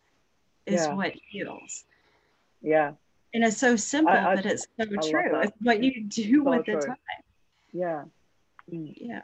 is 0.66 0.88
what 0.88 1.14
heals. 1.30 1.86
Yeah. 2.62 2.94
And 3.34 3.44
it's 3.44 3.58
so 3.58 3.76
simple, 3.76 4.14
I, 4.14 4.32
I, 4.32 4.36
but 4.36 4.46
it's 4.46 4.68
so 4.80 4.86
I 4.86 5.10
true. 5.10 5.40
It's 5.42 5.54
what 5.62 5.84
you 5.84 6.04
do 6.04 6.44
so 6.44 6.50
with 6.50 6.66
true. 6.66 6.80
the 6.80 6.88
time. 6.88 6.98
Yeah. 7.72 8.04
Mm. 8.72 8.94
Yeah. 8.98 9.22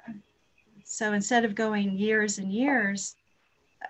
So 0.89 1.11
instead 1.11 1.43
of 1.43 1.53
going 1.53 1.97
years 1.97 2.37
and 2.37 2.51
years, 2.51 3.15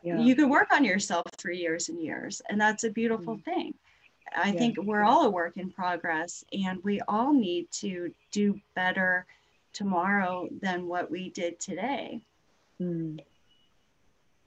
yeah. 0.03 0.19
you 0.19 0.35
could 0.35 0.49
work 0.49 0.69
on 0.73 0.83
yourself 0.83 1.27
for 1.37 1.51
years 1.51 1.89
and 1.89 2.01
years. 2.01 2.41
And 2.49 2.59
that's 2.59 2.83
a 2.83 2.89
beautiful 2.89 3.37
mm. 3.37 3.45
thing. 3.45 3.73
I 4.35 4.47
yeah. 4.47 4.59
think 4.59 4.77
we're 4.81 5.03
all 5.03 5.27
a 5.27 5.29
work 5.29 5.57
in 5.57 5.69
progress 5.69 6.43
and 6.51 6.83
we 6.83 6.99
all 7.07 7.33
need 7.33 7.71
to 7.83 8.11
do 8.31 8.59
better 8.75 9.25
tomorrow 9.73 10.49
than 10.61 10.87
what 10.87 11.09
we 11.09 11.29
did 11.29 11.59
today. 11.59 12.19
Mm. 12.81 13.19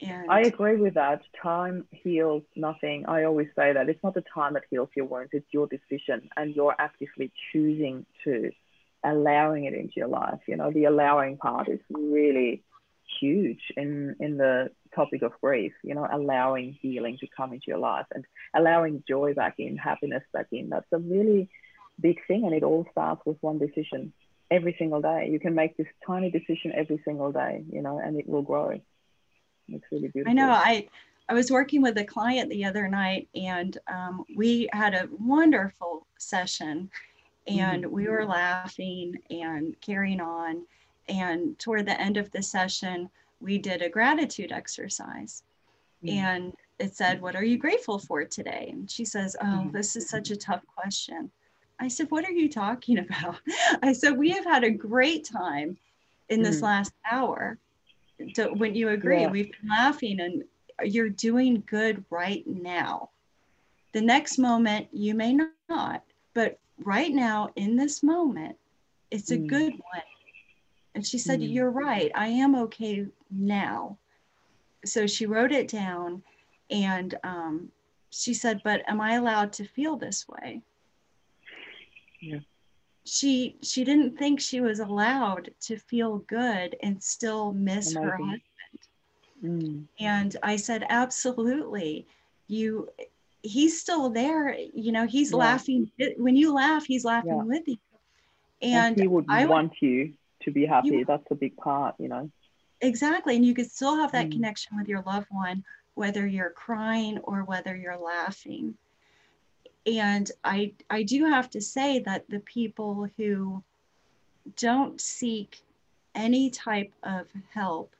And 0.02 0.30
I 0.30 0.40
agree 0.40 0.76
with 0.76 0.94
that. 0.94 1.22
Time 1.40 1.86
heals 1.92 2.42
nothing. 2.56 3.06
I 3.06 3.24
always 3.24 3.48
say 3.54 3.72
that 3.72 3.88
it's 3.88 4.02
not 4.02 4.14
the 4.14 4.24
time 4.34 4.54
that 4.54 4.64
heals 4.70 4.88
your 4.96 5.06
wounds, 5.06 5.30
it's 5.32 5.46
your 5.52 5.68
decision, 5.68 6.28
and 6.36 6.54
you're 6.54 6.74
actively 6.78 7.30
choosing 7.52 8.04
to 8.24 8.50
allowing 9.04 9.64
it 9.64 9.74
into 9.74 9.94
your 9.96 10.08
life. 10.08 10.40
You 10.46 10.56
know, 10.56 10.70
the 10.70 10.84
allowing 10.84 11.36
part 11.36 11.68
is 11.68 11.80
really 11.90 12.62
huge 13.20 13.60
in 13.76 14.16
in 14.20 14.36
the 14.36 14.70
topic 14.94 15.22
of 15.22 15.32
grief. 15.40 15.72
You 15.82 15.94
know, 15.94 16.06
allowing 16.10 16.76
healing 16.80 17.18
to 17.18 17.26
come 17.36 17.52
into 17.52 17.66
your 17.68 17.78
life 17.78 18.06
and 18.14 18.24
allowing 18.54 19.02
joy 19.08 19.34
back 19.34 19.54
in, 19.58 19.76
happiness 19.76 20.22
back 20.32 20.46
in. 20.52 20.68
That's 20.68 20.92
a 20.92 20.98
really 20.98 21.48
big 22.00 22.18
thing, 22.26 22.44
and 22.44 22.54
it 22.54 22.62
all 22.62 22.86
starts 22.90 23.22
with 23.24 23.38
one 23.40 23.58
decision 23.58 24.12
every 24.50 24.74
single 24.78 25.00
day. 25.00 25.28
You 25.30 25.38
can 25.38 25.54
make 25.54 25.76
this 25.76 25.86
tiny 26.06 26.30
decision 26.30 26.72
every 26.74 27.00
single 27.04 27.32
day. 27.32 27.64
You 27.70 27.82
know, 27.82 27.98
and 27.98 28.18
it 28.18 28.28
will 28.28 28.42
grow. 28.42 28.80
It's 29.68 29.84
really 29.92 30.08
beautiful. 30.08 30.30
I 30.30 30.34
know. 30.34 30.50
I 30.50 30.88
I 31.28 31.32
was 31.32 31.50
working 31.50 31.80
with 31.80 31.96
a 31.96 32.04
client 32.04 32.50
the 32.50 32.64
other 32.64 32.88
night, 32.88 33.28
and 33.36 33.78
um, 33.86 34.24
we 34.36 34.68
had 34.72 34.94
a 34.94 35.08
wonderful 35.18 36.06
session 36.18 36.90
and 37.46 37.84
mm-hmm. 37.84 37.94
we 37.94 38.08
were 38.08 38.24
laughing 38.24 39.18
and 39.30 39.78
carrying 39.80 40.20
on. 40.20 40.62
And 41.08 41.58
toward 41.58 41.86
the 41.86 42.00
end 42.00 42.16
of 42.16 42.30
the 42.30 42.42
session, 42.42 43.10
we 43.40 43.58
did 43.58 43.82
a 43.82 43.88
gratitude 43.88 44.52
exercise. 44.52 45.42
Mm-hmm. 46.04 46.18
And 46.18 46.52
it 46.78 46.94
said, 46.94 47.20
What 47.20 47.36
are 47.36 47.44
you 47.44 47.58
grateful 47.58 47.98
for 47.98 48.24
today? 48.24 48.68
And 48.72 48.90
she 48.90 49.04
says, 49.04 49.36
Oh, 49.40 49.44
mm-hmm. 49.44 49.76
this 49.76 49.96
is 49.96 50.08
such 50.08 50.30
a 50.30 50.36
tough 50.36 50.62
question. 50.66 51.30
I 51.78 51.88
said, 51.88 52.10
What 52.10 52.24
are 52.24 52.32
you 52.32 52.48
talking 52.48 52.98
about? 53.10 53.36
I 53.82 53.92
said, 53.92 54.16
We 54.16 54.30
have 54.30 54.44
had 54.44 54.64
a 54.64 54.70
great 54.70 55.24
time 55.24 55.76
in 56.28 56.42
this 56.42 56.56
mm-hmm. 56.56 56.66
last 56.66 56.92
hour. 57.10 57.58
So 58.34 58.52
when 58.54 58.74
you 58.74 58.90
agree, 58.90 59.22
yeah. 59.22 59.30
we've 59.30 59.50
been 59.50 59.70
laughing 59.70 60.20
and 60.20 60.44
you're 60.84 61.08
doing 61.08 61.62
good 61.66 62.04
right 62.10 62.46
now. 62.46 63.10
The 63.92 64.00
next 64.00 64.38
moment, 64.38 64.88
you 64.92 65.14
may 65.14 65.36
not, 65.68 66.04
but 66.34 66.58
right 66.84 67.12
now 67.12 67.50
in 67.56 67.76
this 67.76 68.02
moment, 68.02 68.56
it's 69.10 69.30
a 69.30 69.38
mm. 69.38 69.46
good 69.46 69.72
one. 69.72 70.02
And 70.94 71.06
she 71.06 71.18
said, 71.18 71.40
mm. 71.40 71.52
You're 71.52 71.70
right. 71.70 72.10
I 72.14 72.28
am 72.28 72.54
okay 72.54 73.06
now. 73.30 73.98
So 74.84 75.06
she 75.06 75.26
wrote 75.26 75.52
it 75.52 75.68
down 75.68 76.22
and 76.70 77.14
um, 77.24 77.68
she 78.10 78.34
said, 78.34 78.60
But 78.64 78.82
am 78.88 79.00
I 79.00 79.14
allowed 79.14 79.52
to 79.54 79.64
feel 79.64 79.96
this 79.96 80.26
way? 80.28 80.62
Yeah. 82.20 82.40
She 83.04 83.56
she 83.62 83.84
didn't 83.84 84.18
think 84.18 84.40
she 84.40 84.60
was 84.60 84.80
allowed 84.80 85.50
to 85.62 85.76
feel 85.78 86.18
good 86.18 86.76
and 86.82 87.02
still 87.02 87.52
miss 87.52 87.94
Amazing. 87.94 88.02
her 88.02 88.16
husband. 88.16 88.40
Mm. 89.42 89.84
And 89.98 90.36
I 90.42 90.56
said, 90.56 90.84
Absolutely. 90.88 92.06
You 92.46 92.88
he's 93.42 93.80
still 93.80 94.10
there. 94.10 94.56
You 94.74 94.92
know, 94.92 95.06
he's 95.06 95.30
yeah. 95.30 95.38
laughing. 95.38 95.90
When 96.16 96.36
you 96.36 96.52
laugh, 96.52 96.84
he's 96.84 97.04
laughing 97.04 97.36
yeah. 97.36 97.42
with 97.42 97.68
you. 97.68 97.76
And, 98.62 98.94
and 98.94 99.00
he 99.00 99.08
would 99.08 99.26
I 99.28 99.46
want 99.46 99.74
would, 99.80 99.88
you 99.88 100.12
to 100.42 100.50
be 100.50 100.66
happy. 100.66 100.88
You, 100.88 101.04
That's 101.04 101.30
a 101.30 101.34
big 101.34 101.56
part, 101.56 101.94
you 101.98 102.08
know. 102.08 102.30
Exactly. 102.80 103.36
And 103.36 103.44
you 103.44 103.54
could 103.54 103.70
still 103.70 103.96
have 103.96 104.12
that 104.12 104.28
mm. 104.28 104.32
connection 104.32 104.76
with 104.76 104.88
your 104.88 105.02
loved 105.02 105.28
one, 105.30 105.64
whether 105.94 106.26
you're 106.26 106.50
crying 106.50 107.18
or 107.18 107.44
whether 107.44 107.76
you're 107.76 107.98
laughing. 107.98 108.74
And 109.86 110.30
I 110.44 110.72
I 110.90 111.02
do 111.02 111.24
have 111.24 111.48
to 111.50 111.60
say 111.60 112.00
that 112.00 112.28
the 112.28 112.40
people 112.40 113.08
who 113.16 113.62
don't 114.56 115.00
seek 115.00 115.62
any 116.14 116.50
type 116.50 116.92
of 117.02 117.26
help 117.52 117.94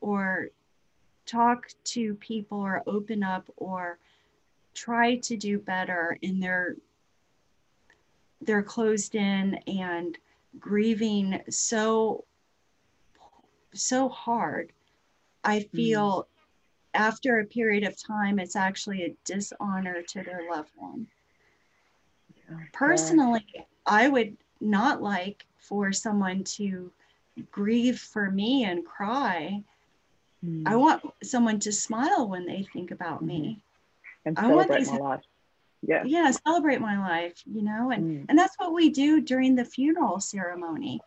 or 0.00 0.48
talk 1.24 1.68
to 1.84 2.14
people 2.16 2.58
or 2.58 2.82
open 2.86 3.22
up 3.22 3.48
or 3.56 3.98
try 4.76 5.16
to 5.16 5.36
do 5.36 5.58
better 5.58 6.18
and 6.22 6.40
they're 6.42 6.76
they're 8.42 8.62
closed 8.62 9.14
in 9.14 9.54
and 9.66 10.18
grieving 10.60 11.40
so 11.48 12.24
so 13.72 14.08
hard 14.08 14.70
i 15.44 15.58
mm. 15.58 15.70
feel 15.70 16.22
mm. 16.22 16.26
after 16.94 17.40
a 17.40 17.44
period 17.44 17.84
of 17.84 17.96
time 18.00 18.38
it's 18.38 18.56
actually 18.56 19.02
a 19.02 19.16
dishonor 19.24 20.02
to 20.02 20.22
their 20.22 20.42
loved 20.50 20.70
one 20.76 21.06
personally 22.72 23.44
i 23.86 24.08
would 24.08 24.36
not 24.60 25.02
like 25.02 25.46
for 25.58 25.92
someone 25.92 26.44
to 26.44 26.90
grieve 27.50 27.98
for 27.98 28.30
me 28.30 28.64
and 28.64 28.84
cry 28.84 29.62
mm. 30.44 30.62
i 30.66 30.76
want 30.76 31.02
someone 31.22 31.58
to 31.58 31.72
smile 31.72 32.28
when 32.28 32.46
they 32.46 32.66
think 32.72 32.90
about 32.90 33.18
mm-hmm. 33.18 33.26
me 33.26 33.60
and 34.26 34.36
celebrate 34.36 34.86
my 34.86 34.98
life 34.98 35.22
yeah 35.82 36.02
yeah 36.04 36.30
celebrate 36.30 36.80
my 36.80 36.98
life 36.98 37.42
you 37.46 37.62
know 37.62 37.90
and 37.90 38.04
mm. 38.04 38.26
and 38.28 38.38
that's 38.38 38.56
what 38.58 38.72
we 38.72 38.90
do 38.90 39.20
during 39.20 39.54
the 39.54 39.64
funeral 39.64 40.20
ceremony 40.20 41.00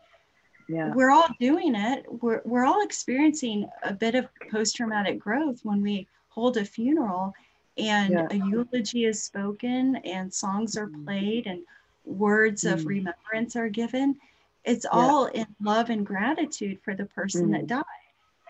yeah 0.68 0.92
we're 0.94 1.10
all 1.10 1.28
doing 1.38 1.74
it 1.74 2.04
we're, 2.22 2.40
we're 2.44 2.64
all 2.64 2.82
experiencing 2.82 3.68
a 3.84 3.92
bit 3.92 4.14
of 4.14 4.26
post-traumatic 4.50 5.18
growth 5.18 5.60
when 5.62 5.82
we 5.82 6.06
hold 6.28 6.56
a 6.56 6.64
funeral 6.64 7.32
and 7.76 8.12
yeah. 8.12 8.26
a 8.30 8.34
eulogy 8.34 9.04
is 9.04 9.22
spoken 9.22 9.96
and 9.96 10.32
songs 10.32 10.76
are 10.76 10.88
mm. 10.88 11.04
played 11.04 11.46
and 11.46 11.62
words 12.04 12.64
mm. 12.64 12.72
of 12.72 12.86
remembrance 12.86 13.56
are 13.56 13.68
given 13.68 14.16
it's 14.64 14.84
yeah. 14.84 14.98
all 14.98 15.26
in 15.26 15.46
love 15.62 15.90
and 15.90 16.06
gratitude 16.06 16.78
for 16.82 16.94
the 16.94 17.06
person 17.06 17.48
mm. 17.48 17.52
that 17.52 17.66
died 17.66 17.84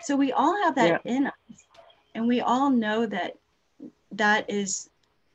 so 0.01 0.15
we 0.15 0.31
all 0.31 0.55
have 0.63 0.75
that 0.75 1.01
yeah. 1.03 1.11
in 1.11 1.27
us 1.27 1.65
and 2.15 2.27
we 2.27 2.41
all 2.41 2.69
know 2.69 3.05
that 3.05 3.35
that 4.11 4.49
is 4.49 4.89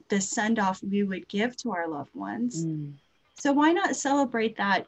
the 0.08 0.20
send 0.20 0.58
off 0.58 0.82
we 0.82 1.02
would 1.02 1.28
give 1.28 1.56
to 1.58 1.72
our 1.72 1.88
loved 1.88 2.14
ones. 2.14 2.64
Mm. 2.64 2.92
So 3.34 3.52
why 3.52 3.72
not 3.72 3.96
celebrate 3.96 4.56
that 4.56 4.86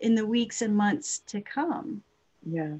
in 0.00 0.14
the 0.14 0.26
weeks 0.26 0.62
and 0.62 0.76
months 0.76 1.20
to 1.28 1.40
come? 1.40 2.02
Yeah. 2.44 2.74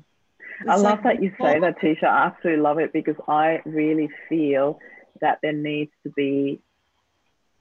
It's 0.61 0.70
I 0.70 0.76
love 0.76 1.05
like, 1.05 1.18
that 1.18 1.22
you 1.22 1.33
say 1.41 1.59
that, 1.61 1.80
Tisha. 1.80 2.05
I 2.05 2.26
absolutely 2.26 2.62
love 2.62 2.78
it 2.78 2.93
because 2.93 3.16
I 3.28 3.62
really 3.64 4.11
feel 4.28 4.78
that 5.20 5.39
there 5.43 5.53
needs 5.53 5.93
to 6.05 6.11
be 6.11 6.61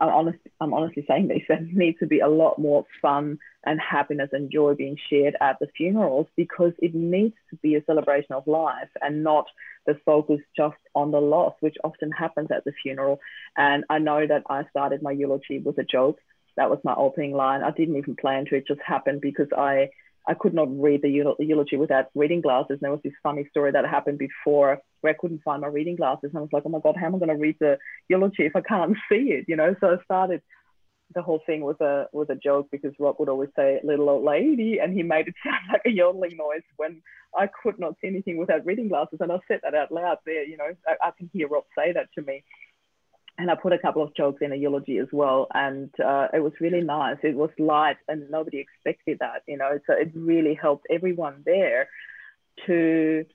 I'm, 0.02 0.10
honest, 0.10 0.40
I'm 0.60 0.74
honestly 0.74 1.06
saying 1.08 1.28
this, 1.28 1.44
there 1.48 1.62
needs 1.62 2.00
to 2.00 2.08
be 2.08 2.20
a 2.20 2.28
lot 2.28 2.58
more 2.58 2.86
fun 3.02 3.38
and 3.66 3.80
happiness 3.80 4.30
and 4.32 4.52
joy 4.52 4.74
being 4.74 4.98
shared 5.10 5.36
at 5.40 5.58
the 5.60 5.68
funerals 5.78 6.26
because 6.36 6.74
it 6.80 6.96
needs 6.96 7.36
to 7.52 7.56
be 7.58 7.76
a 7.76 7.84
celebration 7.86 8.34
of 8.34 8.48
life 8.48 8.90
and 9.00 9.24
not 9.24 9.46
the 9.86 9.94
focus 10.04 10.40
just 10.58 10.78
on 10.96 11.12
the 11.12 11.22
loss, 11.22 11.54
which 11.60 11.76
often 11.84 12.12
happens 12.12 12.50
at 12.50 12.64
the 12.66 12.74
funeral. 12.82 13.20
And 13.56 13.84
I 13.90 14.00
know 14.00 14.26
that 14.26 14.44
I 14.50 14.64
started 14.72 15.04
my 15.04 15.12
eulogy 15.12 15.60
with 15.60 15.78
a 15.78 15.84
joke. 15.84 16.18
That 16.58 16.72
was 16.72 16.80
my 16.84 16.96
opening 16.96 17.34
line. 17.34 17.62
I 17.62 17.70
didn't 17.70 17.96
even 17.96 18.16
plan 18.16 18.46
to, 18.46 18.56
it 18.56 18.68
just 18.68 18.82
happened 18.86 19.22
because 19.22 19.48
I 19.56 19.90
I 20.28 20.36
could 20.36 20.54
not 20.54 20.68
read 20.80 21.02
the 21.02 21.10
eulogy 21.10 21.78
without 21.78 22.06
reading 22.14 22.42
glasses. 22.42 22.74
And 22.74 22.82
there 22.82 22.92
was 22.92 23.02
this 23.04 23.14
funny 23.24 23.48
story 23.50 23.72
that 23.72 23.88
happened 23.88 24.20
before 24.20 24.80
where 25.02 25.14
I 25.14 25.18
couldn't 25.20 25.44
find 25.44 25.62
my 25.62 25.68
reading 25.68 25.96
glasses. 25.96 26.30
And 26.32 26.38
I 26.38 26.42
was 26.42 26.50
like, 26.54 26.64
oh 26.66 26.70
my 26.70 26.80
God, 26.80 26.96
how 26.98 27.08
am 27.08 27.16
I 27.16 27.20
going 27.20 27.30
to 27.30 27.36
read 27.36 27.58
the 27.60 27.78
eulogy 28.08 28.46
if 28.46 28.56
I 28.56 28.62
can't 28.62 28.96
see 29.10 29.32
it? 29.32 29.46
You 29.48 29.56
know, 29.56 29.76
so 29.80 29.88
I 29.88 30.04
started 30.04 30.42
the 31.14 31.22
whole 31.22 31.42
thing 31.46 31.60
was 31.60 31.76
a 31.82 32.08
was 32.14 32.28
a 32.30 32.36
joke 32.36 32.70
because 32.72 32.94
Rob 32.98 33.18
would 33.20 33.28
always 33.28 33.50
say 33.54 33.82
little 33.84 34.10
old 34.10 34.24
lady 34.24 34.80
and 34.82 34.94
he 34.94 35.04
made 35.04 35.28
it 35.28 35.34
sound 35.44 35.60
like 35.70 35.82
a 35.86 35.90
yodeling 35.90 36.38
noise 36.38 36.64
when 36.78 37.02
I 37.38 37.50
could 37.62 37.78
not 37.80 37.96
see 38.00 38.08
anything 38.08 38.38
without 38.38 38.66
reading 38.66 38.88
glasses 38.88 39.20
and 39.20 39.30
I 39.30 39.40
said 39.46 39.60
that 39.64 39.76
out 39.76 39.92
loud 39.92 40.20
there 40.26 40.46
you 40.46 40.56
know 40.56 40.70
I, 40.88 41.10
I 41.10 41.12
can 41.12 41.30
hear 41.34 41.50
Rob 41.50 41.66
say 41.78 41.92
that 41.92 42.08
to 42.16 42.22
me 42.22 42.46
and 43.38 43.50
I 43.50 43.56
put 43.56 43.74
a 43.74 43.80
couple 43.80 44.04
of 44.04 44.16
jokes 44.16 44.42
in 44.42 44.52
a 44.52 44.56
eulogy 44.56 45.00
as 45.00 45.08
well. 45.12 45.48
And 45.54 45.90
uh, 46.00 46.28
it 46.34 46.40
was 46.40 46.54
really 46.60 46.82
nice. 46.82 47.18
It 47.24 47.36
was 47.36 47.50
light, 47.58 47.98
and 48.08 48.30
nobody 48.30 48.60
expected 48.60 49.18
that, 49.20 49.42
you 49.48 49.58
know. 49.58 49.80
So 49.88 49.94
it 49.94 50.12
really 50.14 50.54
helped 50.54 50.86
everyone 50.92 51.44
there 51.46 51.88
to. 52.68 53.26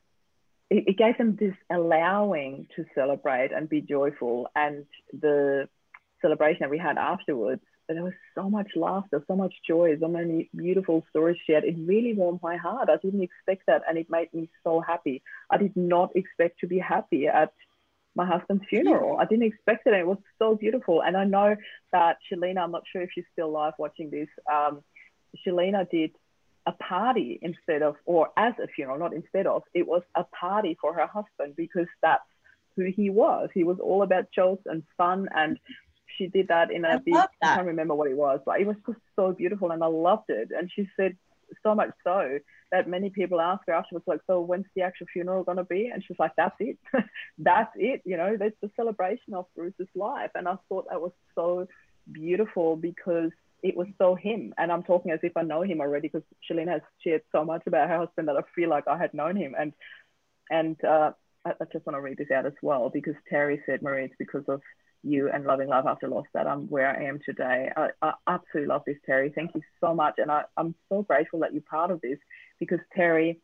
It, 0.70 0.84
it 0.88 0.96
gave 0.98 1.16
them 1.18 1.36
this 1.36 1.54
allowing 1.70 2.66
to 2.76 2.84
celebrate 2.94 3.52
and 3.52 3.68
be 3.68 3.80
joyful, 3.80 4.48
and 4.54 4.84
the 5.12 5.68
celebration 6.22 6.60
that 6.62 6.70
we 6.70 6.78
had 6.78 6.98
afterwards. 6.98 7.62
There 7.88 8.02
was 8.02 8.14
so 8.34 8.50
much 8.50 8.70
laughter, 8.74 9.22
so 9.28 9.36
much 9.36 9.54
joy, 9.64 9.96
so 10.00 10.08
many 10.08 10.50
beautiful 10.56 11.04
stories 11.10 11.36
shared. 11.46 11.62
It 11.62 11.76
really 11.78 12.14
warmed 12.14 12.40
my 12.42 12.56
heart. 12.56 12.88
I 12.90 12.96
didn't 12.96 13.22
expect 13.22 13.62
that, 13.68 13.82
and 13.88 13.96
it 13.96 14.10
made 14.10 14.34
me 14.34 14.48
so 14.64 14.80
happy. 14.80 15.22
I 15.50 15.56
did 15.56 15.76
not 15.76 16.10
expect 16.16 16.58
to 16.60 16.66
be 16.66 16.80
happy 16.80 17.28
at 17.28 17.52
my 18.16 18.26
husband's 18.26 18.64
funeral. 18.68 19.18
I 19.18 19.26
didn't 19.26 19.44
expect 19.44 19.86
it. 19.86 19.92
And 19.92 20.00
it 20.00 20.06
was 20.06 20.18
so 20.38 20.56
beautiful. 20.56 21.02
And 21.02 21.16
I 21.16 21.24
know 21.24 21.54
that 21.92 22.16
Shalina, 22.26 22.58
I'm 22.62 22.72
not 22.72 22.82
sure 22.90 23.02
if 23.02 23.10
she's 23.14 23.24
still 23.32 23.52
live 23.52 23.74
watching 23.78 24.10
this, 24.10 24.28
um, 24.52 24.82
Shalina 25.46 25.88
did 25.88 26.12
a 26.66 26.72
party 26.72 27.38
instead 27.42 27.82
of, 27.82 27.96
or 28.04 28.30
as 28.36 28.54
a 28.62 28.66
funeral, 28.66 28.98
not 28.98 29.14
instead 29.14 29.46
of, 29.46 29.62
it 29.72 29.86
was 29.86 30.02
a 30.14 30.24
party 30.24 30.76
for 30.80 30.92
her 30.94 31.06
husband 31.06 31.54
because 31.56 31.86
that's 32.02 32.24
who 32.74 32.84
he 32.84 33.08
was. 33.08 33.48
He 33.54 33.64
was 33.64 33.78
all 33.78 34.02
about 34.02 34.32
jokes 34.32 34.64
and 34.66 34.82
fun. 34.96 35.28
And 35.34 35.58
she 36.16 36.26
did 36.26 36.48
that 36.48 36.70
in 36.70 36.84
a 36.84 37.00
big, 37.04 37.14
I 37.14 37.26
can't 37.42 37.66
remember 37.66 37.94
what 37.94 38.10
it 38.10 38.16
was, 38.16 38.40
but 38.44 38.60
it 38.60 38.66
was 38.66 38.76
just 38.86 38.98
so 39.14 39.32
beautiful 39.32 39.70
and 39.70 39.82
I 39.82 39.86
loved 39.86 40.28
it. 40.28 40.50
And 40.56 40.70
she 40.74 40.88
said, 40.96 41.16
so 41.62 41.74
much 41.74 41.90
so 42.02 42.38
that 42.72 42.88
many 42.88 43.10
people 43.10 43.40
ask 43.40 43.62
her 43.66 43.72
afterwards, 43.72 44.06
like, 44.08 44.20
so 44.26 44.40
when's 44.40 44.66
the 44.74 44.82
actual 44.82 45.06
funeral 45.12 45.44
going 45.44 45.58
to 45.58 45.64
be? 45.64 45.90
And 45.92 46.02
she's 46.04 46.18
like, 46.18 46.32
that's 46.36 46.56
it. 46.58 46.78
that's 47.38 47.72
it. 47.76 48.02
You 48.04 48.16
know, 48.16 48.36
that's 48.36 48.56
the 48.60 48.70
celebration 48.76 49.34
of 49.34 49.46
Bruce's 49.54 49.88
life. 49.94 50.30
And 50.34 50.48
I 50.48 50.56
thought 50.68 50.86
that 50.90 51.00
was 51.00 51.12
so 51.34 51.68
beautiful 52.10 52.76
because 52.76 53.30
it 53.66 53.76
was 53.76 53.88
so 53.98 54.14
him. 54.14 54.54
And 54.58 54.70
I'm 54.70 54.82
talking 54.82 55.10
as 55.10 55.20
if 55.22 55.36
I 55.36 55.42
know 55.42 55.62
him 55.62 55.80
already 55.80 56.08
because 56.08 56.22
Shalene 56.48 56.68
has 56.68 56.82
shared 57.02 57.22
so 57.32 57.44
much 57.44 57.62
about 57.66 57.88
her 57.88 57.98
husband 57.98 58.28
that 58.28 58.36
I 58.36 58.42
feel 58.54 58.68
like 58.68 58.86
I 58.86 58.96
had 58.96 59.12
known 59.12 59.36
him. 59.36 59.54
And, 59.58 59.72
and, 60.50 60.82
uh, 60.84 61.12
I, 61.44 61.50
I 61.50 61.64
just 61.72 61.86
want 61.86 61.96
to 61.96 62.00
read 62.00 62.18
this 62.18 62.30
out 62.30 62.46
as 62.46 62.52
well 62.62 62.90
because 62.92 63.14
Terry 63.28 63.60
said, 63.66 63.82
Marie, 63.82 64.04
it's 64.04 64.14
because 64.18 64.44
of 64.48 64.60
you 65.02 65.30
and 65.30 65.44
loving 65.44 65.68
life 65.68 65.84
after 65.86 66.08
loss 66.08 66.26
that 66.34 66.46
I'm 66.46 66.68
where 66.68 66.88
I 66.88 67.04
am 67.04 67.20
today. 67.24 67.70
I, 67.76 67.88
I 68.02 68.12
absolutely 68.26 68.68
love 68.68 68.82
this, 68.86 68.96
Terry. 69.04 69.32
Thank 69.34 69.54
you 69.54 69.62
so 69.80 69.94
much. 69.94 70.14
And 70.18 70.30
I, 70.30 70.42
I'm 70.56 70.74
so 70.88 71.02
grateful 71.02 71.40
that 71.40 71.52
you're 71.52 71.62
part 71.62 71.90
of 71.90 72.00
this 72.00 72.18
because 72.58 72.80
Terry 72.94 73.40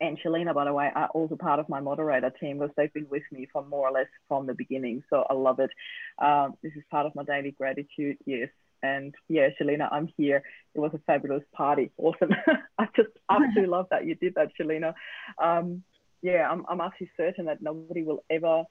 and 0.00 0.18
Shalina, 0.20 0.54
by 0.54 0.64
the 0.64 0.72
way, 0.72 0.90
are 0.94 1.08
also 1.08 1.36
part 1.36 1.58
of 1.58 1.68
my 1.68 1.80
moderator 1.80 2.30
team 2.30 2.58
because 2.58 2.74
they've 2.76 2.92
been 2.92 3.08
with 3.10 3.24
me 3.32 3.48
from 3.52 3.68
more 3.68 3.88
or 3.88 3.92
less 3.92 4.06
from 4.28 4.46
the 4.46 4.54
beginning. 4.54 5.02
So 5.10 5.24
I 5.28 5.34
love 5.34 5.58
it. 5.58 5.70
Um, 6.18 6.54
this 6.62 6.72
is 6.76 6.84
part 6.90 7.06
of 7.06 7.14
my 7.14 7.24
daily 7.24 7.50
gratitude. 7.50 8.16
Yes. 8.24 8.48
And 8.82 9.14
yeah, 9.28 9.48
Shalina, 9.60 9.88
I'm 9.90 10.08
here. 10.16 10.42
It 10.74 10.80
was 10.80 10.92
a 10.94 11.00
fabulous 11.06 11.44
party. 11.52 11.90
Awesome. 11.98 12.30
I 12.78 12.86
just 12.96 13.10
absolutely 13.30 13.66
love 13.76 13.86
that 13.90 14.06
you 14.06 14.14
did 14.14 14.34
that, 14.36 14.50
Shalina. 14.58 14.94
Um, 15.42 15.82
yeah, 16.22 16.48
I'm, 16.50 16.64
I'm 16.68 16.80
actually 16.80 17.10
certain 17.16 17.46
that 17.46 17.62
nobody 17.62 18.02
will 18.02 18.24
ever 18.30 18.64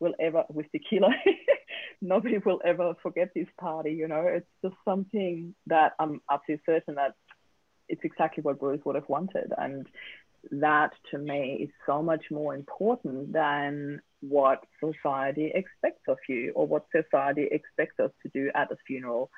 will 0.00 0.14
ever 0.18 0.44
with 0.48 0.66
tequila 0.72 1.10
nobody 2.00 2.38
will 2.38 2.60
ever 2.64 2.94
forget 3.02 3.28
this 3.34 3.46
party 3.60 3.92
you 3.92 4.08
know 4.08 4.24
it's 4.26 4.46
just 4.62 4.74
something 4.84 5.54
that 5.66 5.92
i'm 6.00 6.20
absolutely 6.30 6.62
certain 6.64 6.94
that 6.94 7.14
it's 7.88 8.00
exactly 8.02 8.42
what 8.42 8.58
bruce 8.58 8.80
would 8.84 8.94
have 8.94 9.08
wanted 9.08 9.52
and 9.58 9.86
that 10.50 10.92
to 11.10 11.18
me 11.18 11.58
is 11.62 11.70
so 11.86 12.02
much 12.02 12.24
more 12.30 12.54
important 12.54 13.32
than 13.32 14.00
what 14.20 14.64
society 14.82 15.52
expects 15.54 16.02
of 16.08 16.16
you 16.28 16.52
or 16.54 16.66
what 16.66 16.86
society 16.94 17.46
expects 17.50 18.00
us 18.00 18.10
to 18.22 18.30
do 18.30 18.50
at 18.54 18.72
a 18.72 18.76
funeral 18.86 19.30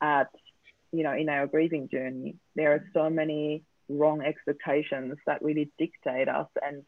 at 0.00 0.28
you 0.92 1.02
know 1.02 1.12
in 1.12 1.28
our 1.28 1.46
grieving 1.46 1.88
journey 1.88 2.36
there 2.56 2.72
are 2.72 2.84
so 2.92 3.10
many 3.10 3.62
wrong 3.88 4.22
expectations 4.22 5.16
that 5.26 5.42
really 5.42 5.70
dictate 5.78 6.28
us 6.28 6.48
and 6.62 6.84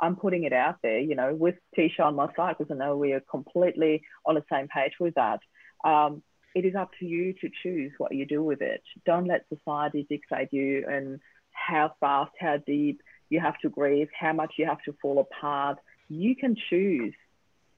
I'm 0.00 0.16
putting 0.16 0.44
it 0.44 0.52
out 0.52 0.76
there, 0.82 0.98
you 0.98 1.14
know, 1.14 1.34
with 1.34 1.54
Tisha 1.76 2.00
on 2.00 2.16
my 2.16 2.26
side, 2.34 2.56
because 2.58 2.70
I 2.70 2.76
know 2.76 2.96
we 2.96 3.12
are 3.12 3.22
completely 3.30 4.02
on 4.26 4.34
the 4.34 4.44
same 4.52 4.68
page 4.68 4.92
with 5.00 5.14
that. 5.14 5.40
Um, 5.84 6.22
it 6.54 6.64
is 6.64 6.74
up 6.74 6.90
to 7.00 7.06
you 7.06 7.34
to 7.40 7.50
choose 7.62 7.92
what 7.98 8.14
you 8.14 8.26
do 8.26 8.42
with 8.42 8.62
it. 8.62 8.82
Don't 9.04 9.26
let 9.26 9.46
society 9.48 10.06
dictate 10.08 10.52
you 10.52 10.86
and 10.88 11.20
how 11.50 11.92
fast, 12.00 12.32
how 12.40 12.58
deep 12.66 13.00
you 13.28 13.40
have 13.40 13.58
to 13.60 13.68
grieve, 13.68 14.08
how 14.18 14.32
much 14.32 14.54
you 14.58 14.66
have 14.66 14.82
to 14.84 14.94
fall 15.02 15.18
apart. 15.18 15.78
You 16.08 16.36
can 16.36 16.56
choose 16.70 17.14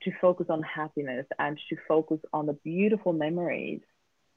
to 0.03 0.12
focus 0.20 0.47
on 0.49 0.62
happiness 0.62 1.26
and 1.39 1.59
to 1.70 1.76
focus 1.89 2.20
on 2.32 2.47
the 2.47 2.53
beautiful 2.53 3.12
memories 3.12 3.80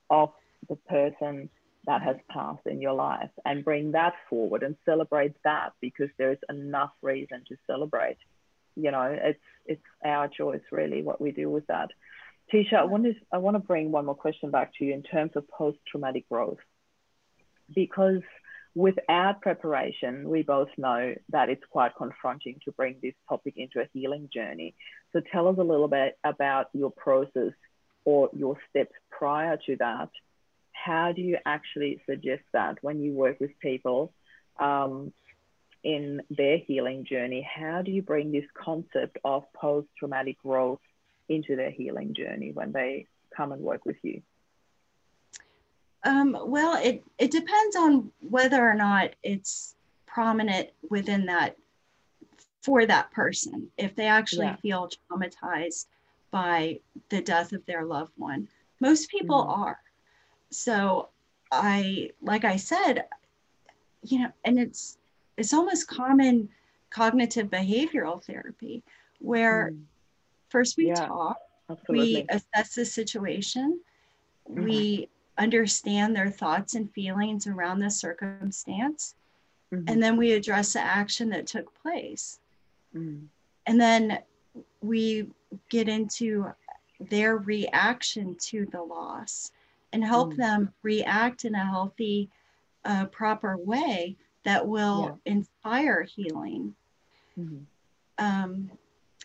of 0.10 0.30
the 0.70 0.76
person 0.76 1.50
that 1.86 2.02
has 2.02 2.16
passed 2.30 2.66
in 2.66 2.82
your 2.82 2.94
life 2.94 3.30
and 3.46 3.66
bring 3.66 3.92
that 3.94 4.14
forward 4.30 4.64
and 4.64 4.76
celebrate 4.86 5.34
that 5.44 5.72
because 5.82 6.10
there's 6.18 6.38
enough 6.50 6.92
reason 7.02 7.44
to 7.48 7.56
celebrate. 7.66 8.18
You 8.76 8.92
know, 8.92 9.18
it's 9.20 9.40
it's 9.66 9.82
our 10.06 10.28
choice 10.28 10.62
really 10.72 11.02
what 11.02 11.20
we 11.20 11.32
do 11.32 11.50
with 11.50 11.68
that. 11.68 11.90
Tisha, 12.54 12.74
I 12.74 12.84
want 12.84 13.06
to 13.06 13.14
I 13.32 13.38
want 13.40 13.56
to 13.56 13.60
bring 13.60 13.92
one 13.92 14.06
more 14.06 14.16
question 14.16 14.52
back 14.52 14.72
to 14.78 14.86
you 14.86 14.94
in 14.94 15.04
terms 15.04 15.32
of 15.36 15.48
post 15.50 15.80
traumatic 15.90 16.28
growth 16.30 16.60
because 17.74 18.22
without 18.76 19.42
preparation, 19.42 20.30
we 20.30 20.44
both 20.44 20.70
know 20.78 21.14
that 21.30 21.50
it's 21.50 21.64
quite 21.70 21.96
confronting 21.96 22.60
to 22.66 22.72
bring 22.72 22.96
this 23.02 23.14
topic 23.28 23.56
into 23.58 23.80
a 23.80 23.90
healing 23.94 24.30
journey. 24.34 24.76
So 25.14 25.22
tell 25.32 25.48
us 25.48 25.58
a 25.58 25.64
little 25.64 25.88
bit 25.88 26.18
about 26.24 26.68
your 26.74 26.92
process 26.92 27.54
or 28.06 28.30
your 28.34 28.58
steps 28.70 28.94
prior 29.10 29.58
to 29.66 29.76
that. 29.78 30.10
How 30.84 31.12
do 31.12 31.22
you 31.22 31.38
actually 31.46 32.02
suggest 32.10 32.44
that 32.54 32.78
when 32.82 33.02
you 33.02 33.14
work 33.14 33.40
with 33.40 33.52
people 33.60 34.14
um, 34.60 35.14
in 35.84 36.22
their 36.30 36.58
healing 36.58 37.06
journey? 37.06 37.42
How 37.42 37.82
do 37.82 37.92
you 37.92 38.02
bring 38.02 38.32
this 38.32 38.46
concept 38.54 39.18
of 39.24 39.52
post 39.54 39.88
traumatic 39.98 40.42
growth 40.42 40.80
into 41.30 41.56
their 41.56 41.70
healing 41.70 42.14
journey 42.14 42.52
when 42.52 42.72
they 42.72 43.06
come 43.36 43.52
and 43.52 43.62
work 43.62 43.86
with 43.86 43.98
you? 44.02 44.22
Um, 46.04 46.36
well, 46.46 46.82
it, 46.84 47.04
it 47.20 47.30
depends 47.30 47.76
on 47.76 48.12
whether 48.22 48.62
or 48.68 48.74
not 48.74 49.12
it's 49.22 49.76
prominent 50.08 50.70
within 50.90 51.28
that 51.28 51.58
for 52.64 52.86
that 52.86 53.12
person. 53.12 53.70
If 53.78 53.96
they 53.96 54.08
actually 54.08 54.48
yeah. 54.48 54.56
feel 54.58 54.90
traumatized 54.90 55.86
by 56.32 56.80
the 57.10 57.22
death 57.22 57.54
of 57.54 57.66
their 57.66 57.86
loved 57.86 58.14
one, 58.18 58.48
most 58.80 59.12
people 59.12 59.44
mm. 59.44 59.58
are. 59.58 59.80
So 60.52 61.10
I, 61.52 62.12
like 62.22 62.46
I 62.46 62.58
said, 62.58 63.06
you 64.04 64.20
know, 64.20 64.32
and 64.46 64.60
it's 64.60 64.98
it's 65.38 65.54
almost 65.54 65.88
common 65.88 66.50
cognitive 66.90 67.48
behavioral 67.48 68.24
therapy 68.24 68.84
where 69.20 69.72
mm. 69.74 69.82
first 70.50 70.78
we 70.78 70.88
yeah, 70.88 71.06
talk, 71.06 71.38
absolutely. 71.70 72.16
we 72.16 72.26
assess 72.30 72.76
the 72.76 72.86
situation, 72.86 73.80
mm-hmm. 74.50 74.64
we 74.64 75.10
understand 75.38 76.16
their 76.16 76.30
thoughts 76.30 76.76
and 76.76 76.92
feelings 76.94 77.48
around 77.48 77.80
the 77.80 77.90
circumstance. 77.90 79.16
Mm-hmm. 79.74 79.86
And 79.88 80.04
then 80.04 80.18
we 80.18 80.34
address 80.34 80.74
the 80.74 80.82
action 80.82 81.30
that 81.30 81.48
took 81.48 81.74
place. 81.82 82.40
Mm-hmm. 82.96 83.26
And 83.68 83.82
then 83.82 84.20
we 84.82 85.28
get 85.70 85.88
into 85.88 86.52
their 87.00 87.38
reaction 87.38 88.36
to 88.50 88.66
the 88.66 88.82
loss 88.82 89.52
and 89.94 90.04
help 90.04 90.30
mm-hmm. 90.30 90.42
them 90.42 90.74
react 90.84 91.46
in 91.46 91.56
a 91.56 91.66
healthy, 91.66 92.30
uh, 92.86 93.06
proper 93.06 93.58
way 93.58 94.16
that 94.44 94.68
will 94.68 95.20
yeah. 95.26 95.34
inspire 95.34 96.04
healing. 96.04 96.74
Mm-hmm. 97.38 97.64
Um, 98.18 98.72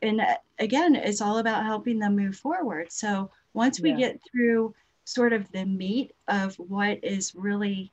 and 0.02 0.20
uh, 0.20 0.36
again, 0.58 0.94
it's 0.94 1.20
all 1.20 1.38
about 1.38 1.64
helping 1.64 1.98
them 1.98 2.16
move 2.16 2.36
forward. 2.36 2.92
So 2.92 3.30
once 3.54 3.80
we 3.80 3.90
yeah. 3.90 3.96
get 3.96 4.20
through 4.30 4.74
sort 5.04 5.32
of 5.32 5.50
the 5.52 5.64
meat 5.64 6.12
of 6.28 6.56
what 6.56 7.02
is 7.02 7.34
really 7.34 7.90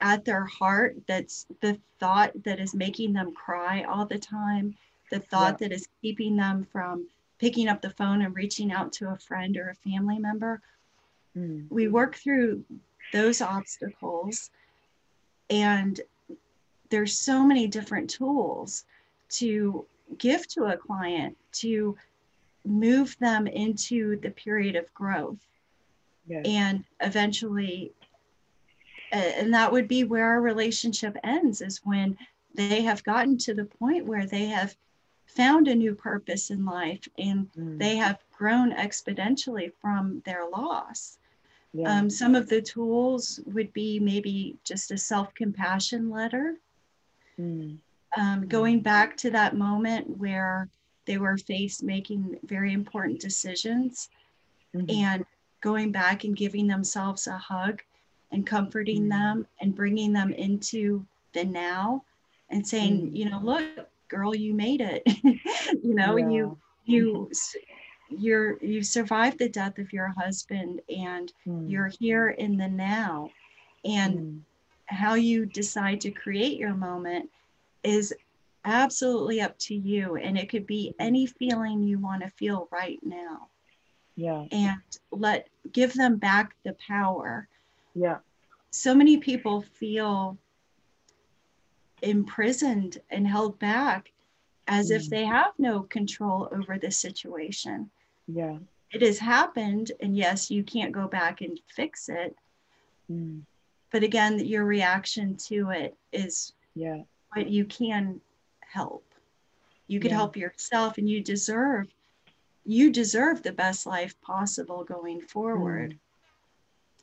at 0.00 0.24
their 0.24 0.44
heart 0.44 0.96
that's 1.06 1.46
the 1.60 1.78
thought 1.98 2.32
that 2.44 2.58
is 2.58 2.74
making 2.74 3.12
them 3.12 3.32
cry 3.34 3.82
all 3.82 4.06
the 4.06 4.18
time 4.18 4.74
the 5.10 5.18
thought 5.18 5.58
yeah. 5.60 5.68
that 5.68 5.74
is 5.74 5.88
keeping 6.00 6.36
them 6.36 6.66
from 6.72 7.06
picking 7.38 7.68
up 7.68 7.82
the 7.82 7.90
phone 7.90 8.22
and 8.22 8.34
reaching 8.34 8.72
out 8.72 8.90
to 8.90 9.10
a 9.10 9.16
friend 9.16 9.58
or 9.58 9.68
a 9.68 9.90
family 9.90 10.18
member 10.18 10.62
mm. 11.36 11.66
we 11.70 11.88
work 11.88 12.16
through 12.16 12.64
those 13.12 13.40
obstacles 13.40 14.50
and 15.48 16.00
there's 16.90 17.18
so 17.18 17.44
many 17.44 17.66
different 17.66 18.10
tools 18.10 18.84
to 19.28 19.84
give 20.18 20.46
to 20.48 20.64
a 20.64 20.76
client 20.76 21.36
to 21.52 21.96
move 22.64 23.16
them 23.20 23.46
into 23.46 24.16
the 24.20 24.30
period 24.30 24.76
of 24.76 24.92
growth 24.92 25.38
yes. 26.26 26.44
and 26.44 26.84
eventually 27.00 27.92
and 29.12 29.52
that 29.52 29.72
would 29.72 29.88
be 29.88 30.04
where 30.04 30.26
our 30.26 30.40
relationship 30.40 31.16
ends 31.24 31.60
is 31.60 31.80
when 31.84 32.16
they 32.54 32.82
have 32.82 33.02
gotten 33.02 33.36
to 33.36 33.54
the 33.54 33.64
point 33.64 34.06
where 34.06 34.26
they 34.26 34.46
have 34.46 34.76
found 35.26 35.68
a 35.68 35.74
new 35.74 35.94
purpose 35.94 36.50
in 36.50 36.64
life 36.64 37.08
and 37.18 37.50
mm. 37.56 37.78
they 37.78 37.96
have 37.96 38.18
grown 38.32 38.72
exponentially 38.72 39.72
from 39.80 40.22
their 40.24 40.48
loss 40.48 41.18
yeah. 41.72 41.98
um, 41.98 42.10
some 42.10 42.34
of 42.34 42.48
the 42.48 42.60
tools 42.60 43.40
would 43.46 43.72
be 43.72 43.98
maybe 43.98 44.56
just 44.64 44.90
a 44.90 44.98
self-compassion 44.98 46.10
letter 46.10 46.54
mm. 47.38 47.76
um, 48.16 48.46
going 48.48 48.80
back 48.80 49.16
to 49.16 49.30
that 49.30 49.56
moment 49.56 50.18
where 50.18 50.68
they 51.06 51.18
were 51.18 51.36
faced 51.36 51.82
making 51.82 52.38
very 52.44 52.72
important 52.72 53.20
decisions 53.20 54.08
mm-hmm. 54.74 54.90
and 54.90 55.24
going 55.60 55.92
back 55.92 56.24
and 56.24 56.36
giving 56.36 56.66
themselves 56.66 57.26
a 57.26 57.36
hug 57.36 57.80
and 58.32 58.46
comforting 58.46 59.04
mm. 59.04 59.10
them 59.10 59.46
and 59.60 59.74
bringing 59.74 60.12
them 60.12 60.32
into 60.32 61.04
the 61.32 61.44
now 61.44 62.02
and 62.50 62.66
saying, 62.66 63.10
mm. 63.10 63.16
you 63.16 63.28
know, 63.28 63.40
look, 63.42 63.64
girl, 64.08 64.34
you 64.34 64.54
made 64.54 64.80
it. 64.80 65.02
you 65.24 65.94
know, 65.94 66.16
yeah. 66.16 66.28
you 66.28 66.58
you 66.84 67.30
you're 68.10 68.58
you 68.62 68.82
survived 68.82 69.38
the 69.38 69.48
death 69.48 69.78
of 69.78 69.92
your 69.92 70.14
husband 70.18 70.80
and 70.88 71.32
mm. 71.46 71.70
you're 71.70 71.90
here 72.00 72.30
in 72.30 72.56
the 72.56 72.68
now. 72.68 73.30
And 73.84 74.18
mm. 74.18 74.40
how 74.86 75.14
you 75.14 75.46
decide 75.46 76.00
to 76.02 76.10
create 76.10 76.58
your 76.58 76.74
moment 76.74 77.30
is 77.82 78.12
absolutely 78.64 79.40
up 79.40 79.58
to 79.58 79.74
you. 79.74 80.16
And 80.16 80.36
it 80.36 80.48
could 80.50 80.66
be 80.66 80.94
any 80.98 81.26
feeling 81.26 81.82
you 81.82 81.98
want 81.98 82.22
to 82.22 82.30
feel 82.30 82.68
right 82.70 82.98
now 83.02 83.48
yeah 84.20 84.44
and 84.52 84.80
let 85.10 85.48
give 85.72 85.94
them 85.94 86.16
back 86.16 86.54
the 86.64 86.74
power 86.86 87.48
yeah 87.94 88.18
so 88.70 88.94
many 88.94 89.16
people 89.16 89.62
feel 89.74 90.36
imprisoned 92.02 92.98
and 93.10 93.26
held 93.26 93.58
back 93.58 94.12
as 94.68 94.90
mm. 94.90 94.96
if 94.96 95.08
they 95.08 95.24
have 95.24 95.52
no 95.58 95.80
control 95.80 96.48
over 96.52 96.78
the 96.78 96.90
situation 96.90 97.90
yeah 98.32 98.56
it 98.92 99.02
has 99.02 99.18
happened 99.18 99.92
and 100.00 100.16
yes 100.16 100.50
you 100.50 100.62
can't 100.62 100.92
go 100.92 101.06
back 101.06 101.40
and 101.40 101.60
fix 101.68 102.08
it 102.08 102.36
mm. 103.10 103.40
but 103.90 104.02
again 104.02 104.38
your 104.38 104.64
reaction 104.64 105.36
to 105.36 105.70
it 105.70 105.96
is 106.12 106.52
yeah 106.74 107.00
what 107.34 107.48
you 107.48 107.64
can 107.64 108.20
help 108.60 109.04
you 109.86 110.00
can 110.00 110.10
yeah. 110.10 110.16
help 110.16 110.36
yourself 110.36 110.98
and 110.98 111.08
you 111.08 111.22
deserve 111.22 111.86
you 112.64 112.90
deserve 112.90 113.42
the 113.42 113.52
best 113.52 113.86
life 113.86 114.20
possible 114.20 114.84
going 114.84 115.20
forward. 115.20 115.92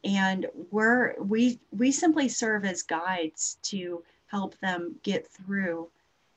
Mm. 0.06 0.16
And 0.16 0.46
we're 0.72 1.16
we 1.22 1.60
we 1.72 1.92
simply 1.92 2.30
serve 2.30 2.64
as 2.64 2.84
guides 2.84 3.58
to 3.64 4.04
help 4.28 4.58
them 4.60 4.96
get 5.04 5.28
through 5.28 5.90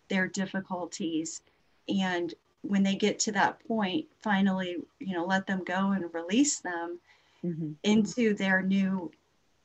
their 0.09 0.27
difficulties 0.27 1.43
and 1.89 2.35
when 2.63 2.83
they 2.83 2.95
get 2.95 3.19
to 3.19 3.33
that 3.33 3.59
point 3.67 4.07
finally 4.21 4.77
you 4.99 5.15
know 5.15 5.25
let 5.25 5.47
them 5.47 5.63
go 5.65 5.93
and 5.93 6.13
release 6.13 6.61
them 6.61 6.99
mm-hmm. 7.45 7.73
into 7.85 8.35
their 8.35 8.63
new 8.63 9.11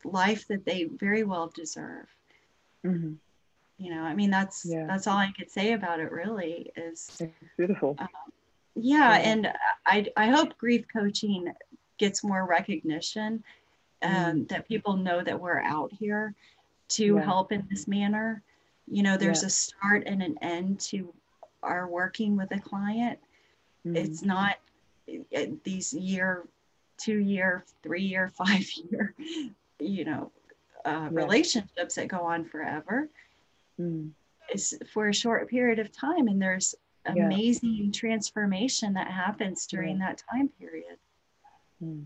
life 0.04 0.48
that 0.48 0.66
they 0.66 0.86
very 0.86 1.24
well 1.24 1.52
deserve 1.54 2.08
mm-hmm. 2.86 3.14
you 3.78 3.93
know 3.93 4.02
i 4.02 4.14
mean 4.14 4.30
that's 4.30 4.66
yeah. 4.66 4.86
that's 4.88 5.08
all 5.08 5.18
i 5.18 5.32
could 5.38 5.50
say 5.52 5.74
about 5.74 6.00
it 6.00 6.12
really 6.12 6.72
is 6.76 7.10
it's 7.20 7.34
beautiful 7.58 7.96
um, 8.00 8.08
yeah, 8.76 9.14
and 9.20 9.54
I, 9.86 10.06
I 10.18 10.28
hope 10.28 10.58
grief 10.58 10.86
coaching 10.91 11.54
gets 11.98 12.24
more 12.24 12.46
recognition 12.46 13.43
um, 14.02 14.12
mm. 14.12 14.48
that 14.50 14.68
people 14.68 14.98
know 14.98 15.24
that 15.24 15.39
we're 15.39 15.62
out 15.62 15.93
here 15.93 16.34
to 16.89 17.16
yeah. 17.16 17.24
help 17.24 17.54
in 17.54 17.66
this 17.70 17.88
manner 17.88 18.43
you 18.88 19.02
know 19.02 19.18
there's 19.18 19.43
a 19.43 19.50
start 19.50 20.04
and 20.06 20.22
an 20.22 20.38
end 20.41 20.80
to 20.80 21.12
our 21.66 21.88
working 21.88 22.38
with 22.38 22.51
a 22.51 22.59
client 22.59 23.20
mm. 23.86 23.95
it's 23.95 24.22
not 24.24 24.57
uh, 25.36 25.45
these 25.63 25.93
year 25.93 26.45
two 26.97 27.18
year 27.18 27.66
three 27.84 28.03
year 28.03 28.30
five 28.38 28.66
year 28.89 29.13
you 29.80 30.05
know 30.05 30.32
uh, 30.86 30.89
yeah. 30.89 31.09
relationships 31.11 31.95
that 31.95 32.07
go 32.07 32.20
on 32.20 32.45
forever 32.45 33.09
mm. 33.80 34.09
it's 34.49 34.74
for 34.93 35.09
a 35.09 35.13
short 35.13 35.49
period 35.49 35.80
of 35.80 35.91
time 35.91 36.28
and 36.28 36.41
there's 36.41 36.76
amazing 37.05 37.86
yeah. 37.86 37.91
transformation 37.91 38.93
that 38.93 39.07
happens 39.07 39.66
during 39.66 39.99
yeah. 39.99 40.07
that 40.07 40.24
time 40.32 40.49
period. 40.59 40.97
Hmm. 41.80 42.01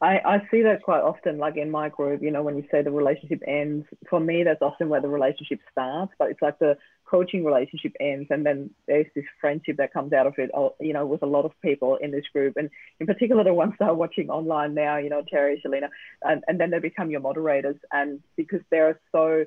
I, 0.00 0.20
I 0.24 0.48
see 0.50 0.62
that 0.62 0.82
quite 0.82 1.02
often, 1.02 1.38
like 1.38 1.56
in 1.56 1.70
my 1.70 1.88
group, 1.88 2.22
you 2.22 2.30
know, 2.30 2.42
when 2.42 2.56
you 2.56 2.64
say 2.70 2.82
the 2.82 2.90
relationship 2.90 3.42
ends, 3.46 3.86
for 4.08 4.20
me, 4.20 4.42
that's 4.42 4.60
often 4.60 4.88
where 4.88 5.00
the 5.00 5.08
relationship 5.08 5.60
starts, 5.70 6.12
but 6.18 6.30
it's 6.30 6.42
like 6.42 6.58
the 6.58 6.76
coaching 7.14 7.44
relationship 7.44 7.92
ends 8.00 8.26
and 8.30 8.44
then 8.44 8.70
there's 8.88 9.06
this 9.14 9.24
friendship 9.40 9.76
that 9.76 9.92
comes 9.92 10.12
out 10.12 10.26
of 10.26 10.34
it, 10.36 10.50
uh, 10.52 10.70
you 10.80 10.92
know, 10.92 11.06
with 11.06 11.22
a 11.22 11.26
lot 11.26 11.44
of 11.44 11.52
people 11.62 11.96
in 11.96 12.10
this 12.10 12.24
group. 12.32 12.54
And 12.56 12.68
in 12.98 13.06
particular, 13.06 13.44
the 13.44 13.54
ones 13.54 13.74
that 13.78 13.88
are 13.88 13.94
watching 13.94 14.30
online 14.30 14.74
now, 14.74 14.96
you 14.96 15.10
know, 15.10 15.22
Terry, 15.30 15.62
Shalina, 15.64 15.90
and, 16.22 16.42
and 16.48 16.58
then 16.58 16.70
they 16.70 16.80
become 16.80 17.10
your 17.12 17.20
moderators. 17.20 17.76
And 17.92 18.20
because 18.36 18.62
they're 18.68 18.98
so, 19.12 19.44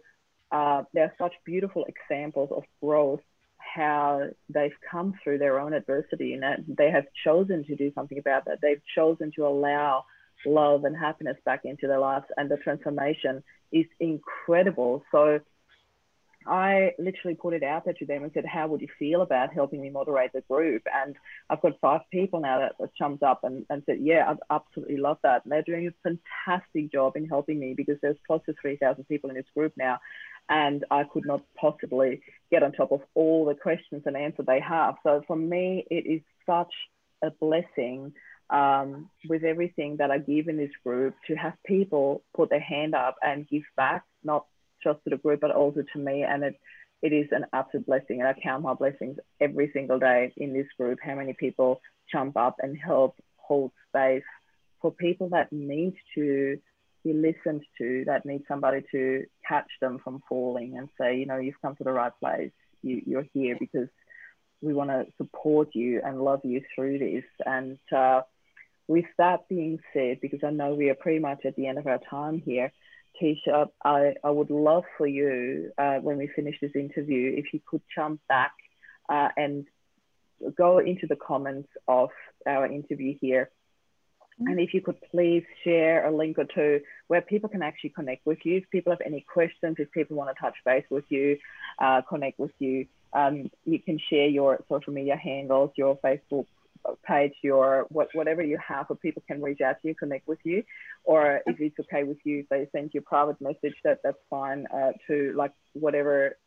uh, 0.49 0.83
they're 0.93 1.13
such 1.17 1.33
beautiful 1.45 1.85
examples 1.93 2.51
of 2.55 2.63
growth 2.81 3.19
how 3.57 4.21
they've 4.47 4.79
come 4.89 5.15
through 5.21 5.39
their 5.39 5.59
own 5.59 5.73
adversity 5.73 6.33
and 6.33 6.43
that 6.43 6.59
they 6.69 6.89
have 6.89 7.03
chosen 7.25 7.65
to 7.65 7.75
do 7.75 7.91
something 7.93 8.17
about 8.17 8.45
that. 8.45 8.59
They've 8.61 8.81
chosen 8.95 9.33
to 9.35 9.45
allow 9.45 10.05
love 10.45 10.85
and 10.85 10.95
happiness 10.95 11.35
back 11.43 11.61
into 11.65 11.85
their 11.87 11.99
lives. 11.99 12.25
And 12.37 12.49
the 12.49 12.55
transformation 12.55 13.43
is 13.73 13.87
incredible. 13.99 15.03
So 15.11 15.41
I 16.47 16.93
literally 16.97 17.35
put 17.35 17.53
it 17.53 17.63
out 17.63 17.85
there 17.85 17.93
to 17.95 18.05
them 18.05 18.23
and 18.23 18.31
said, 18.33 18.45
How 18.45 18.67
would 18.67 18.81
you 18.81 18.87
feel 18.97 19.21
about 19.21 19.53
helping 19.53 19.81
me 19.81 19.89
moderate 19.89 20.31
the 20.33 20.41
group? 20.41 20.83
And 20.93 21.15
I've 21.49 21.61
got 21.61 21.79
five 21.81 22.01
people 22.11 22.39
now 22.39 22.59
that, 22.59 22.73
that 22.79 22.95
jumped 22.97 23.23
up 23.23 23.43
and, 23.43 23.65
and 23.69 23.83
said, 23.85 23.97
Yeah, 23.99 24.29
I'd 24.29 24.37
absolutely 24.49 24.97
love 24.97 25.17
that. 25.23 25.43
And 25.43 25.51
they're 25.51 25.61
doing 25.61 25.87
a 25.87 26.09
fantastic 26.45 26.91
job 26.91 27.15
in 27.15 27.27
helping 27.27 27.59
me 27.59 27.73
because 27.75 27.97
there's 28.01 28.17
close 28.25 28.41
to 28.45 28.55
3,000 28.61 29.03
people 29.05 29.29
in 29.29 29.35
this 29.35 29.45
group 29.55 29.73
now. 29.77 29.99
And 30.49 30.85
I 30.89 31.03
could 31.03 31.25
not 31.25 31.43
possibly 31.59 32.21
get 32.49 32.63
on 32.63 32.71
top 32.71 32.91
of 32.91 33.01
all 33.13 33.45
the 33.45 33.55
questions 33.55 34.03
and 34.05 34.15
answers 34.15 34.45
they 34.47 34.61
have. 34.61 34.95
So 35.03 35.23
for 35.27 35.35
me, 35.35 35.85
it 35.91 36.05
is 36.07 36.21
such 36.45 36.73
a 37.21 37.31
blessing 37.31 38.13
um, 38.49 39.09
with 39.27 39.43
everything 39.43 39.97
that 39.97 40.11
I 40.11 40.19
give 40.19 40.47
in 40.47 40.57
this 40.57 40.71
group 40.83 41.15
to 41.27 41.35
have 41.35 41.53
people 41.65 42.23
put 42.35 42.49
their 42.49 42.61
hand 42.61 42.95
up 42.95 43.17
and 43.21 43.47
give 43.47 43.63
back, 43.75 44.03
not 44.23 44.45
just 44.83 45.03
to 45.03 45.09
the 45.09 45.17
group, 45.17 45.41
but 45.41 45.51
also 45.51 45.83
to 45.93 45.99
me. 45.99 46.23
And 46.23 46.43
it, 46.43 46.59
it 47.01 47.13
is 47.13 47.27
an 47.31 47.45
absolute 47.53 47.85
blessing. 47.85 48.19
And 48.19 48.27
I 48.27 48.33
count 48.33 48.63
my 48.63 48.73
blessings 48.73 49.17
every 49.39 49.69
single 49.73 49.99
day 49.99 50.33
in 50.37 50.53
this 50.53 50.67
group, 50.77 50.99
how 51.01 51.15
many 51.15 51.33
people 51.33 51.81
jump 52.11 52.37
up 52.37 52.55
and 52.59 52.77
help 52.77 53.15
hold 53.37 53.71
space 53.89 54.23
for 54.81 54.91
people 54.91 55.29
that 55.29 55.51
need 55.51 55.95
to 56.15 56.57
be 57.03 57.13
listened 57.13 57.63
to, 57.77 58.03
that 58.05 58.25
need 58.25 58.43
somebody 58.47 58.83
to 58.91 59.25
catch 59.47 59.69
them 59.81 59.99
from 60.03 60.21
falling 60.27 60.77
and 60.77 60.89
say, 60.99 61.17
you 61.17 61.25
know, 61.25 61.37
you've 61.37 61.61
come 61.61 61.75
to 61.75 61.83
the 61.83 61.91
right 61.91 62.11
place. 62.19 62.51
You, 62.81 63.01
you're 63.05 63.27
here 63.33 63.55
because 63.59 63.87
we 64.61 64.73
want 64.73 64.89
to 64.89 65.05
support 65.17 65.69
you 65.73 66.01
and 66.03 66.21
love 66.21 66.41
you 66.43 66.61
through 66.73 66.99
this. 66.99 67.23
And 67.45 67.77
uh, 67.95 68.21
with 68.87 69.05
that 69.17 69.47
being 69.49 69.79
said, 69.93 70.19
because 70.21 70.39
I 70.43 70.49
know 70.49 70.73
we 70.73 70.89
are 70.89 70.95
pretty 70.95 71.19
much 71.19 71.45
at 71.45 71.55
the 71.55 71.67
end 71.67 71.77
of 71.77 71.87
our 71.87 71.99
time 72.09 72.41
here, 72.43 72.71
Tisha, 73.21 73.69
I, 73.83 74.15
I 74.23 74.29
would 74.29 74.49
love 74.49 74.83
for 74.97 75.07
you, 75.07 75.71
uh, 75.77 75.97
when 75.97 76.17
we 76.17 76.27
finish 76.35 76.55
this 76.61 76.71
interview, 76.75 77.33
if 77.37 77.53
you 77.53 77.59
could 77.65 77.81
jump 77.95 78.21
back 78.27 78.53
uh, 79.09 79.29
and 79.35 79.65
go 80.55 80.79
into 80.79 81.07
the 81.07 81.15
comments 81.15 81.69
of 81.87 82.09
our 82.45 82.67
interview 82.67 83.15
here. 83.19 83.49
Mm-hmm. 84.39 84.51
And 84.51 84.59
if 84.59 84.73
you 84.73 84.81
could 84.81 85.01
please 85.11 85.43
share 85.63 86.05
a 86.05 86.15
link 86.15 86.37
or 86.37 86.45
two 86.45 86.81
where 87.07 87.21
people 87.21 87.49
can 87.49 87.63
actually 87.63 87.91
connect 87.91 88.25
with 88.25 88.39
you. 88.43 88.57
If 88.57 88.69
people 88.69 88.91
have 88.91 89.01
any 89.05 89.21
questions, 89.21 89.77
if 89.79 89.91
people 89.91 90.15
want 90.15 90.35
to 90.35 90.39
touch 90.39 90.55
base 90.65 90.85
with 90.89 91.05
you, 91.09 91.37
uh, 91.79 92.01
connect 92.07 92.37
with 92.39 92.51
you, 92.59 92.87
um, 93.13 93.49
you 93.65 93.79
can 93.79 93.99
share 94.09 94.27
your 94.27 94.63
social 94.69 94.93
media 94.93 95.15
handles, 95.15 95.71
your 95.75 95.97
Facebook 95.97 96.45
page, 97.05 97.33
your 97.43 97.85
what, 97.89 98.09
whatever 98.13 98.41
you 98.41 98.57
have, 98.65 98.87
where 98.87 98.97
people 98.97 99.23
can 99.27 99.41
reach 99.41 99.61
out 99.61 99.81
to 99.81 99.87
you, 99.89 99.95
connect 99.95 100.27
with 100.27 100.39
you, 100.43 100.63
or 101.03 101.41
if 101.45 101.59
it's 101.59 101.79
okay 101.79 102.03
with 102.03 102.17
you, 102.23 102.39
if 102.39 102.49
they 102.49 102.67
send 102.71 102.91
you 102.93 102.99
a 102.99 103.03
private 103.03 103.39
message, 103.41 103.75
that 103.83 103.99
that's 104.03 104.17
fine. 104.29 104.65
Uh, 104.73 104.91
to 105.07 105.33
like 105.35 105.53
whatever 105.73 106.37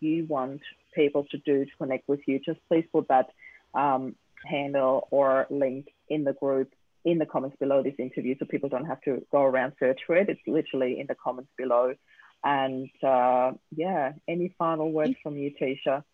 you 0.00 0.26
want 0.26 0.60
people 0.94 1.26
to 1.30 1.38
do 1.38 1.64
to 1.64 1.70
connect 1.78 2.08
with 2.08 2.20
you, 2.26 2.40
just 2.44 2.60
please 2.68 2.86
put 2.92 3.08
that 3.08 3.28
um, 3.74 4.14
handle 4.44 5.08
or 5.10 5.46
link 5.50 5.88
in 6.08 6.24
the 6.24 6.32
group 6.32 6.72
in 7.04 7.18
the 7.18 7.26
comments 7.26 7.56
below 7.58 7.82
this 7.82 7.94
interview, 7.98 8.34
so 8.38 8.44
people 8.44 8.68
don't 8.68 8.84
have 8.84 9.00
to 9.02 9.24
go 9.30 9.42
around 9.42 9.72
search 9.78 10.00
for 10.06 10.16
it. 10.16 10.28
It's 10.28 10.40
literally 10.46 11.00
in 11.00 11.06
the 11.06 11.14
comments 11.14 11.50
below. 11.56 11.94
And 12.44 12.90
uh, 13.02 13.52
yeah, 13.74 14.12
any 14.28 14.54
final 14.58 14.92
words 14.92 15.14
from 15.22 15.36
you, 15.36 15.52
Tisha? 15.60 16.04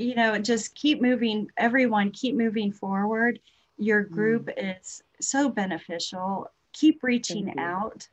You 0.00 0.14
know, 0.14 0.38
just 0.38 0.74
keep 0.74 1.02
moving, 1.02 1.50
everyone, 1.56 2.10
keep 2.10 2.34
moving 2.34 2.72
forward. 2.72 3.38
Your 3.76 4.02
group 4.02 4.46
mm. 4.46 4.80
is 4.80 5.02
so 5.20 5.48
beneficial. 5.48 6.50
Keep 6.72 7.02
reaching 7.02 7.58
out. 7.58 8.08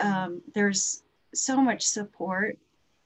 Um, 0.00 0.42
there's 0.54 1.02
so 1.34 1.60
much 1.60 1.82
support, 1.82 2.58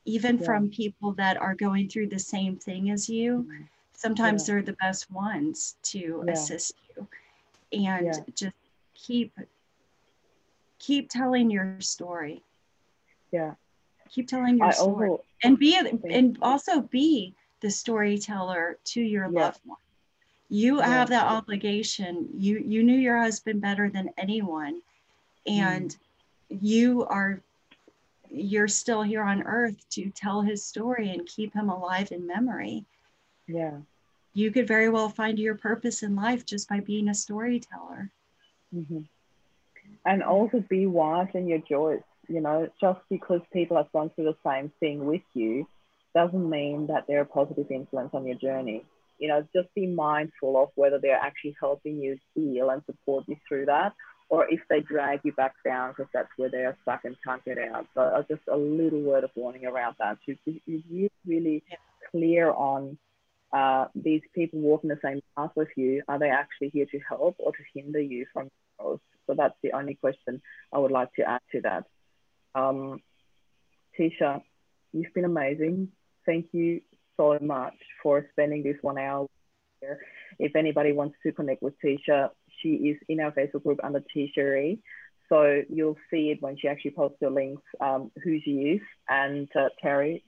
even 0.06 0.38
yeah. 0.38 0.44
from 0.44 0.70
people 0.70 1.12
that 1.14 1.36
are 1.36 1.54
going 1.54 1.88
through 1.88 2.08
the 2.08 2.18
same 2.18 2.56
thing 2.56 2.90
as 2.90 3.08
you. 3.08 3.46
Mm. 3.48 3.68
Sometimes 3.92 4.48
yeah. 4.48 4.54
they're 4.54 4.62
the 4.62 4.76
best 4.80 5.10
ones 5.10 5.76
to 5.82 6.24
yeah. 6.26 6.32
assist 6.32 6.74
you. 6.96 7.06
And 7.72 8.24
just 8.34 8.54
keep 8.94 9.32
keep 10.78 11.10
telling 11.10 11.50
your 11.50 11.76
story. 11.80 12.42
Yeah. 13.30 13.54
Keep 14.08 14.28
telling 14.28 14.56
your 14.58 14.68
I 14.68 14.70
story. 14.70 15.10
Over- 15.10 15.22
and 15.44 15.58
be 15.58 15.76
and 15.76 16.38
also 16.42 16.80
be 16.80 17.34
the 17.60 17.70
storyteller 17.70 18.78
to 18.84 19.00
your 19.00 19.30
yeah. 19.30 19.40
loved 19.40 19.60
one. 19.64 19.78
You 20.48 20.78
yeah. 20.78 20.88
have 20.88 21.08
that 21.10 21.26
obligation. 21.26 22.28
You 22.36 22.58
you 22.58 22.82
knew 22.82 22.96
your 22.96 23.18
husband 23.18 23.60
better 23.60 23.88
than 23.88 24.10
anyone, 24.18 24.82
and 25.46 25.96
mm. 26.50 26.58
you 26.60 27.04
are 27.04 27.40
you're 28.30 28.68
still 28.68 29.02
here 29.02 29.22
on 29.22 29.42
earth 29.42 29.76
to 29.90 30.10
tell 30.10 30.42
his 30.42 30.64
story 30.64 31.10
and 31.10 31.26
keep 31.26 31.52
him 31.52 31.68
alive 31.68 32.12
in 32.12 32.26
memory. 32.26 32.84
Yeah. 33.46 33.78
You 34.34 34.52
could 34.52 34.68
very 34.68 34.88
well 34.88 35.08
find 35.08 35.38
your 35.38 35.56
purpose 35.56 36.02
in 36.02 36.14
life 36.14 36.46
just 36.46 36.68
by 36.68 36.80
being 36.80 37.08
a 37.08 37.14
storyteller. 37.14 38.10
Mm-hmm. 38.74 39.00
And 40.06 40.22
also 40.22 40.60
be 40.68 40.86
wise 40.86 41.28
in 41.34 41.48
your 41.48 41.58
joys. 41.58 42.02
You 42.28 42.40
know, 42.40 42.68
just 42.80 43.00
because 43.10 43.40
people 43.52 43.76
have 43.76 43.90
gone 43.90 44.10
through 44.10 44.26
the 44.26 44.36
same 44.48 44.70
thing 44.78 45.04
with 45.04 45.22
you 45.34 45.66
doesn't 46.14 46.50
mean 46.50 46.88
that 46.88 47.04
they're 47.06 47.22
a 47.22 47.26
positive 47.26 47.70
influence 47.70 48.10
on 48.12 48.26
your 48.26 48.36
journey. 48.36 48.84
You 49.18 49.28
know, 49.28 49.46
just 49.54 49.72
be 49.74 49.86
mindful 49.86 50.60
of 50.60 50.70
whether 50.74 50.98
they're 50.98 51.14
actually 51.16 51.56
helping 51.60 52.00
you 52.00 52.18
heal 52.34 52.70
and 52.70 52.82
support 52.86 53.24
you 53.28 53.36
through 53.46 53.66
that, 53.66 53.92
or 54.28 54.46
if 54.50 54.60
they 54.70 54.80
drag 54.80 55.20
you 55.24 55.32
back 55.32 55.54
down 55.64 55.90
because 55.90 56.10
that's 56.14 56.30
where 56.36 56.48
they 56.48 56.64
are 56.64 56.76
stuck 56.82 57.04
and 57.04 57.16
can't 57.24 57.44
get 57.44 57.58
out. 57.58 57.86
So 57.94 58.00
uh, 58.00 58.22
just 58.28 58.42
a 58.50 58.56
little 58.56 59.02
word 59.02 59.24
of 59.24 59.30
warning 59.34 59.66
around 59.66 59.96
that. 59.98 60.18
To 60.26 60.36
be 60.46 61.10
really 61.26 61.62
clear 62.10 62.50
on 62.50 62.96
uh, 63.52 63.86
these 63.94 64.22
people 64.34 64.60
walking 64.60 64.88
the 64.88 64.98
same 65.04 65.20
path 65.36 65.50
with 65.54 65.68
you, 65.76 66.02
are 66.08 66.18
they 66.18 66.30
actually 66.30 66.70
here 66.70 66.86
to 66.86 67.00
help 67.08 67.36
or 67.38 67.52
to 67.52 67.62
hinder 67.74 68.00
you 68.00 68.26
from 68.32 68.48
growth? 68.78 69.00
So 69.26 69.34
that's 69.36 69.56
the 69.62 69.72
only 69.72 69.94
question 69.94 70.40
I 70.72 70.78
would 70.78 70.92
like 70.92 71.12
to 71.14 71.22
add 71.22 71.40
to 71.52 71.60
that. 71.60 71.84
Um, 72.54 73.00
Tisha, 73.98 74.42
you've 74.92 75.12
been 75.14 75.24
amazing 75.24 75.88
thank 76.26 76.46
you 76.52 76.80
so 77.16 77.38
much 77.40 77.74
for 78.02 78.26
spending 78.32 78.62
this 78.62 78.76
one 78.82 78.98
hour 78.98 79.26
here. 79.80 79.98
If 80.38 80.56
anybody 80.56 80.92
wants 80.92 81.16
to 81.24 81.32
connect 81.32 81.62
with 81.62 81.74
Tisha, 81.84 82.30
she 82.62 82.68
is 82.68 82.96
in 83.08 83.20
our 83.20 83.32
Facebook 83.32 83.62
group 83.62 83.80
under 83.82 84.02
Tisha 84.14 84.78
So 85.28 85.62
you'll 85.68 85.98
see 86.10 86.30
it 86.30 86.38
when 86.40 86.56
she 86.58 86.68
actually 86.68 86.92
posts 86.92 87.18
the 87.20 87.30
links, 87.30 87.62
um, 87.80 88.10
who 88.22 88.38
she 88.44 88.50
is. 88.50 88.80
And 89.08 89.48
uh, 89.56 89.68
Terry, 89.82 90.22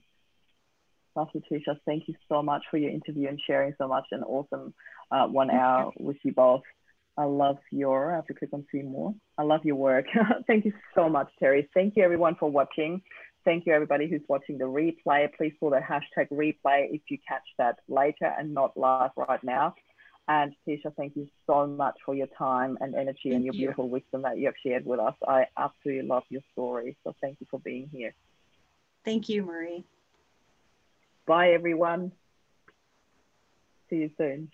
Master 1.15 1.39
Tisha, 1.51 1.77
thank 1.85 2.07
you 2.07 2.15
so 2.29 2.41
much 2.41 2.63
for 2.69 2.77
your 2.77 2.91
interview 2.91 3.27
and 3.27 3.39
sharing 3.45 3.73
so 3.77 3.87
much 3.87 4.05
an 4.11 4.23
awesome 4.23 4.73
uh, 5.11 5.27
one 5.27 5.51
hour 5.51 5.91
with 5.99 6.17
you 6.23 6.33
both. 6.33 6.63
I 7.15 7.25
love 7.25 7.57
your, 7.71 8.11
I 8.11 8.15
have 8.15 8.25
to 8.27 8.33
click 8.33 8.49
on 8.53 8.65
see 8.71 8.81
more. 8.81 9.13
I 9.37 9.43
love 9.43 9.61
your 9.63 9.75
work. 9.75 10.05
thank 10.47 10.65
you 10.65 10.73
so 10.95 11.09
much, 11.09 11.29
Terry. 11.39 11.69
Thank 11.73 11.95
you 11.95 12.03
everyone 12.03 12.35
for 12.39 12.49
watching. 12.49 13.03
Thank 13.45 13.65
you, 13.65 13.73
everybody 13.73 14.09
who's 14.09 14.21
watching 14.29 14.57
the 14.57 14.65
replay. 14.65 15.27
Please 15.35 15.53
put 15.59 15.71
the 15.71 15.79
hashtag 15.79 16.29
replay 16.31 16.87
if 16.91 17.01
you 17.09 17.17
catch 17.27 17.43
that 17.57 17.79
later 17.89 18.33
and 18.37 18.53
not 18.53 18.77
live 18.77 19.11
right 19.17 19.43
now. 19.43 19.75
And 20.29 20.53
Tisha, 20.65 20.95
thank 20.95 21.17
you 21.17 21.27
so 21.45 21.67
much 21.67 21.95
for 22.05 22.15
your 22.15 22.27
time 22.37 22.77
and 22.79 22.95
energy 22.95 23.19
thank 23.25 23.35
and 23.35 23.45
your 23.45 23.53
you. 23.53 23.59
beautiful 23.61 23.89
wisdom 23.89 24.21
that 24.21 24.37
you 24.37 24.45
have 24.45 24.55
shared 24.65 24.85
with 24.85 24.99
us. 24.99 25.15
I 25.27 25.47
absolutely 25.57 26.07
love 26.07 26.23
your 26.29 26.41
story. 26.53 26.95
So 27.03 27.13
thank 27.19 27.41
you 27.41 27.47
for 27.51 27.59
being 27.59 27.89
here. 27.91 28.15
Thank 29.03 29.27
you, 29.27 29.43
Marie. 29.43 29.83
Bye, 31.27 31.51
everyone. 31.51 32.13
See 33.89 33.97
you 33.97 34.11
soon. 34.17 34.49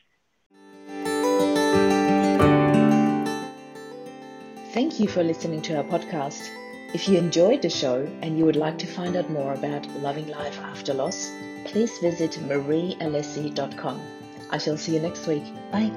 Thank 4.74 5.00
you 5.00 5.08
for 5.08 5.24
listening 5.24 5.62
to 5.64 5.78
our 5.78 5.84
podcast. 5.84 6.50
If 6.92 7.08
you 7.08 7.18
enjoyed 7.18 7.62
the 7.62 7.70
show 7.70 8.08
and 8.22 8.38
you 8.38 8.46
would 8.46 8.56
like 8.56 8.80
to 8.80 8.88
find 8.88 9.16
out 9.16 9.30
more 9.30 9.54
about 9.54 9.88
loving 10.02 10.28
life 10.28 10.60
after 10.60 10.94
loss, 10.94 11.32
please 11.66 11.98
visit 12.00 12.32
mariealessi.com. 12.32 14.02
I 14.50 14.58
shall 14.58 14.78
see 14.78 14.96
you 14.96 15.00
next 15.00 15.28
week. 15.28 15.44
Bye. 15.72 15.92